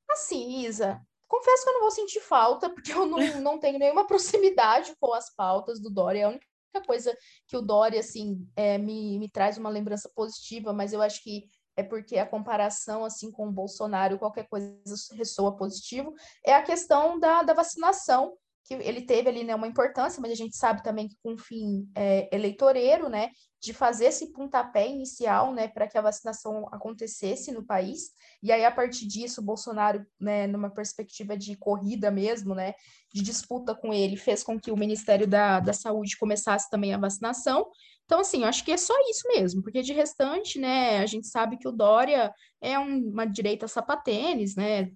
Assim, 0.10 0.66
Isa, 0.66 1.02
confesso 1.28 1.64
que 1.64 1.70
eu 1.70 1.74
não 1.74 1.82
vou 1.82 1.92
sentir 1.92 2.22
falta, 2.22 2.70
porque 2.70 2.92
eu 2.92 3.06
não, 3.06 3.18
não 3.42 3.60
tenho 3.60 3.80
nenhuma 3.80 4.06
proximidade 4.06 4.94
com 5.00 5.14
as 5.14 5.34
pautas 5.34 5.80
do 5.80 5.90
Dória. 5.90 6.20
É 6.20 6.24
a 6.24 6.30
única 6.30 6.48
coisa 6.86 7.18
que 7.48 7.58
o 7.58 7.62
Dória, 7.62 8.00
assim, 8.00 8.48
é, 8.56 8.78
me, 8.78 9.18
me 9.18 9.30
traz 9.30 9.58
uma 9.58 9.70
lembrança 9.70 10.12
positiva, 10.14 10.74
mas 10.74 10.94
eu 10.94 11.02
acho 11.02 11.24
que 11.24 11.50
é 11.76 11.84
porque 11.84 12.18
a 12.18 12.26
comparação, 12.26 13.06
assim, 13.06 13.32
com 13.32 13.48
o 13.48 13.52
Bolsonaro, 13.52 14.20
qualquer 14.20 14.48
coisa 14.48 14.76
ressoa 15.14 15.56
positivo, 15.56 16.14
é 16.46 16.54
a 16.54 16.64
questão 16.64 17.20
da, 17.20 17.44
da 17.44 17.54
vacinação, 17.54 18.34
que 18.64 18.76
ele 18.76 19.02
teve 19.02 19.28
ali 19.28 19.44
né, 19.44 19.56
uma 19.56 19.68
importância, 19.68 20.22
mas 20.22 20.32
a 20.32 20.36
gente 20.36 20.56
sabe 20.56 20.84
também 20.84 21.08
que 21.08 21.16
com 21.24 21.34
um 21.34 21.38
fim 21.38 21.90
é, 21.96 22.30
eleitoreiro, 22.34 23.10
né, 23.10 23.30
de 23.62 23.74
fazer 23.74 24.06
esse 24.06 24.32
pontapé 24.32 24.88
inicial, 24.88 25.54
né, 25.54 25.68
para 25.68 25.88
que 25.88 25.98
a 25.98 26.02
vacinação 26.02 26.68
acontecesse 26.72 27.52
no 27.52 27.66
país, 27.66 28.12
e 28.42 28.52
aí 28.52 28.64
a 28.64 28.72
partir 28.72 29.08
disso, 29.08 29.42
o 29.42 29.44
Bolsonaro, 29.44 30.06
né, 30.20 30.48
numa 30.48 30.70
perspectiva 30.70 31.36
de 31.36 31.56
corrida 31.56 32.10
mesmo, 32.10 32.56
né, 32.56 32.74
de 33.14 33.22
disputa 33.22 33.76
com 33.76 33.94
ele, 33.94 34.16
fez 34.16 34.44
com 34.44 34.60
que 34.60 34.72
o 34.72 34.78
Ministério 34.78 35.28
da, 35.28 35.60
da 35.60 35.74
Saúde 35.74 36.18
começasse 36.18 36.70
também 36.70 36.94
a 36.94 36.98
vacinação, 36.98 37.68
então, 38.12 38.20
assim, 38.20 38.42
eu 38.42 38.50
acho 38.50 38.66
que 38.66 38.74
é 38.74 38.78
só 38.78 38.94
isso 39.10 39.26
mesmo, 39.30 39.64
porque 39.64 39.82
de 39.82 39.94
restante, 39.94 40.60
né, 40.60 40.98
a 40.98 41.06
gente 41.06 41.28
sabe 41.28 41.56
que 41.56 41.66
o 41.66 41.72
Dória 41.72 42.34
é 42.60 42.78
um, 42.78 43.08
uma 43.08 43.24
direita 43.24 43.70
sapatênis, 43.70 44.54
né? 44.54 44.92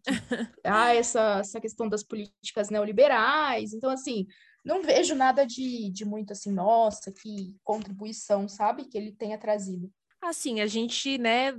Há 0.65 0.91
essa, 0.93 1.37
essa 1.39 1.61
questão 1.61 1.87
das 1.87 2.03
políticas 2.03 2.69
neoliberais. 2.69 3.71
Então, 3.71 3.89
assim, 3.89 4.27
não 4.65 4.83
vejo 4.83 5.15
nada 5.15 5.45
de, 5.45 5.89
de 5.91 6.03
muito 6.03 6.33
assim, 6.33 6.51
nossa, 6.51 7.09
que 7.09 7.55
contribuição, 7.63 8.49
sabe, 8.49 8.83
que 8.83 8.97
ele 8.97 9.13
tenha 9.13 9.37
trazido. 9.37 9.89
Assim, 10.21 10.59
a 10.59 10.67
gente, 10.67 11.17
né, 11.17 11.53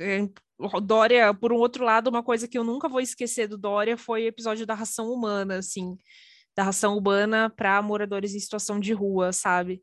é, 0.00 0.26
Dória, 0.82 1.34
por 1.34 1.52
um 1.52 1.58
outro 1.58 1.84
lado, 1.84 2.08
uma 2.08 2.22
coisa 2.22 2.48
que 2.48 2.56
eu 2.56 2.64
nunca 2.64 2.88
vou 2.88 3.02
esquecer 3.02 3.46
do 3.46 3.58
Dória 3.58 3.98
foi 3.98 4.24
o 4.24 4.28
episódio 4.28 4.64
da 4.64 4.72
ração 4.72 5.12
humana, 5.12 5.58
assim, 5.58 5.94
da 6.56 6.62
ração 6.62 6.94
urbana 6.94 7.50
para 7.50 7.82
moradores 7.82 8.34
em 8.34 8.40
situação 8.40 8.80
de 8.80 8.94
rua, 8.94 9.30
sabe? 9.30 9.82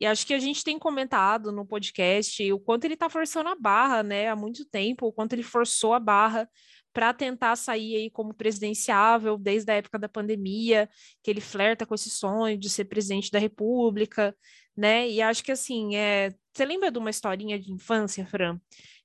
E 0.00 0.06
acho 0.06 0.26
que 0.26 0.34
a 0.34 0.38
gente 0.38 0.62
tem 0.62 0.78
comentado 0.78 1.50
no 1.50 1.66
podcast 1.66 2.52
o 2.52 2.60
quanto 2.60 2.84
ele 2.84 2.94
está 2.94 3.08
forçando 3.08 3.48
a 3.48 3.56
barra, 3.56 4.02
né, 4.02 4.28
há 4.28 4.36
muito 4.36 4.64
tempo, 4.64 5.06
o 5.06 5.12
quanto 5.12 5.32
ele 5.32 5.42
forçou 5.42 5.92
a 5.92 5.98
barra 5.98 6.48
para 6.92 7.12
tentar 7.12 7.56
sair 7.56 7.96
aí 7.96 8.10
como 8.10 8.32
presidenciável 8.32 9.36
desde 9.36 9.70
a 9.70 9.74
época 9.74 9.98
da 9.98 10.08
pandemia, 10.08 10.88
que 11.22 11.30
ele 11.30 11.40
flerta 11.40 11.84
com 11.84 11.94
esse 11.94 12.10
sonho 12.10 12.58
de 12.58 12.70
ser 12.70 12.86
presidente 12.86 13.30
da 13.30 13.38
República, 13.38 14.34
né? 14.76 15.08
E 15.08 15.20
acho 15.20 15.42
que 15.44 15.52
assim, 15.52 15.96
é... 15.96 16.32
você 16.52 16.64
lembra 16.64 16.90
de 16.90 16.98
uma 16.98 17.10
historinha 17.10 17.58
de 17.58 17.72
infância, 17.72 18.26
Fran, 18.26 18.58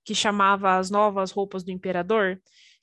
que 0.04 0.16
chamava 0.16 0.78
As 0.78 0.90
Novas 0.90 1.32
Roupas 1.32 1.64
do 1.64 1.72
Imperador? 1.72 2.40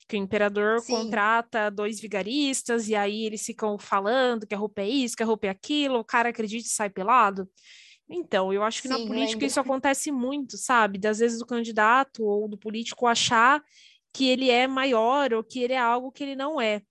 que 0.07 0.17
o 0.17 0.19
imperador 0.19 0.81
Sim. 0.81 0.93
contrata 0.93 1.71
dois 1.71 2.01
vigaristas 2.01 2.89
e 2.89 2.95
aí 2.95 3.25
eles 3.25 3.45
ficam 3.45 3.79
falando 3.79 4.45
que 4.45 4.53
a 4.53 4.57
roupa 4.57 4.81
é 4.81 4.89
isso, 4.89 5.15
que 5.15 5.23
a 5.23 5.25
roupa 5.25 5.47
é 5.47 5.49
aquilo, 5.49 5.99
o 5.99 6.03
cara 6.03 6.29
acredita 6.29 6.67
e 6.67 6.69
sai 6.69 6.89
pelado. 6.89 7.49
Então, 8.13 8.51
eu 8.51 8.61
acho 8.63 8.81
que 8.81 8.87
Sim, 8.87 8.93
na 8.93 8.99
política 8.99 9.45
lembro. 9.45 9.45
isso 9.45 9.59
acontece 9.59 10.11
muito, 10.11 10.57
sabe? 10.57 10.99
Das 10.99 11.19
vezes 11.19 11.39
do 11.39 11.45
candidato 11.45 12.23
ou 12.23 12.47
do 12.47 12.57
político 12.57 13.07
achar 13.07 13.63
que 14.13 14.27
ele 14.27 14.49
é 14.49 14.67
maior 14.67 15.33
ou 15.33 15.43
que 15.43 15.59
ele 15.61 15.73
é 15.73 15.79
algo 15.79 16.11
que 16.11 16.23
ele 16.23 16.35
não 16.35 16.59
é 16.59 16.81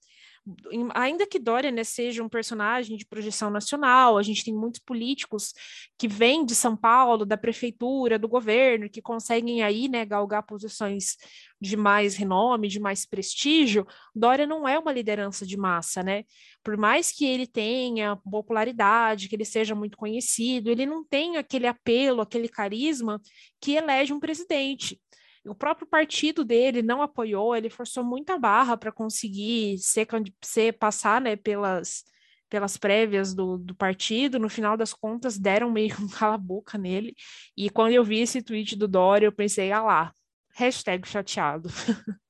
ainda 0.94 1.26
que 1.26 1.38
Dória 1.38 1.70
né, 1.70 1.84
seja 1.84 2.22
um 2.22 2.28
personagem 2.28 2.96
de 2.96 3.06
projeção 3.06 3.50
nacional, 3.50 4.16
a 4.16 4.22
gente 4.22 4.44
tem 4.44 4.54
muitos 4.54 4.80
políticos 4.80 5.52
que 5.98 6.08
vêm 6.08 6.44
de 6.44 6.54
São 6.54 6.76
Paulo, 6.76 7.26
da 7.26 7.36
prefeitura, 7.36 8.18
do 8.18 8.28
governo, 8.28 8.88
que 8.88 9.02
conseguem 9.02 9.62
aí 9.62 9.88
né, 9.88 10.04
galgar 10.04 10.42
posições 10.44 11.16
de 11.60 11.76
mais 11.76 12.14
renome, 12.16 12.68
de 12.68 12.80
mais 12.80 13.04
prestígio. 13.04 13.86
Dória 14.14 14.46
não 14.46 14.66
é 14.66 14.78
uma 14.78 14.92
liderança 14.92 15.44
de 15.44 15.56
massa, 15.56 16.02
né? 16.02 16.24
Por 16.64 16.76
mais 16.76 17.12
que 17.12 17.26
ele 17.26 17.46
tenha 17.46 18.16
popularidade, 18.16 19.28
que 19.28 19.36
ele 19.36 19.44
seja 19.44 19.74
muito 19.74 19.96
conhecido, 19.96 20.70
ele 20.70 20.86
não 20.86 21.04
tem 21.04 21.36
aquele 21.36 21.66
apelo, 21.66 22.22
aquele 22.22 22.48
carisma 22.48 23.20
que 23.60 23.72
elege 23.72 24.12
um 24.12 24.20
presidente. 24.20 24.98
O 25.46 25.54
próprio 25.54 25.86
partido 25.86 26.44
dele 26.44 26.82
não 26.82 27.00
apoiou, 27.00 27.56
ele 27.56 27.70
forçou 27.70 28.04
muita 28.04 28.38
barra 28.38 28.76
para 28.76 28.92
conseguir 28.92 29.78
ser, 29.78 30.06
ser 30.42 30.78
passar 30.78 31.20
né, 31.20 31.34
pelas, 31.34 32.04
pelas 32.48 32.76
prévias 32.76 33.32
do, 33.32 33.56
do 33.56 33.74
partido. 33.74 34.38
No 34.38 34.50
final 34.50 34.76
das 34.76 34.92
contas, 34.92 35.38
deram 35.38 35.70
meio 35.70 35.94
um 36.00 36.08
cala-boca 36.10 36.76
nele. 36.76 37.14
E 37.56 37.70
quando 37.70 37.92
eu 37.92 38.04
vi 38.04 38.20
esse 38.20 38.42
tweet 38.42 38.76
do 38.76 38.86
Dória, 38.86 39.26
eu 39.26 39.32
pensei, 39.32 39.72
ah 39.72 39.82
lá, 39.82 40.12
hashtag 40.54 41.08
chateado. 41.08 41.68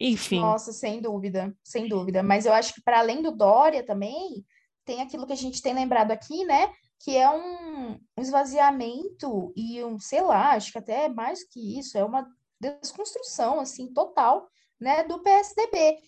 Enfim. 0.00 0.38
Nossa, 0.38 0.72
sem 0.72 1.00
dúvida, 1.00 1.52
sem 1.64 1.88
dúvida. 1.88 2.22
Mas 2.22 2.46
eu 2.46 2.52
acho 2.52 2.72
que 2.72 2.82
para 2.82 3.00
além 3.00 3.20
do 3.20 3.32
Dória 3.32 3.84
também, 3.84 4.44
tem 4.84 5.02
aquilo 5.02 5.26
que 5.26 5.32
a 5.32 5.36
gente 5.36 5.60
tem 5.60 5.74
lembrado 5.74 6.12
aqui, 6.12 6.44
né? 6.44 6.72
Que 7.00 7.16
é 7.16 7.30
um, 7.30 7.98
esvaziamento 8.18 9.52
e 9.56 9.82
um, 9.84 9.98
sei 9.98 10.20
lá, 10.20 10.52
acho 10.52 10.72
que 10.72 10.78
até 10.78 11.08
mais 11.08 11.44
que 11.44 11.78
isso, 11.78 11.96
é 11.96 12.04
uma 12.04 12.26
desconstrução, 12.60 13.60
assim, 13.60 13.92
total, 13.92 14.48
né, 14.80 15.04
do 15.04 15.22
PSDB. 15.22 15.98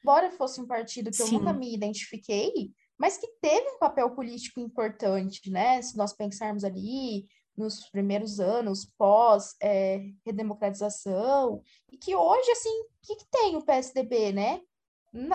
Embora 0.00 0.30
fosse 0.30 0.60
um 0.60 0.66
partido 0.66 1.10
que 1.10 1.16
Sim. 1.16 1.22
eu 1.22 1.40
nunca 1.40 1.52
me 1.52 1.74
identifiquei, 1.74 2.72
mas 2.98 3.16
que 3.16 3.26
teve 3.40 3.70
um 3.70 3.78
papel 3.78 4.10
político 4.10 4.60
importante, 4.60 5.50
né, 5.50 5.80
se 5.80 5.96
nós 5.96 6.12
pensarmos 6.12 6.62
ali 6.62 7.26
nos 7.56 7.88
primeiros 7.90 8.40
anos 8.40 8.84
pós 8.98 9.54
é, 9.62 10.02
redemocratização, 10.26 11.62
e 11.90 11.96
que 11.96 12.14
hoje, 12.14 12.50
assim, 12.50 12.80
o 12.80 12.86
que, 13.02 13.16
que 13.16 13.26
tem 13.30 13.56
o 13.56 13.64
PSDB, 13.64 14.32
né? 14.32 14.60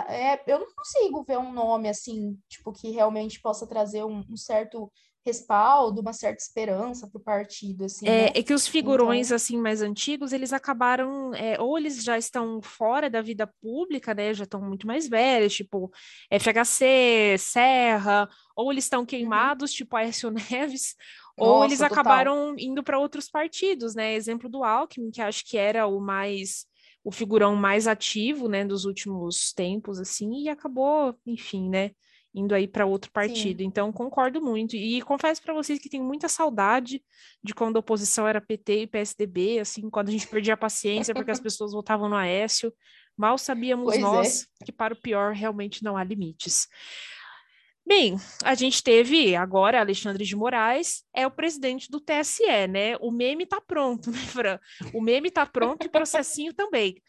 É, 0.10 0.42
eu 0.52 0.60
não 0.60 0.68
consigo 0.76 1.24
ver 1.24 1.38
um 1.38 1.54
nome 1.54 1.88
assim, 1.88 2.38
tipo, 2.50 2.74
que 2.74 2.92
realmente 2.92 3.42
possa 3.42 3.66
trazer 3.66 4.04
um, 4.04 4.24
um 4.30 4.36
certo 4.36 4.92
respaldo, 5.26 6.02
uma 6.02 6.14
certa 6.14 6.42
esperança 6.42 7.08
para 7.08 7.20
o 7.20 7.24
partido, 7.24 7.86
assim. 7.86 8.08
É, 8.08 8.26
né? 8.26 8.32
é, 8.34 8.44
que 8.44 8.54
os 8.54 8.68
figurões 8.68 9.28
então... 9.28 9.36
assim 9.36 9.58
mais 9.58 9.82
antigos, 9.82 10.34
eles 10.34 10.54
acabaram, 10.54 11.34
é, 11.34 11.60
ou 11.60 11.78
eles 11.78 12.04
já 12.04 12.18
estão 12.18 12.62
fora 12.62 13.10
da 13.10 13.22
vida 13.22 13.48
pública, 13.62 14.14
né? 14.14 14.34
Já 14.34 14.44
estão 14.44 14.62
muito 14.62 14.88
mais 14.88 15.08
velhos, 15.08 15.54
tipo 15.54 15.92
FHC, 16.32 17.38
Serra, 17.38 18.28
ou 18.56 18.72
eles 18.72 18.86
estão 18.86 19.02
uhum. 19.02 19.06
queimados, 19.06 19.72
uhum. 19.72 19.78
tipo 19.78 19.96
Aécio 19.96 20.32
Neves, 20.52 20.96
Nossa, 21.38 21.52
ou 21.52 21.64
eles 21.64 21.82
acabaram 21.82 22.50
total. 22.50 22.60
indo 22.60 22.84
para 22.84 23.00
outros 23.00 23.30
partidos, 23.30 23.96
né? 23.96 24.14
Exemplo 24.14 24.50
do 24.50 24.64
Alckmin, 24.64 25.12
que 25.12 25.22
acho 25.22 25.46
que 25.46 25.58
era 25.58 25.86
o 25.86 26.00
mais 26.00 26.69
o 27.04 27.12
figurão 27.12 27.56
mais 27.56 27.88
ativo, 27.88 28.48
né, 28.48 28.66
dos 28.66 28.86
últimos 28.86 29.54
tempos, 29.54 30.00
assim, 30.00 30.44
e 30.44 30.50
acabou, 30.50 31.16
enfim, 31.26 31.70
né, 31.70 31.92
indo 32.34 32.54
aí 32.54 32.68
para 32.68 32.86
outro 32.86 33.12
partido. 33.12 33.60
Sim. 33.60 33.66
Então, 33.66 33.92
concordo 33.92 34.42
muito. 34.42 34.76
E 34.76 35.02
confesso 35.02 35.42
para 35.42 35.54
vocês 35.54 35.80
que 35.80 35.90
tenho 35.90 36.04
muita 36.04 36.28
saudade 36.28 37.04
de 37.44 37.54
quando 37.54 37.78
a 37.78 37.80
oposição 37.80 38.28
era 38.28 38.42
PT 38.42 38.84
e 38.84 38.88
PSDB, 38.88 39.60
assim, 39.60 39.90
quando 39.90 40.10
a 40.10 40.12
gente 40.12 40.28
perdia 40.28 40.54
a 40.54 40.58
paciência 40.58 41.14
porque 41.14 41.32
as 41.32 41.40
pessoas 41.40 41.72
votavam 41.72 42.10
no 42.10 42.16
Aécio. 42.16 42.74
Mal 43.18 43.38
sabíamos 43.38 43.86
pois 43.86 44.00
nós 44.00 44.48
é. 44.62 44.66
que 44.66 44.72
para 44.72 44.94
o 44.94 44.98
pior 44.98 45.34
realmente 45.34 45.84
não 45.84 45.98
há 45.98 46.04
limites. 46.04 46.68
Bem, 47.90 48.18
a 48.44 48.54
gente 48.54 48.84
teve 48.84 49.36
agora 49.36 49.80
Alexandre 49.80 50.24
de 50.24 50.36
Moraes, 50.36 51.04
é 51.12 51.26
o 51.26 51.32
presidente 51.32 51.90
do 51.90 52.00
TSE, 52.00 52.68
né? 52.70 52.96
O 52.98 53.10
meme 53.10 53.48
tá 53.48 53.60
pronto, 53.60 54.12
né, 54.14 54.20
Fran? 54.20 54.60
O 54.94 55.02
meme 55.02 55.32
tá 55.32 55.44
pronto 55.44 55.84
e 55.84 55.88
o 55.88 55.90
processinho 55.90 56.54
também. 56.54 57.02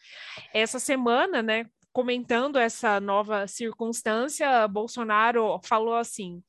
Essa 0.51 0.79
semana, 0.79 1.43
né, 1.43 1.67
comentando 1.93 2.57
essa 2.57 2.99
nova 2.99 3.45
circunstância, 3.45 4.67
Bolsonaro 4.67 5.61
falou 5.63 5.93
assim: 5.93 6.41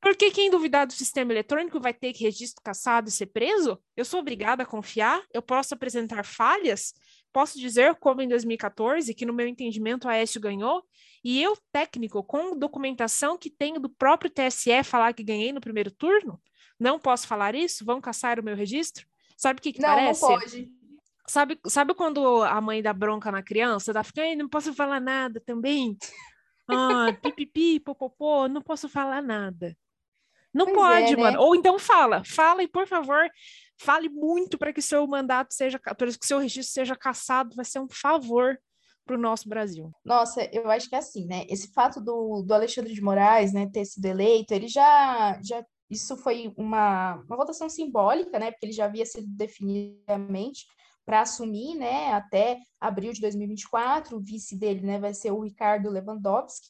porque 0.00 0.30
quem 0.30 0.48
duvidar 0.48 0.86
do 0.86 0.92
sistema 0.92 1.32
eletrônico 1.32 1.80
vai 1.80 1.92
ter 1.92 2.12
que 2.12 2.22
registro 2.22 2.62
cassado 2.62 3.08
e 3.08 3.12
ser 3.12 3.26
preso? 3.26 3.76
Eu 3.96 4.04
sou 4.04 4.20
obrigada 4.20 4.62
a 4.62 4.66
confiar? 4.66 5.20
Eu 5.34 5.42
posso 5.42 5.74
apresentar 5.74 6.24
falhas? 6.24 6.92
Posso 7.32 7.58
dizer, 7.58 7.94
como 7.96 8.20
em 8.20 8.28
2014, 8.28 9.14
que 9.14 9.24
no 9.24 9.32
meu 9.32 9.46
entendimento 9.46 10.06
a 10.08 10.12
Aécio 10.12 10.40
ganhou? 10.40 10.84
E 11.24 11.42
eu, 11.42 11.56
técnico, 11.72 12.22
com 12.22 12.56
documentação 12.56 13.38
que 13.38 13.48
tenho 13.48 13.80
do 13.80 13.88
próprio 13.88 14.30
TSE, 14.30 14.82
falar 14.84 15.12
que 15.14 15.22
ganhei 15.22 15.52
no 15.52 15.60
primeiro 15.60 15.90
turno? 15.90 16.40
Não 16.78 16.98
posso 16.98 17.26
falar 17.26 17.54
isso? 17.54 17.84
Vão 17.84 18.00
caçar 18.00 18.38
o 18.38 18.42
meu 18.42 18.56
registro? 18.56 19.06
Sabe 19.36 19.60
o 19.60 19.62
que, 19.62 19.72
que 19.72 19.80
não, 19.80 19.88
parece? 19.88 20.22
Não, 20.22 20.28
pode. 20.28 20.70
Sabe, 21.26 21.58
sabe 21.66 21.94
quando 21.94 22.42
a 22.42 22.60
mãe 22.60 22.82
dá 22.82 22.92
bronca 22.92 23.30
na 23.30 23.42
criança? 23.42 23.92
Dá 23.92 24.02
fica, 24.02 24.22
não 24.34 24.48
posso 24.48 24.74
falar 24.74 25.00
nada 25.00 25.40
também. 25.40 25.96
Ah, 26.68 27.06
pipipi, 27.22 27.80
popopô, 27.80 28.48
não 28.48 28.60
posso 28.60 28.88
falar 28.88 29.22
nada. 29.22 29.76
Não 30.52 30.66
pois 30.66 30.76
pode, 30.76 31.12
é, 31.14 31.16
né? 31.16 31.22
mano. 31.22 31.40
Ou 31.40 31.54
então 31.54 31.78
fala, 31.78 32.22
fala 32.24 32.62
e 32.62 32.68
por 32.68 32.86
favor, 32.86 33.28
fale 33.82 34.08
muito 34.08 34.56
para 34.56 34.72
que 34.72 34.80
seu 34.80 35.06
mandato 35.06 35.52
seja, 35.52 35.78
para 35.78 36.06
que 36.06 36.26
seu 36.26 36.38
registro 36.38 36.72
seja 36.72 36.96
cassado, 36.96 37.54
vai 37.56 37.64
ser 37.64 37.80
um 37.80 37.88
favor 37.88 38.58
para 39.04 39.16
o 39.16 39.20
nosso 39.20 39.48
Brasil. 39.48 39.90
Nossa, 40.04 40.48
eu 40.52 40.70
acho 40.70 40.88
que 40.88 40.94
é 40.94 40.98
assim, 40.98 41.26
né? 41.26 41.44
Esse 41.48 41.72
fato 41.72 42.00
do, 42.00 42.42
do 42.42 42.54
Alexandre 42.54 42.94
de 42.94 43.02
Moraes, 43.02 43.52
né, 43.52 43.68
ter 43.72 43.84
sido 43.84 44.04
eleito, 44.04 44.54
ele 44.54 44.68
já, 44.68 45.40
já 45.42 45.64
isso 45.90 46.16
foi 46.16 46.52
uma, 46.56 47.16
uma 47.26 47.36
votação 47.36 47.68
simbólica, 47.68 48.38
né? 48.38 48.50
Porque 48.50 48.66
ele 48.66 48.72
já 48.72 48.84
havia 48.84 49.04
sido 49.04 49.26
definitivamente 49.26 50.64
para 51.04 51.22
assumir, 51.22 51.74
né, 51.74 52.12
até 52.12 52.58
abril 52.80 53.12
de 53.12 53.20
2024. 53.20 54.16
O 54.16 54.20
vice 54.20 54.56
dele, 54.56 54.80
né, 54.80 55.00
vai 55.00 55.12
ser 55.12 55.32
o 55.32 55.40
Ricardo 55.40 55.90
Lewandowski. 55.90 56.68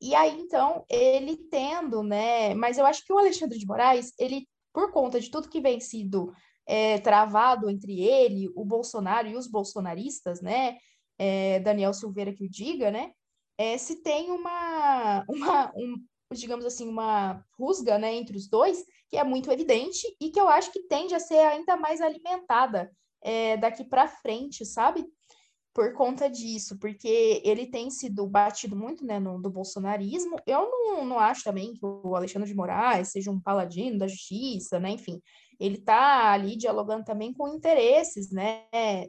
E 0.00 0.14
aí, 0.16 0.40
então, 0.40 0.84
ele 0.90 1.36
tendo, 1.48 2.02
né, 2.02 2.54
mas 2.54 2.78
eu 2.78 2.84
acho 2.84 3.04
que 3.04 3.12
o 3.12 3.18
Alexandre 3.18 3.56
de 3.56 3.66
Moraes, 3.66 4.12
ele, 4.18 4.48
por 4.72 4.90
conta 4.92 5.20
de 5.20 5.30
tudo 5.30 5.48
que 5.48 5.60
vem 5.60 5.80
sido 5.80 6.32
é, 6.66 6.98
travado 6.98 7.68
entre 7.68 8.00
ele, 8.00 8.50
o 8.54 8.64
Bolsonaro 8.64 9.28
e 9.28 9.36
os 9.36 9.46
bolsonaristas, 9.46 10.40
né, 10.40 10.78
é, 11.18 11.60
Daniel 11.60 11.92
Silveira 11.92 12.32
que 12.32 12.44
o 12.44 12.50
diga, 12.50 12.90
né, 12.90 13.12
é, 13.58 13.76
se 13.76 14.02
tem 14.02 14.30
uma, 14.30 15.24
uma 15.28 15.72
um, 15.76 15.96
digamos 16.32 16.64
assim, 16.64 16.88
uma 16.88 17.44
rusga, 17.58 17.98
né, 17.98 18.14
entre 18.14 18.36
os 18.36 18.48
dois, 18.48 18.84
que 19.08 19.16
é 19.16 19.24
muito 19.24 19.50
evidente 19.50 20.06
e 20.20 20.30
que 20.30 20.40
eu 20.40 20.48
acho 20.48 20.72
que 20.72 20.84
tende 20.84 21.14
a 21.14 21.20
ser 21.20 21.38
ainda 21.38 21.76
mais 21.76 22.00
alimentada 22.00 22.90
é, 23.22 23.56
daqui 23.56 23.84
para 23.84 24.08
frente, 24.08 24.64
sabe? 24.64 25.06
Por 25.74 25.94
conta 25.94 26.28
disso, 26.28 26.78
porque 26.78 27.40
ele 27.44 27.66
tem 27.66 27.90
sido 27.90 28.26
batido 28.26 28.76
muito 28.76 29.06
né, 29.06 29.18
no, 29.18 29.40
do 29.40 29.48
bolsonarismo. 29.48 30.36
Eu 30.46 30.70
não, 30.70 31.04
não 31.04 31.18
acho 31.18 31.44
também 31.44 31.72
que 31.72 31.80
o 31.82 32.14
Alexandre 32.14 32.48
de 32.48 32.54
Moraes 32.54 33.08
seja 33.08 33.30
um 33.30 33.40
paladino 33.40 33.98
da 33.98 34.06
justiça, 34.06 34.78
né? 34.78 34.90
Enfim, 34.90 35.22
ele 35.58 35.76
está 35.76 36.32
ali 36.32 36.56
dialogando 36.56 37.04
também 37.04 37.32
com 37.32 37.48
interesses 37.48 38.30
né, 38.30 38.64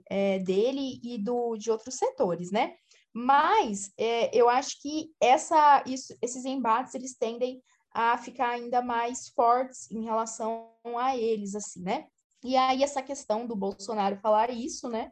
é, 0.10 0.40
dele 0.40 1.02
e 1.04 1.18
do, 1.18 1.58
de 1.58 1.70
outros 1.70 1.96
setores, 1.96 2.50
né? 2.50 2.74
Mas 3.14 3.92
é, 3.98 4.36
eu 4.36 4.48
acho 4.48 4.82
que 4.82 5.12
essa, 5.22 5.84
isso, 5.86 6.16
esses 6.22 6.46
embates 6.46 6.96
eles 6.96 7.16
tendem 7.16 7.62
a 7.94 8.18
ficar 8.18 8.50
ainda 8.50 8.82
mais 8.82 9.30
fortes 9.30 9.90
em 9.92 10.04
relação 10.04 10.72
a 10.98 11.16
eles, 11.16 11.54
assim, 11.54 11.82
né? 11.82 12.08
E 12.44 12.58
aí 12.58 12.84
essa 12.84 13.02
questão 13.02 13.46
do 13.46 13.56
Bolsonaro 13.56 14.18
falar 14.18 14.50
isso, 14.50 14.90
né? 14.90 15.12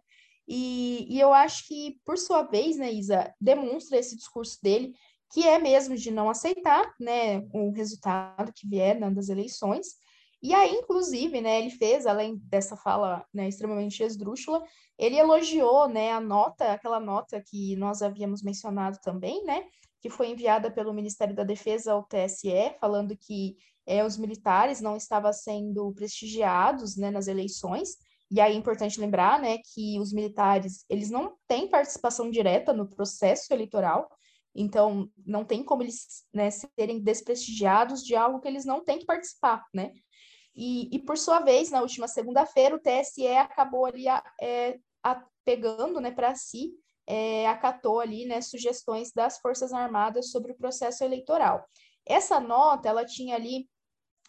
E, 0.54 1.08
e 1.08 1.18
eu 1.18 1.32
acho 1.32 1.66
que, 1.66 1.98
por 2.04 2.18
sua 2.18 2.44
vez, 2.44 2.76
né, 2.76 2.92
Isa, 2.92 3.34
demonstra 3.40 3.98
esse 3.98 4.18
discurso 4.18 4.60
dele, 4.62 4.94
que 5.32 5.48
é 5.48 5.58
mesmo 5.58 5.96
de 5.96 6.12
não 6.12 6.30
aceitar, 6.30 6.94
né, 7.00 7.48
o 7.54 7.72
resultado 7.72 8.52
que 8.54 8.68
vier 8.68 9.00
né, 9.00 9.10
das 9.10 9.30
eleições. 9.30 9.96
E 10.44 10.54
aí, 10.54 10.74
inclusive, 10.74 11.40
né, 11.40 11.58
ele 11.58 11.70
fez, 11.70 12.06
além 12.06 12.36
dessa 12.50 12.76
fala 12.76 13.26
né, 13.34 13.48
extremamente 13.48 14.04
esdrúxula, 14.04 14.62
ele 15.00 15.16
elogiou 15.16 15.88
né, 15.88 16.12
a 16.12 16.20
nota, 16.20 16.74
aquela 16.74 17.00
nota 17.00 17.42
que 17.42 17.78
nós 17.78 18.02
havíamos 18.02 18.44
mencionado 18.44 19.00
também, 19.02 19.46
né, 19.46 19.64
que 20.02 20.10
foi 20.10 20.32
enviada 20.32 20.70
pelo 20.70 20.94
Ministério 20.94 21.34
da 21.34 21.46
Defesa 21.46 21.94
ao 21.94 22.04
TSE, 22.04 22.76
falando 22.78 23.16
que 23.16 23.56
é, 23.86 24.04
os 24.04 24.18
militares 24.18 24.82
não 24.82 24.98
estavam 24.98 25.32
sendo 25.32 25.94
prestigiados 25.94 26.98
né, 26.98 27.10
nas 27.10 27.28
eleições. 27.28 27.96
E 28.32 28.40
aí 28.40 28.54
é 28.54 28.56
importante 28.56 29.00
lembrar 29.00 29.42
né, 29.42 29.58
que 29.74 30.00
os 30.00 30.14
militares 30.14 30.86
eles 30.90 31.10
não 31.12 31.36
têm 31.48 31.70
participação 31.70 32.32
direta 32.32 32.72
no 32.72 32.88
processo 32.88 33.54
eleitoral, 33.54 34.10
então 34.56 35.10
não 35.26 35.44
tem 35.44 35.64
como 35.64 35.84
eles 35.84 36.26
né, 36.34 36.50
serem 36.50 37.02
desprestigiados 37.02 38.02
de 38.04 38.16
algo 38.16 38.40
que 38.40 38.48
eles 38.48 38.64
não 38.64 38.84
têm 38.84 39.00
que 39.00 39.06
participar, 39.06 39.66
né? 39.74 39.92
E, 40.56 40.94
e 40.96 41.00
por 41.00 41.18
sua 41.18 41.40
vez, 41.40 41.72
na 41.72 41.82
última 41.82 42.08
segunda-feira, 42.08 42.76
o 42.76 42.80
TSE 42.80 43.28
acabou 43.28 43.86
ali 43.86 44.06
é, 44.42 44.78
a, 45.04 45.24
pegando 45.46 46.00
né, 46.00 46.12
para 46.12 46.36
si, 46.36 46.72
é, 47.08 47.48
acatou 47.48 48.00
ali 48.00 48.26
né, 48.26 48.42
sugestões 48.42 49.12
das 49.14 49.40
Forças 49.40 49.74
Armadas 49.74 50.30
sobre 50.30 50.52
o 50.52 50.58
processo 50.58 51.04
eleitoral. 51.04 51.66
Essa 52.06 52.40
nota, 52.40 52.90
ela 52.90 53.06
tinha 53.06 53.36
ali 53.36 53.70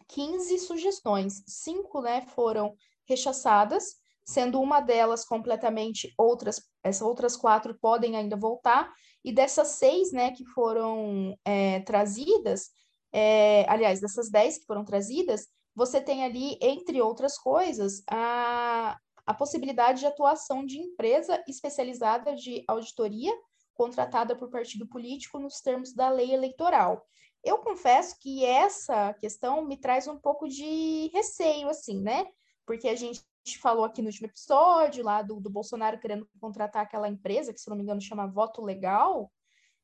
15 0.09 0.59
sugestões, 0.59 1.43
cinco 1.47 2.01
né, 2.01 2.23
foram 2.23 2.75
rechaçadas, 3.09 3.97
sendo 4.25 4.61
uma 4.61 4.81
delas 4.81 5.25
completamente 5.25 6.13
outras, 6.17 6.63
essas 6.83 7.03
outras 7.03 7.37
quatro 7.37 7.77
podem 7.81 8.17
ainda 8.17 8.37
voltar, 8.37 8.93
e 9.25 9.33
dessas 9.33 9.69
seis 9.69 10.13
né, 10.13 10.33
que 10.33 10.45
foram 10.47 11.37
é, 11.45 11.81
trazidas, 11.81 12.71
é, 13.13 13.65
aliás, 13.69 14.01
dessas 14.01 14.31
dez 14.31 14.59
que 14.59 14.67
foram 14.67 14.85
trazidas, 14.85 15.49
você 15.75 16.01
tem 16.01 16.25
ali, 16.25 16.59
entre 16.61 17.01
outras 17.01 17.39
coisas, 17.39 18.03
a, 18.09 18.99
a 19.27 19.35
possibilidade 19.35 20.01
de 20.01 20.07
atuação 20.07 20.65
de 20.65 20.79
empresa 20.79 21.43
especializada 21.49 22.35
de 22.35 22.65
auditoria 22.69 23.33
contratada 23.75 24.37
por 24.37 24.51
partido 24.51 24.87
político 24.87 25.39
nos 25.39 25.61
termos 25.61 25.95
da 25.95 26.11
lei 26.11 26.33
eleitoral. 26.33 27.07
Eu 27.43 27.59
confesso 27.59 28.17
que 28.21 28.45
essa 28.45 29.15
questão 29.15 29.65
me 29.65 29.77
traz 29.77 30.07
um 30.07 30.19
pouco 30.19 30.47
de 30.47 31.11
receio, 31.13 31.69
assim, 31.69 32.01
né? 32.01 32.27
Porque 32.73 32.89
a 32.89 32.97
gente 32.97 33.23
falou 33.61 33.85
aqui 33.85 34.01
no 34.01 34.09
último 34.09 34.29
episódio, 34.29 35.05
lá 35.05 35.21
do, 35.21 35.39
do 35.39 35.51
Bolsonaro 35.51 36.01
querendo 36.01 36.27
contratar 36.41 36.83
aquela 36.83 37.07
empresa, 37.07 37.53
que 37.53 37.61
se 37.61 37.69
não 37.69 37.77
me 37.77 37.83
engano 37.83 38.01
chama 38.01 38.27
Voto 38.27 38.63
Legal, 38.63 39.31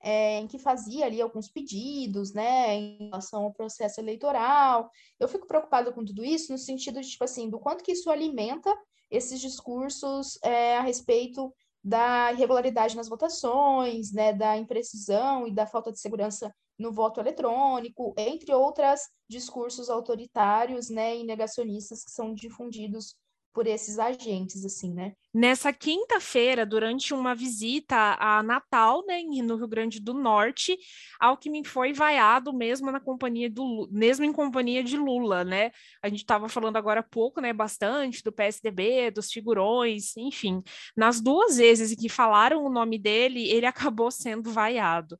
é, 0.03 0.39
em 0.39 0.47
que 0.47 0.59
fazia 0.59 1.05
ali 1.05 1.21
alguns 1.21 1.51
pedidos, 1.51 2.33
né, 2.33 2.77
em 2.77 3.11
relação 3.11 3.45
ao 3.45 3.53
processo 3.53 4.01
eleitoral. 4.01 4.91
Eu 5.21 5.29
fico 5.29 5.47
preocupada 5.47 5.93
com 5.93 6.03
tudo 6.03 6.25
isso 6.25 6.51
no 6.51 6.57
sentido 6.57 6.99
de, 6.99 7.11
tipo 7.11 7.25
assim, 7.25 7.51
do 7.51 7.61
quanto 7.61 7.85
que 7.85 7.93
isso 7.93 8.11
alimenta 8.11 8.75
esses 9.11 9.39
discursos 9.39 10.39
é, 10.43 10.79
a 10.79 10.81
respeito 10.81 11.55
da 11.85 12.33
irregularidade 12.33 12.97
nas 12.97 13.07
votações, 13.07 14.15
né, 14.15 14.33
da 14.33 14.57
imprecisão 14.57 15.47
e 15.47 15.53
da 15.53 15.67
falta 15.67 15.93
de 15.93 16.01
segurança 16.01 16.51
no 16.79 16.93
voto 16.93 17.21
eletrônico, 17.21 18.15
entre 18.17 18.55
outros 18.55 19.01
discursos 19.29 19.91
autoritários, 19.91 20.89
né, 20.89 21.17
e 21.17 21.25
negacionistas 21.25 22.05
que 22.05 22.11
são 22.11 22.33
difundidos 22.33 23.17
por 23.59 23.67
esses 23.67 23.99
agentes, 23.99 24.65
assim, 24.65 24.95
né? 24.95 25.15
Nessa 25.35 25.73
quinta-feira, 25.73 26.65
durante 26.65 27.13
uma 27.13 27.35
visita 27.35 28.17
a 28.21 28.41
Natal, 28.41 29.05
né, 29.05 29.21
no 29.43 29.57
Rio 29.57 29.67
Grande 29.67 30.01
do 30.01 30.15
Norte, 30.15 30.79
Alckmin 31.19 31.65
foi 31.65 31.93
vaiado 31.93 32.53
mesmo 32.53 32.93
na 32.93 33.01
companhia 33.01 33.51
do 33.51 33.89
mesmo 33.91 34.25
em 34.25 34.33
companhia 34.33 34.85
de 34.85 34.97
Lula, 34.97 35.45
né? 35.45 35.73
A 36.01 36.09
gente 36.09 36.21
estava 36.21 36.49
falando 36.49 36.77
agora 36.77 37.01
há 37.01 37.03
pouco, 37.03 37.41
né, 37.41 37.53
bastante 37.53 38.23
do 38.23 38.31
PSDB, 38.31 39.11
dos 39.11 39.33
figurões, 39.33 40.17
enfim. 40.17 40.63
Nas 40.97 41.21
duas 41.21 41.57
vezes 41.57 41.91
em 41.91 41.97
que 41.97 42.09
falaram 42.09 42.65
o 42.65 42.71
nome 42.71 42.97
dele, 42.97 43.49
ele 43.49 43.67
acabou 43.67 44.11
sendo 44.13 44.53
vaiado 44.53 45.19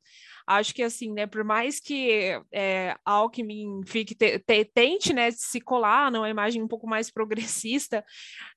acho 0.49 0.73
que 0.73 0.81
assim, 0.81 1.13
né, 1.13 1.27
por 1.27 1.43
mais 1.43 1.79
que 1.79 2.41
é, 2.51 2.97
Alckmin 3.05 3.83
fique 3.85 4.15
te, 4.15 4.39
te, 4.39 4.65
tente, 4.65 5.13
né, 5.13 5.29
se 5.29 5.61
colar 5.61 6.11
numa 6.11 6.27
imagem 6.27 6.63
um 6.63 6.67
pouco 6.67 6.87
mais 6.87 7.11
progressista, 7.13 8.03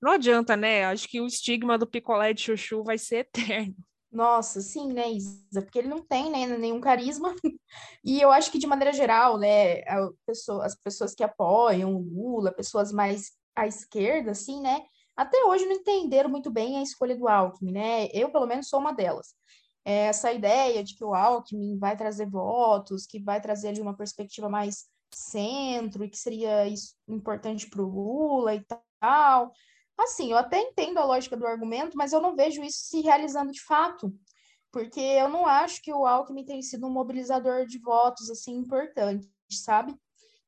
não 0.01 0.12
adianta, 0.12 0.57
né? 0.57 0.86
Acho 0.86 1.07
que 1.07 1.20
o 1.20 1.26
estigma 1.26 1.76
do 1.76 1.86
picolé 1.86 2.32
de 2.32 2.40
chuchu 2.40 2.82
vai 2.82 2.97
ser 2.97 3.16
eterno. 3.18 3.76
Nossa, 4.11 4.61
sim, 4.61 4.93
né, 4.93 5.11
Isa? 5.11 5.62
Porque 5.62 5.78
ele 5.78 5.88
não 5.88 6.03
tem 6.03 6.30
né, 6.30 6.47
nenhum 6.59 6.80
carisma. 6.80 7.34
E 8.05 8.20
eu 8.20 8.30
acho 8.32 8.51
que, 8.51 8.59
de 8.59 8.66
maneira 8.66 8.93
geral, 8.93 9.38
né, 9.38 9.80
pessoa, 10.26 10.66
as 10.66 10.74
pessoas 10.74 11.14
que 11.14 11.22
apoiam 11.22 11.95
o 11.95 12.03
Lula, 12.03 12.53
pessoas 12.53 12.93
mais 12.93 13.30
à 13.57 13.66
esquerda, 13.66 14.32
assim, 14.32 14.61
né, 14.61 14.82
até 15.16 15.43
hoje 15.45 15.64
não 15.66 15.76
entenderam 15.76 16.28
muito 16.28 16.51
bem 16.51 16.78
a 16.78 16.82
escolha 16.82 17.16
do 17.16 17.28
Alckmin, 17.28 17.72
né? 17.72 18.09
Eu, 18.12 18.30
pelo 18.30 18.47
menos, 18.47 18.68
sou 18.68 18.80
uma 18.80 18.93
delas. 18.93 19.34
É 19.85 20.07
essa 20.07 20.33
ideia 20.33 20.83
de 20.85 20.95
que 20.95 21.05
o 21.05 21.14
Alckmin 21.14 21.78
vai 21.78 21.97
trazer 21.97 22.28
votos, 22.28 23.07
que 23.07 23.20
vai 23.20 23.41
trazer 23.41 23.68
ali 23.68 23.80
uma 23.80 23.97
perspectiva 23.97 24.49
mais 24.49 24.87
centro 25.14 26.05
e 26.05 26.09
que 26.09 26.16
seria 26.16 26.66
isso 26.66 26.95
importante 27.09 27.68
para 27.68 27.83
o 27.83 27.89
Lula 27.89 28.55
e 28.55 28.64
tal. 29.01 29.53
Assim, 29.99 30.30
eu 30.30 30.39
até 30.39 30.61
entendo 30.61 30.99
a 30.99 31.05
lógica 31.05 31.37
do 31.37 31.47
argumento, 31.47 31.97
mas 31.97 32.12
eu 32.12 32.20
não 32.20 32.35
vejo 32.35 32.62
isso 32.62 32.87
se 32.87 33.01
realizando 33.01 33.53
de 33.53 33.62
fato, 33.62 34.12
porque 34.70 35.01
eu 35.01 35.28
não 35.28 35.47
acho 35.47 35.83
que 35.83 35.93
o 35.93 36.07
Alckmin 36.07 36.45
tenha 36.45 36.62
sido 36.62 36.87
um 36.87 36.91
mobilizador 36.91 37.66
de 37.66 37.78
votos 37.78 38.30
assim 38.30 38.55
importante, 38.57 39.28
sabe? 39.51 39.95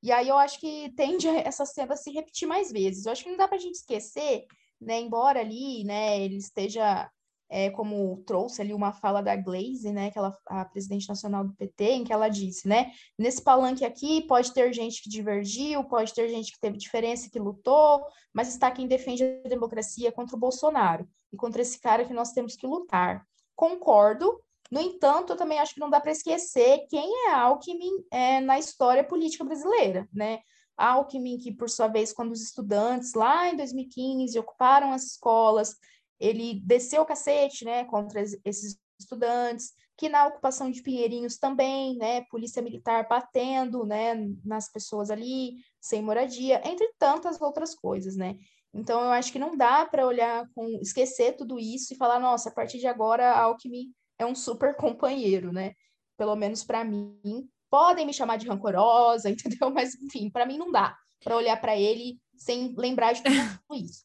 E 0.02 0.12
aí 0.12 0.28
eu 0.28 0.36
acho 0.36 0.60
que 0.60 0.92
tende 0.96 1.28
essa 1.28 1.64
cena 1.64 1.94
a 1.94 1.96
se 1.96 2.10
repetir 2.10 2.46
mais 2.46 2.70
vezes. 2.70 3.06
Eu 3.06 3.12
acho 3.12 3.24
que 3.24 3.30
não 3.30 3.36
dá 3.36 3.48
para 3.48 3.56
a 3.56 3.60
gente 3.60 3.76
esquecer, 3.76 4.44
né? 4.80 5.00
Embora 5.00 5.40
ali, 5.40 5.84
né, 5.84 6.20
ele 6.20 6.36
esteja 6.36 7.10
é, 7.48 7.70
como 7.70 8.22
trouxe 8.26 8.60
ali 8.62 8.72
uma 8.72 8.92
fala 8.92 9.22
da 9.22 9.36
Glaze, 9.36 9.92
né, 9.92 10.10
que 10.10 10.18
ela, 10.18 10.36
a 10.46 10.64
presidente 10.64 11.08
nacional 11.08 11.44
do 11.44 11.54
PT, 11.54 11.84
em 11.84 12.04
que 12.04 12.12
ela 12.12 12.28
disse, 12.28 12.66
né, 12.66 12.90
nesse 13.18 13.42
palanque 13.42 13.84
aqui 13.84 14.22
pode 14.26 14.52
ter 14.52 14.72
gente 14.72 15.02
que 15.02 15.08
divergiu, 15.08 15.84
pode 15.84 16.12
ter 16.12 16.28
gente 16.28 16.52
que 16.52 16.60
teve 16.60 16.76
diferença 16.76 17.30
que 17.30 17.38
lutou, 17.38 18.04
mas 18.32 18.48
está 18.48 18.70
quem 18.70 18.86
defende 18.86 19.22
a 19.22 19.48
democracia 19.48 20.10
contra 20.10 20.36
o 20.36 20.38
Bolsonaro 20.38 21.08
e 21.32 21.36
contra 21.36 21.62
esse 21.62 21.80
cara 21.80 22.04
que 22.04 22.12
nós 22.12 22.32
temos 22.32 22.56
que 22.56 22.66
lutar. 22.66 23.26
Concordo, 23.54 24.40
no 24.70 24.80
entanto, 24.80 25.32
eu 25.32 25.36
também 25.36 25.58
acho 25.58 25.74
que 25.74 25.80
não 25.80 25.90
dá 25.90 26.00
para 26.00 26.10
esquecer 26.10 26.86
quem 26.88 27.28
é 27.28 27.32
Alckmin 27.32 28.04
é, 28.10 28.40
na 28.40 28.58
história 28.58 29.04
política 29.04 29.44
brasileira, 29.44 30.08
né? 30.12 30.40
Alckmin, 30.76 31.38
que 31.38 31.52
por 31.52 31.70
sua 31.70 31.86
vez, 31.86 32.12
quando 32.12 32.32
os 32.32 32.42
estudantes 32.42 33.14
lá 33.14 33.48
em 33.48 33.56
2015 33.56 34.36
ocuparam 34.38 34.92
as 34.92 35.04
escolas, 35.04 35.76
ele 36.24 36.60
desceu 36.64 37.02
o 37.02 37.06
cacete, 37.06 37.64
né, 37.64 37.84
contra 37.84 38.20
esses 38.20 38.78
estudantes, 38.98 39.72
que 39.96 40.08
na 40.08 40.26
ocupação 40.26 40.70
de 40.70 40.82
Pinheirinhos 40.82 41.36
também, 41.38 41.96
né, 41.96 42.22
polícia 42.30 42.62
militar 42.62 43.06
batendo, 43.08 43.84
né, 43.84 44.14
nas 44.44 44.70
pessoas 44.70 45.10
ali, 45.10 45.56
sem 45.80 46.02
moradia, 46.02 46.62
entre 46.64 46.90
tantas 46.98 47.40
outras 47.40 47.74
coisas, 47.74 48.16
né. 48.16 48.36
Então 48.72 49.00
eu 49.00 49.10
acho 49.10 49.30
que 49.30 49.38
não 49.38 49.56
dá 49.56 49.86
para 49.86 50.06
olhar 50.06 50.48
com 50.54 50.66
esquecer 50.80 51.36
tudo 51.36 51.60
isso 51.60 51.92
e 51.92 51.96
falar, 51.96 52.18
nossa, 52.18 52.48
a 52.48 52.52
partir 52.52 52.78
de 52.78 52.88
agora 52.88 53.32
Alckmin 53.32 53.92
é 54.18 54.26
um 54.26 54.34
super 54.34 54.74
companheiro, 54.76 55.52
né? 55.52 55.74
Pelo 56.16 56.34
menos 56.34 56.64
para 56.64 56.84
mim. 56.84 57.48
Podem 57.70 58.06
me 58.06 58.12
chamar 58.12 58.36
de 58.36 58.48
rancorosa, 58.48 59.30
entendeu? 59.30 59.70
Mas 59.70 59.94
enfim, 59.94 60.28
para 60.28 60.44
mim 60.46 60.58
não 60.58 60.72
dá 60.72 60.96
para 61.22 61.36
olhar 61.36 61.60
para 61.60 61.76
ele 61.76 62.18
sem 62.36 62.74
lembrar 62.76 63.12
de 63.12 63.22
tudo 63.22 63.80
isso. 63.80 64.04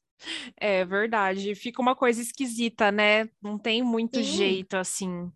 É 0.57 0.83
verdade, 0.85 1.55
fica 1.55 1.81
uma 1.81 1.95
coisa 1.95 2.21
esquisita, 2.21 2.91
né? 2.91 3.29
Não 3.41 3.57
tem 3.57 3.81
muito 3.81 4.17
Sim. 4.17 4.23
jeito 4.23 4.75
assim. 4.75 5.31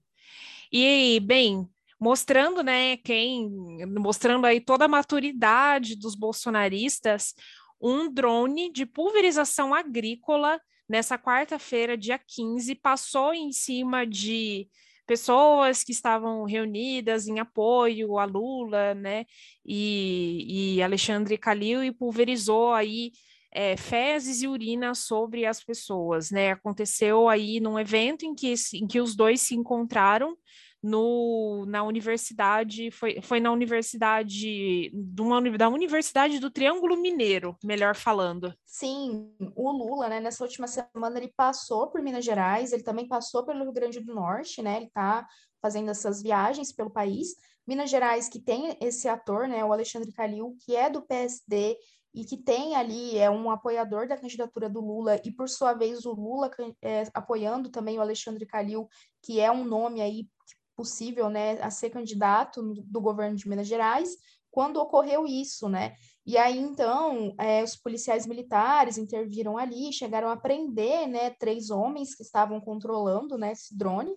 E, 0.71 1.19
bem, 1.21 1.67
mostrando, 1.99 2.63
né, 2.63 2.97
quem, 2.97 3.49
mostrando 3.97 4.45
aí 4.45 4.59
toda 4.59 4.85
a 4.85 4.89
maturidade 4.89 5.95
dos 5.95 6.15
bolsonaristas, 6.15 7.33
um 7.79 8.11
drone 8.11 8.71
de 8.71 8.85
pulverização 8.85 9.73
agrícola 9.73 10.59
nessa 10.89 11.17
quarta-feira, 11.17 11.97
dia 11.97 12.19
15, 12.19 12.75
passou 12.75 13.33
em 13.33 13.51
cima 13.51 14.05
de 14.05 14.67
pessoas 15.05 15.83
que 15.83 15.91
estavam 15.91 16.43
reunidas 16.43 17.27
em 17.27 17.39
apoio 17.39 18.17
a 18.17 18.25
Lula, 18.25 18.93
né, 18.93 19.25
e, 19.65 20.75
e 20.75 20.83
Alexandre 20.83 21.37
Calil 21.37 21.83
e 21.83 21.91
pulverizou 21.91 22.73
aí 22.73 23.11
é, 23.53 23.77
fezes 23.77 24.41
e 24.41 24.47
urina 24.47 24.95
sobre 24.95 25.45
as 25.45 25.63
pessoas, 25.63 26.31
né? 26.31 26.51
Aconteceu 26.51 27.29
aí 27.29 27.59
num 27.59 27.79
evento 27.79 28.25
em 28.25 28.33
que, 28.33 28.53
em 28.73 28.87
que 28.87 28.99
os 28.99 29.15
dois 29.15 29.41
se 29.41 29.55
encontraram 29.55 30.35
no, 30.83 31.65
na 31.65 31.81
universidade, 31.81 32.91
foi, 32.91 33.21
foi 33.21 33.39
na 33.39 33.51
universidade, 33.51 34.91
uma, 35.17 35.41
da 35.57 35.69
Universidade 35.69 36.39
do 36.39 36.51
Triângulo 36.51 36.97
Mineiro, 36.97 37.55
melhor 37.63 37.95
falando. 37.95 38.53
Sim, 38.65 39.33
o 39.55 39.71
Lula, 39.71 40.09
né, 40.09 40.19
nessa 40.19 40.43
última 40.43 40.67
semana 40.67 41.17
ele 41.17 41.31
passou 41.37 41.89
por 41.89 42.01
Minas 42.01 42.25
Gerais, 42.25 42.73
ele 42.73 42.83
também 42.83 43.07
passou 43.07 43.45
pelo 43.45 43.63
Rio 43.63 43.71
Grande 43.71 44.01
do 44.01 44.13
Norte, 44.13 44.61
né, 44.61 44.75
ele 44.75 44.87
está 44.87 45.25
fazendo 45.61 45.89
essas 45.89 46.21
viagens 46.21 46.73
pelo 46.73 46.89
país. 46.89 47.29
Minas 47.65 47.89
Gerais, 47.89 48.27
que 48.27 48.41
tem 48.41 48.77
esse 48.81 49.07
ator, 49.07 49.47
né, 49.47 49.63
o 49.63 49.71
Alexandre 49.71 50.11
Calil, 50.11 50.57
que 50.65 50.75
é 50.75 50.89
do 50.89 51.01
PSD 51.01 51.77
e 52.13 52.23
que 52.23 52.37
tem 52.37 52.75
ali 52.75 53.17
é 53.17 53.29
um 53.29 53.49
apoiador 53.49 54.07
da 54.07 54.17
candidatura 54.17 54.69
do 54.69 54.79
Lula 54.79 55.19
e 55.25 55.31
por 55.31 55.49
sua 55.49 55.73
vez 55.73 56.05
o 56.05 56.13
Lula 56.13 56.51
é, 56.81 57.03
apoiando 57.13 57.69
também 57.69 57.97
o 57.97 58.01
Alexandre 58.01 58.45
Calil, 58.45 58.87
que 59.21 59.39
é 59.39 59.51
um 59.51 59.63
nome 59.63 60.01
aí 60.01 60.27
possível, 60.75 61.29
né, 61.29 61.61
a 61.61 61.69
ser 61.69 61.89
candidato 61.89 62.61
do 62.85 63.01
governo 63.01 63.35
de 63.35 63.47
Minas 63.47 63.67
Gerais, 63.67 64.15
quando 64.49 64.77
ocorreu 64.77 65.25
isso, 65.25 65.67
né? 65.67 65.95
E 66.25 66.37
aí 66.37 66.59
então 66.59 67.33
é, 67.39 67.63
os 67.63 67.75
policiais 67.75 68.27
militares 68.27 68.99
interviram 68.99 69.57
ali, 69.57 69.91
chegaram 69.91 70.29
a 70.29 70.37
prender, 70.37 71.07
né, 71.07 71.31
três 71.31 71.71
homens 71.71 72.13
que 72.13 72.21
estavam 72.21 72.61
controlando, 72.61 73.37
né, 73.37 73.51
esse 73.51 73.75
drone. 73.75 74.13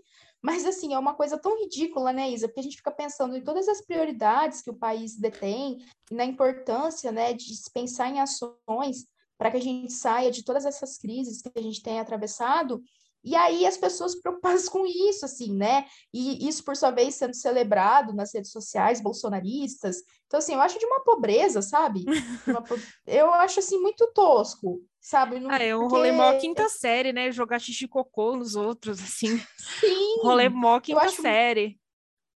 Mas, 0.47 0.65
assim, 0.65 0.95
é 0.95 0.99
uma 0.99 1.13
coisa 1.13 1.37
tão 1.37 1.59
ridícula, 1.59 2.13
né, 2.13 2.31
Isa? 2.31 2.47
Porque 2.47 2.61
a 2.61 2.63
gente 2.63 2.77
fica 2.77 2.93
pensando 2.93 3.37
em 3.37 3.43
todas 3.43 3.67
as 3.67 3.85
prioridades 3.85 4.63
que 4.63 4.71
o 4.71 4.79
país 4.79 5.17
detém 5.17 5.85
e 6.09 6.15
na 6.15 6.25
importância, 6.25 7.11
né, 7.11 7.33
de 7.33 7.53
pensar 7.75 8.09
em 8.11 8.21
ações 8.21 9.09
para 9.37 9.51
que 9.51 9.57
a 9.57 9.61
gente 9.61 9.93
saia 9.93 10.31
de 10.31 10.45
todas 10.45 10.65
essas 10.65 10.99
crises 10.99 11.43
que 11.43 11.51
a 11.53 11.61
gente 11.61 11.83
tem 11.83 11.99
atravessado. 11.99 12.81
E 13.25 13.35
aí 13.35 13.67
as 13.67 13.77
pessoas 13.77 14.15
preocupadas 14.15 14.69
com 14.71 14.87
isso, 14.87 15.25
assim, 15.25 15.53
né? 15.53 15.85
E 16.15 16.47
isso, 16.47 16.63
por 16.63 16.77
sua 16.77 16.93
vez, 16.93 17.17
sendo 17.17 17.35
celebrado 17.35 18.15
nas 18.15 18.33
redes 18.33 18.53
sociais 18.53 19.01
bolsonaristas. 19.01 19.97
Então, 20.29 20.39
assim, 20.39 20.55
eu 20.55 20.61
acho 20.61 20.79
de 20.79 20.87
uma 20.87 21.03
pobreza, 21.03 21.61
sabe? 21.61 22.05
Uma 22.47 22.63
po... 22.63 22.77
Eu 23.05 23.35
acho, 23.35 23.59
assim, 23.59 23.81
muito 23.81 24.13
tosco 24.15 24.81
sabe? 25.07 25.39
Não, 25.39 25.51
ah, 25.51 25.63
é 25.63 25.75
um 25.75 25.83
porque... 25.83 25.95
rolê 25.95 26.11
mó 26.11 26.37
quinta 26.37 26.69
série, 26.69 27.13
né? 27.13 27.31
Jogar 27.31 27.61
xixi 27.61 27.87
cocô 27.87 28.37
nos 28.37 28.57
outros, 28.57 29.01
assim. 29.01 29.39
Sim! 29.57 30.19
rolê 30.21 30.49
mó 30.49 30.81
quinta 30.81 31.05
eu 31.05 31.11
série. 31.11 31.79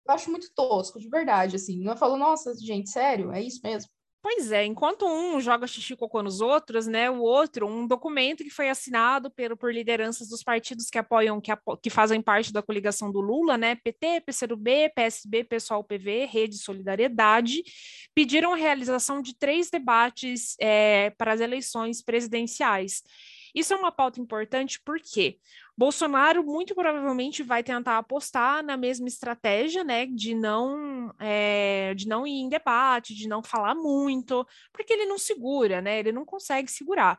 eu 0.07 0.15
acho 0.15 0.31
muito 0.31 0.53
tosco, 0.55 1.01
de 1.01 1.09
verdade, 1.09 1.57
assim. 1.57 1.85
Eu 1.85 1.97
falo, 1.97 2.17
nossa, 2.17 2.55
gente, 2.57 2.89
sério? 2.89 3.33
É 3.33 3.43
isso 3.43 3.61
mesmo? 3.65 3.91
Pois 4.23 4.53
é, 4.53 4.67
enquanto 4.67 5.07
um 5.07 5.41
joga 5.41 5.67
xixi 5.67 5.97
cocô 5.97 6.23
nos 6.23 6.43
outros, 6.43 6.87
né, 6.87 7.11
o 7.11 7.21
outro, 7.21 7.67
um 7.67 7.87
documento 7.87 8.45
que 8.45 8.51
foi 8.51 8.69
assinado 8.69 9.31
pelo, 9.31 9.57
por 9.57 9.73
lideranças 9.73 10.29
dos 10.29 10.43
partidos 10.43 10.91
que 10.91 10.99
apoiam, 10.99 11.41
que, 11.41 11.51
apo, 11.51 11.75
que 11.79 11.89
fazem 11.89 12.21
parte 12.21 12.53
da 12.53 12.63
coligação 12.63 13.11
do 13.11 13.21
Lula, 13.21 13.57
né, 13.57 13.77
PT, 13.77 14.21
PCdoB, 14.21 14.91
PSB, 14.95 15.45
PSOL, 15.45 15.83
PV, 15.83 16.27
Rede 16.27 16.59
Solidariedade, 16.59 17.63
pediram 18.15 18.53
a 18.53 18.57
realização 18.57 19.23
de 19.23 19.35
três 19.39 19.71
debates 19.71 20.55
é, 20.61 21.09
para 21.17 21.33
as 21.33 21.41
eleições 21.41 22.03
presidenciais. 22.03 23.03
Isso 23.55 23.73
é 23.73 23.77
uma 23.77 23.91
pauta 23.91 24.21
importante 24.21 24.81
porque 24.85 25.39
Bolsonaro 25.81 26.45
muito 26.45 26.75
provavelmente 26.75 27.43
vai 27.43 27.63
tentar 27.63 27.97
apostar 27.97 28.63
na 28.63 28.77
mesma 28.77 29.09
estratégia, 29.09 29.83
né, 29.83 30.05
de 30.05 30.35
não 30.35 31.11
é, 31.19 31.95
de 31.95 32.07
não 32.07 32.27
ir 32.27 32.33
em 32.33 32.51
debate, 32.51 33.15
de 33.15 33.27
não 33.27 33.43
falar 33.43 33.75
muito, 33.75 34.47
porque 34.75 34.93
ele 34.93 35.07
não 35.07 35.17
segura, 35.17 35.81
né? 35.81 35.99
Ele 35.99 36.13
não 36.13 36.27
consegue 36.27 36.71
segurar. 36.71 37.19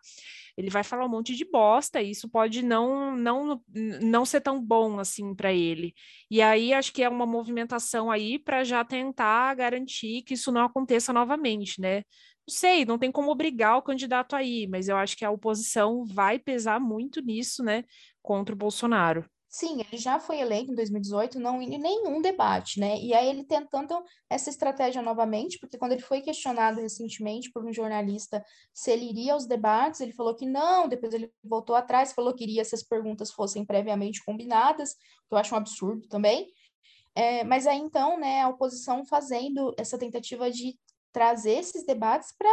Ele 0.55 0.69
vai 0.69 0.83
falar 0.83 1.05
um 1.05 1.09
monte 1.09 1.35
de 1.35 1.43
bosta, 1.43 1.99
e 2.03 2.11
isso 2.11 2.29
pode 2.29 2.61
não 2.63 3.15
não 3.17 3.59
não 3.99 4.25
ser 4.25 4.41
tão 4.41 4.61
bom 4.63 4.99
assim 4.99 5.33
para 5.33 5.51
ele. 5.51 5.95
E 6.29 6.39
aí 6.39 6.71
acho 6.71 6.93
que 6.93 7.01
é 7.01 7.09
uma 7.09 7.25
movimentação 7.25 8.11
aí 8.11 8.37
para 8.37 8.63
já 8.63 8.85
tentar 8.85 9.55
garantir 9.55 10.21
que 10.21 10.35
isso 10.35 10.51
não 10.51 10.63
aconteça 10.65 11.11
novamente, 11.11 11.81
né? 11.81 12.03
Sei, 12.51 12.83
não 12.83 12.99
tem 12.99 13.09
como 13.09 13.31
obrigar 13.31 13.77
o 13.77 13.81
candidato 13.81 14.35
aí, 14.35 14.67
mas 14.67 14.89
eu 14.89 14.97
acho 14.97 15.15
que 15.15 15.23
a 15.23 15.31
oposição 15.31 16.03
vai 16.03 16.37
pesar 16.37 16.81
muito 16.81 17.21
nisso, 17.21 17.63
né, 17.63 17.85
contra 18.21 18.53
o 18.53 18.57
Bolsonaro. 18.57 19.25
Sim, 19.47 19.79
ele 19.81 19.97
já 19.97 20.19
foi 20.19 20.39
eleito 20.39 20.69
em 20.69 20.75
2018, 20.75 21.39
não 21.39 21.61
em 21.61 21.77
nenhum 21.77 22.21
debate, 22.21 22.77
né? 22.77 22.97
E 22.99 23.13
aí 23.13 23.27
ele 23.27 23.45
tentando 23.45 24.01
essa 24.29 24.49
estratégia 24.49 25.01
novamente, 25.01 25.59
porque 25.59 25.77
quando 25.77 25.93
ele 25.93 26.01
foi 26.01 26.19
questionado 26.19 26.81
recentemente 26.81 27.49
por 27.51 27.65
um 27.65 27.71
jornalista 27.71 28.43
se 28.73 28.91
ele 28.91 29.09
iria 29.09 29.33
aos 29.33 29.45
debates, 29.45 30.01
ele 30.01 30.11
falou 30.11 30.35
que 30.35 30.45
não, 30.45 30.89
depois 30.89 31.13
ele 31.13 31.31
voltou 31.43 31.75
atrás, 31.75 32.11
falou 32.11 32.33
que 32.33 32.43
iria 32.43 32.65
se 32.65 32.75
as 32.75 32.83
perguntas 32.83 33.31
fossem 33.31 33.65
previamente 33.65 34.23
combinadas, 34.25 34.93
que 34.93 35.33
eu 35.33 35.37
acho 35.37 35.53
um 35.53 35.57
absurdo 35.57 36.05
também. 36.09 36.47
É, 37.15 37.43
mas 37.43 37.67
aí 37.67 37.77
então, 37.77 38.17
né, 38.17 38.41
a 38.41 38.49
oposição 38.49 39.05
fazendo 39.05 39.73
essa 39.77 39.97
tentativa 39.97 40.49
de 40.49 40.77
trazer 41.11 41.59
esses 41.59 41.85
debates 41.85 42.33
para 42.37 42.49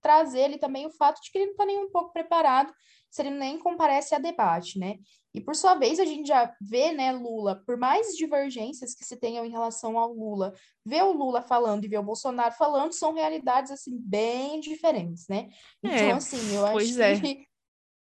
trazer 0.00 0.40
ele 0.40 0.58
também 0.58 0.86
o 0.86 0.92
fato 0.92 1.20
de 1.20 1.30
que 1.30 1.38
ele 1.38 1.46
não 1.46 1.52
está 1.52 1.66
nem 1.66 1.78
um 1.78 1.90
pouco 1.90 2.12
preparado 2.12 2.72
se 3.10 3.22
ele 3.22 3.30
nem 3.30 3.58
comparece 3.58 4.14
a 4.14 4.18
debate, 4.18 4.78
né? 4.78 4.98
E 5.34 5.40
por 5.40 5.54
sua 5.54 5.74
vez, 5.74 5.98
a 5.98 6.04
gente 6.04 6.26
já 6.26 6.52
vê, 6.60 6.92
né, 6.92 7.12
Lula, 7.12 7.62
por 7.66 7.76
mais 7.76 8.14
divergências 8.16 8.94
que 8.94 9.04
se 9.04 9.16
tenham 9.16 9.44
em 9.44 9.50
relação 9.50 9.98
ao 9.98 10.12
Lula, 10.12 10.52
ver 10.84 11.04
o 11.04 11.12
Lula 11.12 11.42
falando 11.42 11.84
e 11.84 11.88
ver 11.88 11.98
o 11.98 12.02
Bolsonaro 12.02 12.54
falando 12.54 12.92
são 12.92 13.14
realidades, 13.14 13.70
assim, 13.70 13.98
bem 13.98 14.60
diferentes, 14.60 15.26
né? 15.28 15.48
Então, 15.82 15.96
é, 15.96 16.12
assim, 16.12 16.54
eu 16.54 16.66
acho 16.66 17.00
é. 17.02 17.20
que 17.20 17.47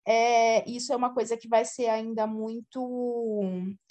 é, 0.08 0.70
isso 0.70 0.94
é 0.94 0.96
uma 0.96 1.12
coisa 1.12 1.36
que 1.36 1.48
vai 1.48 1.66
ser 1.66 1.88
ainda 1.88 2.28
muito 2.28 3.42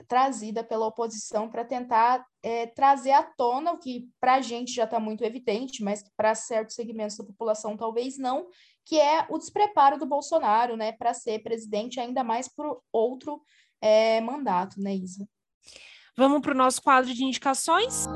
trazida 0.06 0.62
pela 0.62 0.86
oposição 0.86 1.48
para 1.48 1.64
tentar 1.64 2.24
é, 2.40 2.66
trazer 2.68 3.10
à 3.10 3.22
tona 3.22 3.72
o 3.72 3.78
que 3.78 4.08
para 4.20 4.34
a 4.34 4.40
gente 4.40 4.72
já 4.72 4.84
está 4.84 5.00
muito 5.00 5.24
evidente, 5.24 5.82
mas 5.82 6.02
que 6.02 6.10
para 6.16 6.34
certos 6.36 6.76
segmentos 6.76 7.16
da 7.16 7.24
população 7.24 7.76
talvez 7.76 8.16
não, 8.16 8.46
que 8.84 9.00
é 9.00 9.26
o 9.28 9.38
despreparo 9.38 9.98
do 9.98 10.06
Bolsonaro, 10.06 10.76
né, 10.76 10.92
para 10.92 11.12
ser 11.12 11.42
presidente 11.42 11.98
ainda 11.98 12.22
mais 12.22 12.46
por 12.46 12.80
outro 12.92 13.42
é, 13.80 14.20
mandato, 14.20 14.80
né, 14.80 14.94
Isa? 14.94 15.28
Vamos 16.16 16.42
para 16.42 16.52
o 16.52 16.56
nosso 16.56 16.80
quadro 16.80 17.12
de 17.12 17.24
indicações? 17.24 18.06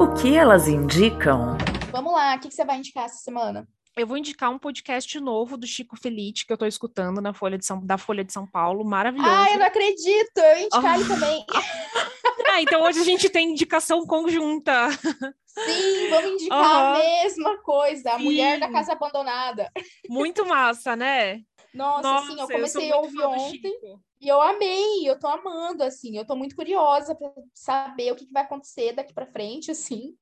O 0.00 0.14
que 0.14 0.34
elas 0.34 0.68
indicam? 0.68 1.58
Vamos 1.90 2.12
lá, 2.12 2.34
o 2.34 2.40
que, 2.40 2.48
que 2.48 2.54
você 2.54 2.64
vai 2.64 2.78
indicar 2.78 3.04
essa 3.04 3.18
semana? 3.18 3.68
Eu 3.98 4.06
vou 4.06 4.16
indicar 4.16 4.50
um 4.50 4.58
podcast 4.58 5.18
novo 5.18 5.56
do 5.56 5.66
Chico 5.66 5.96
Felite, 5.96 6.46
que 6.46 6.52
eu 6.52 6.54
estou 6.54 6.68
escutando 6.68 7.20
na 7.20 7.34
Folha 7.34 7.58
de 7.58 7.66
São, 7.66 7.84
da 7.84 7.98
Folha 7.98 8.24
de 8.24 8.32
São 8.32 8.46
Paulo, 8.46 8.84
maravilhoso. 8.84 9.28
Ah, 9.28 9.50
eu 9.50 9.58
não 9.58 9.66
acredito! 9.66 10.38
Eu 10.38 10.56
ia 10.56 10.62
indicar 10.66 10.98
ele 10.98 11.08
também. 11.08 11.46
ah, 12.50 12.62
então 12.62 12.82
hoje 12.82 13.00
a 13.00 13.04
gente 13.04 13.28
tem 13.28 13.50
indicação 13.50 14.06
conjunta. 14.06 14.90
Sim, 14.92 16.10
vamos 16.10 16.30
indicar 16.32 16.58
uhum. 16.58 16.94
a 16.94 16.98
mesma 16.98 17.58
coisa, 17.58 18.12
a 18.12 18.18
Sim. 18.18 18.24
Mulher 18.24 18.60
da 18.60 18.70
Casa 18.70 18.92
Abandonada. 18.92 19.70
Muito 20.08 20.46
massa, 20.46 20.94
né? 20.94 21.42
Nossa, 21.74 22.02
Nossa 22.02 22.26
sim, 22.26 22.40
eu 22.40 22.46
comecei 22.46 22.90
eu 22.90 22.94
a 22.94 23.00
ouvir 23.00 23.22
ontem 23.22 24.00
e 24.20 24.28
eu 24.28 24.40
amei, 24.40 25.08
eu 25.08 25.18
tô 25.18 25.26
amando, 25.26 25.82
assim, 25.82 26.16
eu 26.16 26.24
tô 26.24 26.34
muito 26.34 26.56
curiosa 26.56 27.14
para 27.14 27.30
saber 27.52 28.12
o 28.12 28.16
que, 28.16 28.26
que 28.26 28.32
vai 28.32 28.42
acontecer 28.42 28.92
daqui 28.92 29.12
para 29.12 29.26
frente, 29.26 29.70
assim. 29.70 30.16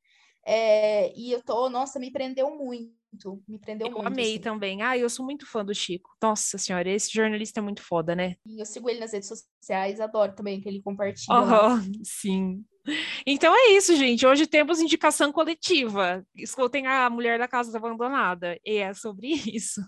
É, 0.45 1.13
e 1.17 1.33
eu 1.33 1.43
tô, 1.43 1.69
nossa, 1.69 1.99
me 1.99 2.11
prendeu 2.13 2.51
muito 2.51 2.95
muito, 3.17 3.43
me 3.49 3.59
prendeu 3.59 3.87
eu 3.87 3.93
muito. 3.93 4.05
Eu 4.05 4.13
amei 4.13 4.33
assim. 4.33 4.41
também. 4.41 4.83
Ah, 4.83 4.97
eu 4.97 5.09
sou 5.09 5.25
muito 5.25 5.47
fã 5.47 5.65
do 5.65 5.75
Chico. 5.75 6.11
Nossa 6.23 6.59
senhora, 6.59 6.89
esse 6.89 7.13
jornalista 7.13 7.61
é 7.61 7.63
muito 7.63 7.83
foda, 7.83 8.15
né? 8.15 8.37
E 8.47 8.61
eu 8.61 8.67
sigo 8.67 8.89
ele 8.91 9.01
nas 9.01 9.13
redes 9.13 9.29
sociais, 9.29 10.01
adoro 10.01 10.35
também 10.35 10.61
que 10.61 10.69
ele 10.69 10.83
compartilha. 10.83 11.27
Oh, 11.31 11.79
sim. 12.05 12.65
Então 13.27 13.53
é 13.53 13.73
isso, 13.73 13.97
gente. 13.97 14.25
Hoje 14.25 14.47
temos 14.47 14.81
indicação 14.81 15.33
coletiva. 15.33 16.25
Escutem 16.37 16.87
a 16.87 17.11
Mulher 17.11 17.37
da 17.37 17.49
Casa 17.49 17.77
Abandonada. 17.77 18.57
E 18.65 18.77
é 18.77 18.95
sobre 18.95 19.29
isso. 19.53 19.81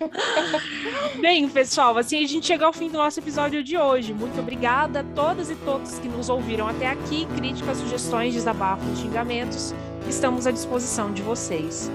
Bem, 1.20 1.48
pessoal, 1.48 1.96
assim 1.96 2.24
a 2.24 2.26
gente 2.26 2.46
chega 2.46 2.66
ao 2.66 2.72
fim 2.72 2.88
do 2.88 2.98
nosso 2.98 3.20
episódio 3.20 3.62
de 3.62 3.78
hoje. 3.78 4.12
Muito 4.12 4.40
obrigada 4.40 5.00
a 5.00 5.04
todas 5.04 5.48
e 5.48 5.54
todos 5.56 5.98
que 6.00 6.08
nos 6.08 6.28
ouviram 6.28 6.66
até 6.66 6.88
aqui. 6.88 7.24
Críticas, 7.36 7.78
sugestões, 7.78 8.34
desabafos, 8.34 8.98
xingamentos. 8.98 9.72
Estamos 10.08 10.44
à 10.44 10.50
disposição 10.50 11.12
de 11.12 11.22
vocês 11.22 11.88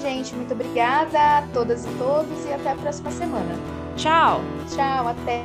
gente. 0.00 0.34
Muito 0.34 0.52
obrigada 0.54 1.38
a 1.38 1.42
todas 1.52 1.84
e 1.84 1.88
todos 1.98 2.44
e 2.46 2.52
até 2.52 2.70
a 2.70 2.76
próxima 2.76 3.10
semana. 3.10 3.54
Tchau. 3.96 4.40
Tchau, 4.68 5.08
até. 5.08 5.44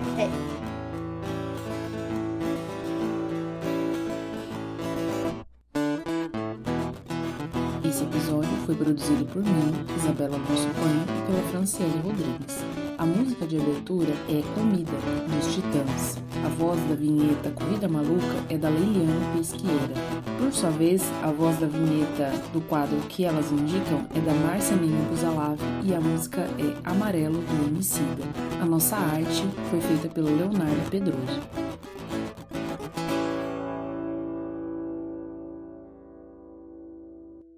Foi 8.65 8.75
produzido 8.75 9.25
por 9.25 9.43
mim, 9.43 9.73
Isabela 9.95 10.39
Bolsonaro 10.39 11.05
e 11.07 11.25
pela 11.27 11.49
Franciele 11.49 12.01
Rodrigues. 12.03 12.65
A 12.97 13.05
música 13.05 13.45
de 13.45 13.57
abertura 13.57 14.11
é 14.27 14.41
Comida, 14.55 14.91
dos 15.29 15.53
Titãs. 15.53 16.17
A 16.43 16.49
voz 16.49 16.79
da 16.89 16.95
vinheta 16.95 17.51
Corrida 17.51 17.87
Maluca 17.87 18.43
é 18.49 18.57
da 18.57 18.69
Leiliane 18.69 19.37
Pesqueira. 19.37 19.93
Por 20.39 20.51
sua 20.51 20.71
vez, 20.71 21.03
a 21.23 21.31
voz 21.31 21.57
da 21.59 21.67
vinheta 21.67 22.31
do 22.53 22.61
quadro 22.61 22.97
Que 23.07 23.25
Elas 23.25 23.51
Indicam 23.51 24.07
é 24.15 24.19
da 24.19 24.33
Márcia 24.33 24.75
Menino 24.75 25.09
Buzalave 25.09 25.61
e 25.83 25.93
a 25.93 26.01
música 26.01 26.41
é 26.41 26.89
Amarelo 26.89 27.41
do. 27.41 28.23
A 28.61 28.65
nossa 28.65 28.95
arte 28.95 29.43
foi 29.69 29.81
feita 29.81 30.07
pelo 30.07 30.35
Leonardo 30.35 30.89
Pedroso. 30.89 31.41